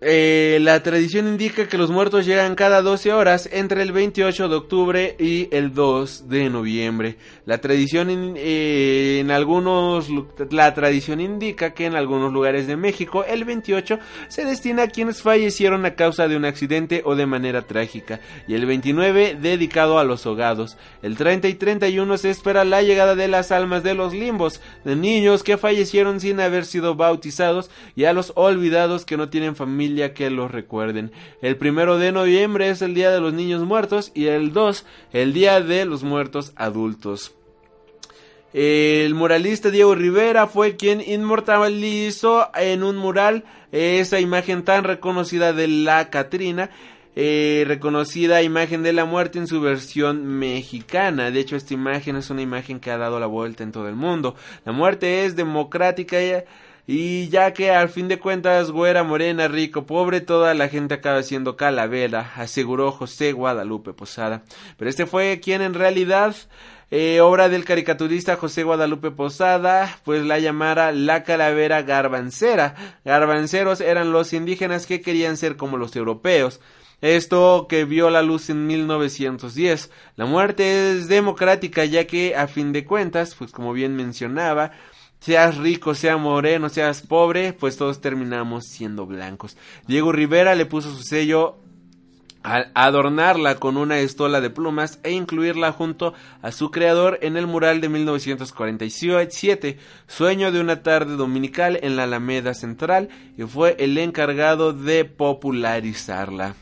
Eh, 0.00 0.58
la 0.60 0.80
tradición 0.84 1.26
indica 1.26 1.66
que 1.66 1.76
los 1.76 1.90
muertos 1.90 2.24
llegan 2.24 2.54
cada 2.54 2.82
12 2.82 3.12
horas 3.12 3.48
entre 3.50 3.82
el 3.82 3.90
28 3.90 4.48
de 4.48 4.54
octubre 4.54 5.16
y 5.18 5.48
el 5.50 5.74
2 5.74 6.28
de 6.28 6.50
noviembre. 6.50 7.16
La 7.48 7.62
tradición 7.62 8.34
eh, 8.36 9.20
en 9.20 9.30
algunos 9.30 10.08
la 10.50 10.74
tradición 10.74 11.18
indica 11.18 11.72
que 11.72 11.86
en 11.86 11.94
algunos 11.94 12.30
lugares 12.30 12.66
de 12.66 12.76
México 12.76 13.24
el 13.24 13.46
28 13.46 13.98
se 14.28 14.44
destina 14.44 14.82
a 14.82 14.88
quienes 14.88 15.22
fallecieron 15.22 15.86
a 15.86 15.94
causa 15.94 16.28
de 16.28 16.36
un 16.36 16.44
accidente 16.44 17.00
o 17.06 17.16
de 17.16 17.24
manera 17.24 17.62
trágica 17.62 18.20
y 18.46 18.52
el 18.52 18.66
29 18.66 19.38
dedicado 19.40 19.98
a 19.98 20.04
los 20.04 20.26
hogados. 20.26 20.76
El 21.00 21.16
30 21.16 21.48
y 21.48 21.54
31 21.54 22.18
se 22.18 22.28
espera 22.28 22.66
la 22.66 22.82
llegada 22.82 23.14
de 23.14 23.28
las 23.28 23.50
almas 23.50 23.82
de 23.82 23.94
los 23.94 24.12
limbos, 24.12 24.60
de 24.84 24.94
niños 24.94 25.42
que 25.42 25.56
fallecieron 25.56 26.20
sin 26.20 26.40
haber 26.40 26.66
sido 26.66 26.96
bautizados 26.96 27.70
y 27.96 28.04
a 28.04 28.12
los 28.12 28.34
olvidados 28.36 29.06
que 29.06 29.16
no 29.16 29.30
tienen 29.30 29.56
familia 29.56 30.12
que 30.12 30.28
los 30.28 30.50
recuerden. 30.50 31.12
El 31.40 31.56
primero 31.56 31.96
de 31.96 32.12
noviembre 32.12 32.68
es 32.68 32.82
el 32.82 32.92
Día 32.92 33.10
de 33.10 33.20
los 33.20 33.32
Niños 33.32 33.62
Muertos 33.62 34.12
y 34.14 34.26
el 34.26 34.52
2 34.52 34.84
el 35.14 35.32
Día 35.32 35.62
de 35.62 35.86
los 35.86 36.02
Muertos 36.02 36.52
Adultos. 36.54 37.37
El 38.54 39.14
muralista 39.14 39.70
Diego 39.70 39.94
Rivera 39.94 40.46
fue 40.46 40.76
quien 40.76 41.02
inmortalizó 41.02 42.48
en 42.54 42.82
un 42.82 42.96
mural 42.96 43.44
esa 43.72 44.20
imagen 44.20 44.64
tan 44.64 44.84
reconocida 44.84 45.52
de 45.52 45.68
la 45.68 46.08
Catrina. 46.08 46.70
Eh, 47.20 47.64
reconocida 47.66 48.42
imagen 48.42 48.84
de 48.84 48.92
la 48.92 49.04
muerte 49.04 49.38
en 49.38 49.48
su 49.48 49.60
versión 49.60 50.24
mexicana. 50.24 51.30
De 51.30 51.40
hecho, 51.40 51.56
esta 51.56 51.74
imagen 51.74 52.14
es 52.16 52.30
una 52.30 52.42
imagen 52.42 52.78
que 52.78 52.92
ha 52.92 52.96
dado 52.96 53.18
la 53.18 53.26
vuelta 53.26 53.64
en 53.64 53.72
todo 53.72 53.88
el 53.88 53.96
mundo. 53.96 54.36
La 54.64 54.72
muerte 54.72 55.24
es 55.24 55.34
democrática 55.34 56.16
y 56.86 57.28
ya 57.28 57.52
que 57.52 57.70
al 57.70 57.90
fin 57.90 58.08
de 58.08 58.18
cuentas, 58.18 58.70
güera, 58.70 59.02
morena, 59.02 59.46
rico, 59.46 59.84
pobre, 59.84 60.22
toda 60.22 60.54
la 60.54 60.68
gente 60.68 60.94
acaba 60.94 61.22
siendo 61.22 61.54
calavera, 61.56 62.32
aseguró 62.36 62.92
José 62.92 63.32
Guadalupe 63.32 63.92
Posada. 63.92 64.42
Pero 64.78 64.88
este 64.88 65.04
fue 65.04 65.40
quien 65.40 65.60
en 65.60 65.74
realidad 65.74 66.34
eh, 66.90 67.20
obra 67.20 67.48
del 67.48 67.64
caricaturista 67.64 68.36
José 68.36 68.62
Guadalupe 68.62 69.10
Posada, 69.10 69.98
pues 70.04 70.24
la 70.24 70.38
llamara 70.38 70.90
la 70.92 71.22
calavera 71.22 71.82
garbancera. 71.82 72.74
Garbanceros 73.04 73.80
eran 73.80 74.10
los 74.10 74.32
indígenas 74.32 74.86
que 74.86 75.02
querían 75.02 75.36
ser 75.36 75.56
como 75.56 75.76
los 75.76 75.94
europeos. 75.96 76.60
Esto 77.00 77.66
que 77.68 77.84
vio 77.84 78.10
la 78.10 78.22
luz 78.22 78.50
en 78.50 78.66
1910. 78.66 79.90
La 80.16 80.24
muerte 80.26 80.92
es 80.92 81.08
democrática 81.08 81.84
ya 81.84 82.06
que 82.06 82.34
a 82.34 82.48
fin 82.48 82.72
de 82.72 82.84
cuentas, 82.84 83.34
pues 83.34 83.52
como 83.52 83.72
bien 83.72 83.94
mencionaba, 83.94 84.72
seas 85.20 85.58
rico, 85.58 85.94
seas 85.94 86.18
moreno, 86.18 86.68
seas 86.70 87.02
pobre, 87.02 87.52
pues 87.52 87.76
todos 87.76 88.00
terminamos 88.00 88.64
siendo 88.64 89.06
blancos. 89.06 89.56
Diego 89.86 90.10
Rivera 90.10 90.54
le 90.54 90.66
puso 90.66 90.90
su 90.92 91.02
sello 91.02 91.58
al 92.42 92.70
adornarla 92.74 93.56
con 93.56 93.76
una 93.76 93.98
estola 93.98 94.40
de 94.40 94.50
plumas 94.50 95.00
e 95.02 95.12
incluirla 95.12 95.72
junto 95.72 96.14
a 96.42 96.52
su 96.52 96.70
creador 96.70 97.18
en 97.22 97.36
el 97.36 97.46
mural 97.46 97.80
de 97.80 97.88
1947, 97.88 99.78
Sueño 100.06 100.52
de 100.52 100.60
una 100.60 100.82
tarde 100.82 101.16
dominical 101.16 101.78
en 101.82 101.96
la 101.96 102.04
Alameda 102.04 102.54
Central, 102.54 103.08
y 103.36 103.42
fue 103.42 103.76
el 103.78 103.98
encargado 103.98 104.72
de 104.72 105.04
popularizarla. 105.04 106.54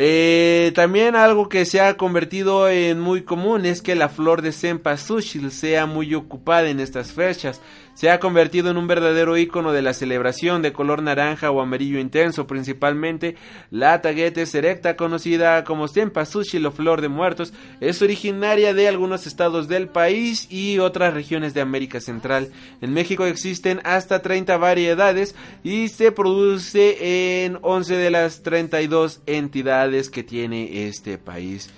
Eh, 0.00 0.70
también 0.76 1.16
algo 1.16 1.48
que 1.48 1.64
se 1.64 1.80
ha 1.80 1.96
convertido 1.96 2.68
en 2.68 3.00
muy 3.00 3.22
común 3.22 3.66
es 3.66 3.82
que 3.82 3.96
la 3.96 4.08
flor 4.08 4.42
de 4.42 4.52
cempasúchil 4.52 5.50
sea 5.50 5.86
muy 5.86 6.14
ocupada 6.14 6.68
en 6.68 6.78
estas 6.78 7.10
fechas 7.10 7.60
se 7.98 8.10
ha 8.10 8.20
convertido 8.20 8.70
en 8.70 8.76
un 8.76 8.86
verdadero 8.86 9.36
icono 9.36 9.72
de 9.72 9.82
la 9.82 9.92
celebración 9.92 10.62
de 10.62 10.72
color 10.72 11.02
naranja 11.02 11.50
o 11.50 11.60
amarillo 11.60 11.98
intenso, 11.98 12.46
principalmente 12.46 13.34
la 13.72 14.00
taguete 14.02 14.44
erecta, 14.52 14.94
conocida 14.94 15.64
como 15.64 15.88
Cempasúchil 15.88 16.64
o 16.66 16.70
flor 16.70 17.00
de 17.00 17.08
muertos, 17.08 17.52
es 17.80 18.00
originaria 18.00 18.72
de 18.72 18.86
algunos 18.86 19.26
estados 19.26 19.66
del 19.66 19.88
país 19.88 20.46
y 20.48 20.78
otras 20.78 21.12
regiones 21.12 21.54
de 21.54 21.60
América 21.60 22.00
Central. 22.00 22.52
En 22.80 22.94
México 22.94 23.26
existen 23.26 23.80
hasta 23.82 24.22
30 24.22 24.56
variedades 24.58 25.34
y 25.64 25.88
se 25.88 26.12
produce 26.12 27.46
en 27.46 27.58
11 27.62 27.96
de 27.96 28.10
las 28.12 28.44
32 28.44 29.22
entidades 29.26 30.08
que 30.08 30.22
tiene 30.22 30.86
este 30.86 31.18
país. 31.18 31.68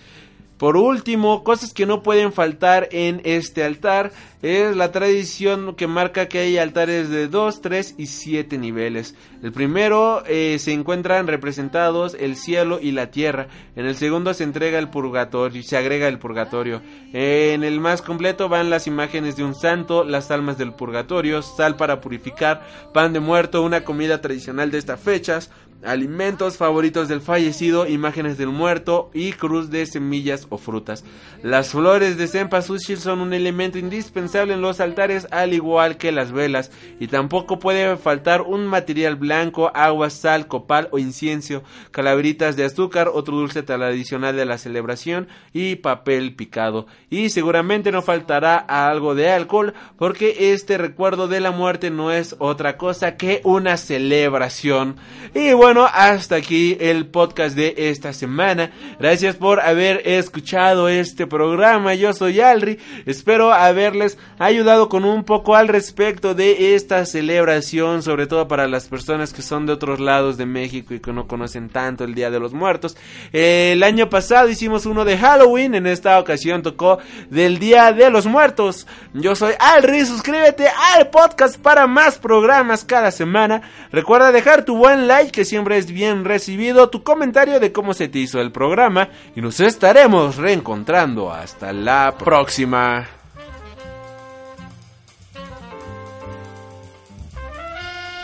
Por 0.60 0.76
último, 0.76 1.42
cosas 1.42 1.72
que 1.72 1.86
no 1.86 2.02
pueden 2.02 2.34
faltar 2.34 2.90
en 2.92 3.22
este 3.24 3.64
altar 3.64 4.12
es 4.42 4.76
la 4.76 4.92
tradición 4.92 5.74
que 5.74 5.86
marca 5.86 6.28
que 6.28 6.38
hay 6.38 6.58
altares 6.58 7.08
de 7.08 7.28
2, 7.28 7.62
3 7.62 7.94
y 7.96 8.06
7 8.06 8.58
niveles. 8.58 9.14
El 9.42 9.52
primero 9.52 10.22
eh, 10.26 10.58
se 10.58 10.74
encuentran 10.74 11.28
representados 11.28 12.14
el 12.20 12.36
cielo 12.36 12.78
y 12.78 12.92
la 12.92 13.10
tierra. 13.10 13.48
En 13.74 13.86
el 13.86 13.96
segundo 13.96 14.34
se 14.34 14.44
entrega 14.44 14.78
el 14.78 14.90
purgatorio, 14.90 15.62
se 15.62 15.78
agrega 15.78 16.08
el 16.08 16.18
purgatorio. 16.18 16.82
En 17.14 17.64
el 17.64 17.80
más 17.80 18.02
completo 18.02 18.50
van 18.50 18.68
las 18.68 18.86
imágenes 18.86 19.36
de 19.36 19.44
un 19.44 19.54
santo, 19.54 20.04
las 20.04 20.30
almas 20.30 20.58
del 20.58 20.74
purgatorio, 20.74 21.40
sal 21.40 21.76
para 21.76 22.02
purificar, 22.02 22.66
pan 22.92 23.14
de 23.14 23.20
muerto, 23.20 23.62
una 23.62 23.82
comida 23.82 24.20
tradicional 24.20 24.70
de 24.70 24.76
estas 24.76 25.00
fechas, 25.00 25.50
alimentos 25.84 26.56
favoritos 26.56 27.08
del 27.08 27.20
fallecido, 27.20 27.86
imágenes 27.86 28.36
del 28.38 28.48
muerto 28.48 29.10
y 29.14 29.32
cruz 29.32 29.70
de 29.70 29.86
semillas 29.86 30.46
o 30.50 30.58
frutas. 30.58 31.04
Las 31.42 31.70
flores 31.70 32.16
de 32.18 32.28
cempasúchil 32.28 32.98
son 32.98 33.20
un 33.20 33.32
elemento 33.32 33.78
indispensable 33.78 34.54
en 34.54 34.60
los 34.60 34.80
altares 34.80 35.26
al 35.30 35.54
igual 35.54 35.96
que 35.96 36.12
las 36.12 36.32
velas 36.32 36.70
y 36.98 37.06
tampoco 37.08 37.58
puede 37.58 37.96
faltar 37.96 38.42
un 38.42 38.66
material 38.66 39.16
blanco, 39.16 39.70
agua, 39.74 40.10
sal, 40.10 40.46
copal 40.46 40.88
o 40.92 40.98
incienso, 40.98 41.62
calaveritas 41.90 42.56
de 42.56 42.64
azúcar, 42.64 43.10
otro 43.12 43.36
dulce 43.36 43.62
tradicional 43.62 44.36
de 44.36 44.44
la 44.44 44.58
celebración 44.58 45.28
y 45.52 45.76
papel 45.76 46.34
picado. 46.34 46.86
Y 47.08 47.30
seguramente 47.30 47.92
no 47.92 48.02
faltará 48.02 48.56
algo 48.56 49.14
de 49.14 49.30
alcohol 49.30 49.74
porque 49.96 50.52
este 50.52 50.78
recuerdo 50.78 51.28
de 51.28 51.40
la 51.40 51.50
muerte 51.50 51.90
no 51.90 52.12
es 52.12 52.36
otra 52.38 52.76
cosa 52.76 53.16
que 53.16 53.40
una 53.44 53.76
celebración. 53.76 54.96
Y 55.34 55.52
bueno, 55.72 55.88
hasta 55.94 56.34
aquí 56.34 56.76
el 56.80 57.06
podcast 57.06 57.54
de 57.54 57.74
esta 57.76 58.12
semana. 58.12 58.72
Gracias 58.98 59.36
por 59.36 59.60
haber 59.60 60.02
escuchado 60.04 60.88
este 60.88 61.28
programa. 61.28 61.94
Yo 61.94 62.12
soy 62.12 62.40
Alri. 62.40 62.80
Espero 63.06 63.52
haberles 63.52 64.18
ayudado 64.40 64.88
con 64.88 65.04
un 65.04 65.22
poco 65.22 65.54
al 65.54 65.68
respecto 65.68 66.34
de 66.34 66.74
esta 66.74 67.06
celebración, 67.06 68.02
sobre 68.02 68.26
todo 68.26 68.48
para 68.48 68.66
las 68.66 68.88
personas 68.88 69.32
que 69.32 69.42
son 69.42 69.64
de 69.64 69.74
otros 69.74 70.00
lados 70.00 70.36
de 70.36 70.44
México 70.44 70.92
y 70.92 70.98
que 70.98 71.12
no 71.12 71.28
conocen 71.28 71.68
tanto 71.68 72.02
el 72.02 72.16
Día 72.16 72.32
de 72.32 72.40
los 72.40 72.52
Muertos. 72.52 72.96
El 73.30 73.84
año 73.84 74.10
pasado 74.10 74.48
hicimos 74.48 74.86
uno 74.86 75.04
de 75.04 75.18
Halloween, 75.18 75.76
en 75.76 75.86
esta 75.86 76.18
ocasión 76.18 76.64
tocó 76.64 76.98
del 77.28 77.60
Día 77.60 77.92
de 77.92 78.10
los 78.10 78.26
Muertos. 78.26 78.88
Yo 79.14 79.36
soy 79.36 79.52
Alri, 79.60 80.04
suscríbete 80.04 80.66
al 80.96 81.10
podcast 81.10 81.60
para 81.60 81.86
más 81.86 82.18
programas 82.18 82.84
cada 82.84 83.12
semana. 83.12 83.62
Recuerda 83.92 84.32
dejar 84.32 84.64
tu 84.64 84.76
buen 84.76 85.06
like 85.06 85.30
que 85.30 85.44
siempre 85.60 85.76
es 85.76 85.92
bien 85.92 86.24
recibido 86.24 86.88
tu 86.88 87.02
comentario 87.02 87.60
de 87.60 87.70
cómo 87.70 87.92
se 87.92 88.08
te 88.08 88.18
hizo 88.18 88.40
el 88.40 88.50
programa 88.50 89.10
y 89.36 89.42
nos 89.42 89.60
estaremos 89.60 90.36
reencontrando 90.36 91.30
hasta 91.30 91.74
la 91.74 92.14
próxima. 92.16 93.06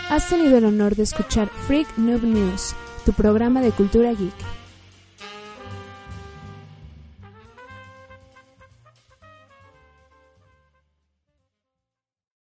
Has 0.08 0.30
tenido 0.30 0.56
el 0.56 0.64
honor 0.64 0.96
de 0.96 1.02
escuchar 1.02 1.50
Freak 1.66 1.98
Noob 1.98 2.22
News, 2.22 2.74
tu 3.04 3.12
programa 3.12 3.60
de 3.60 3.70
cultura 3.72 4.12
geek. 4.12 4.55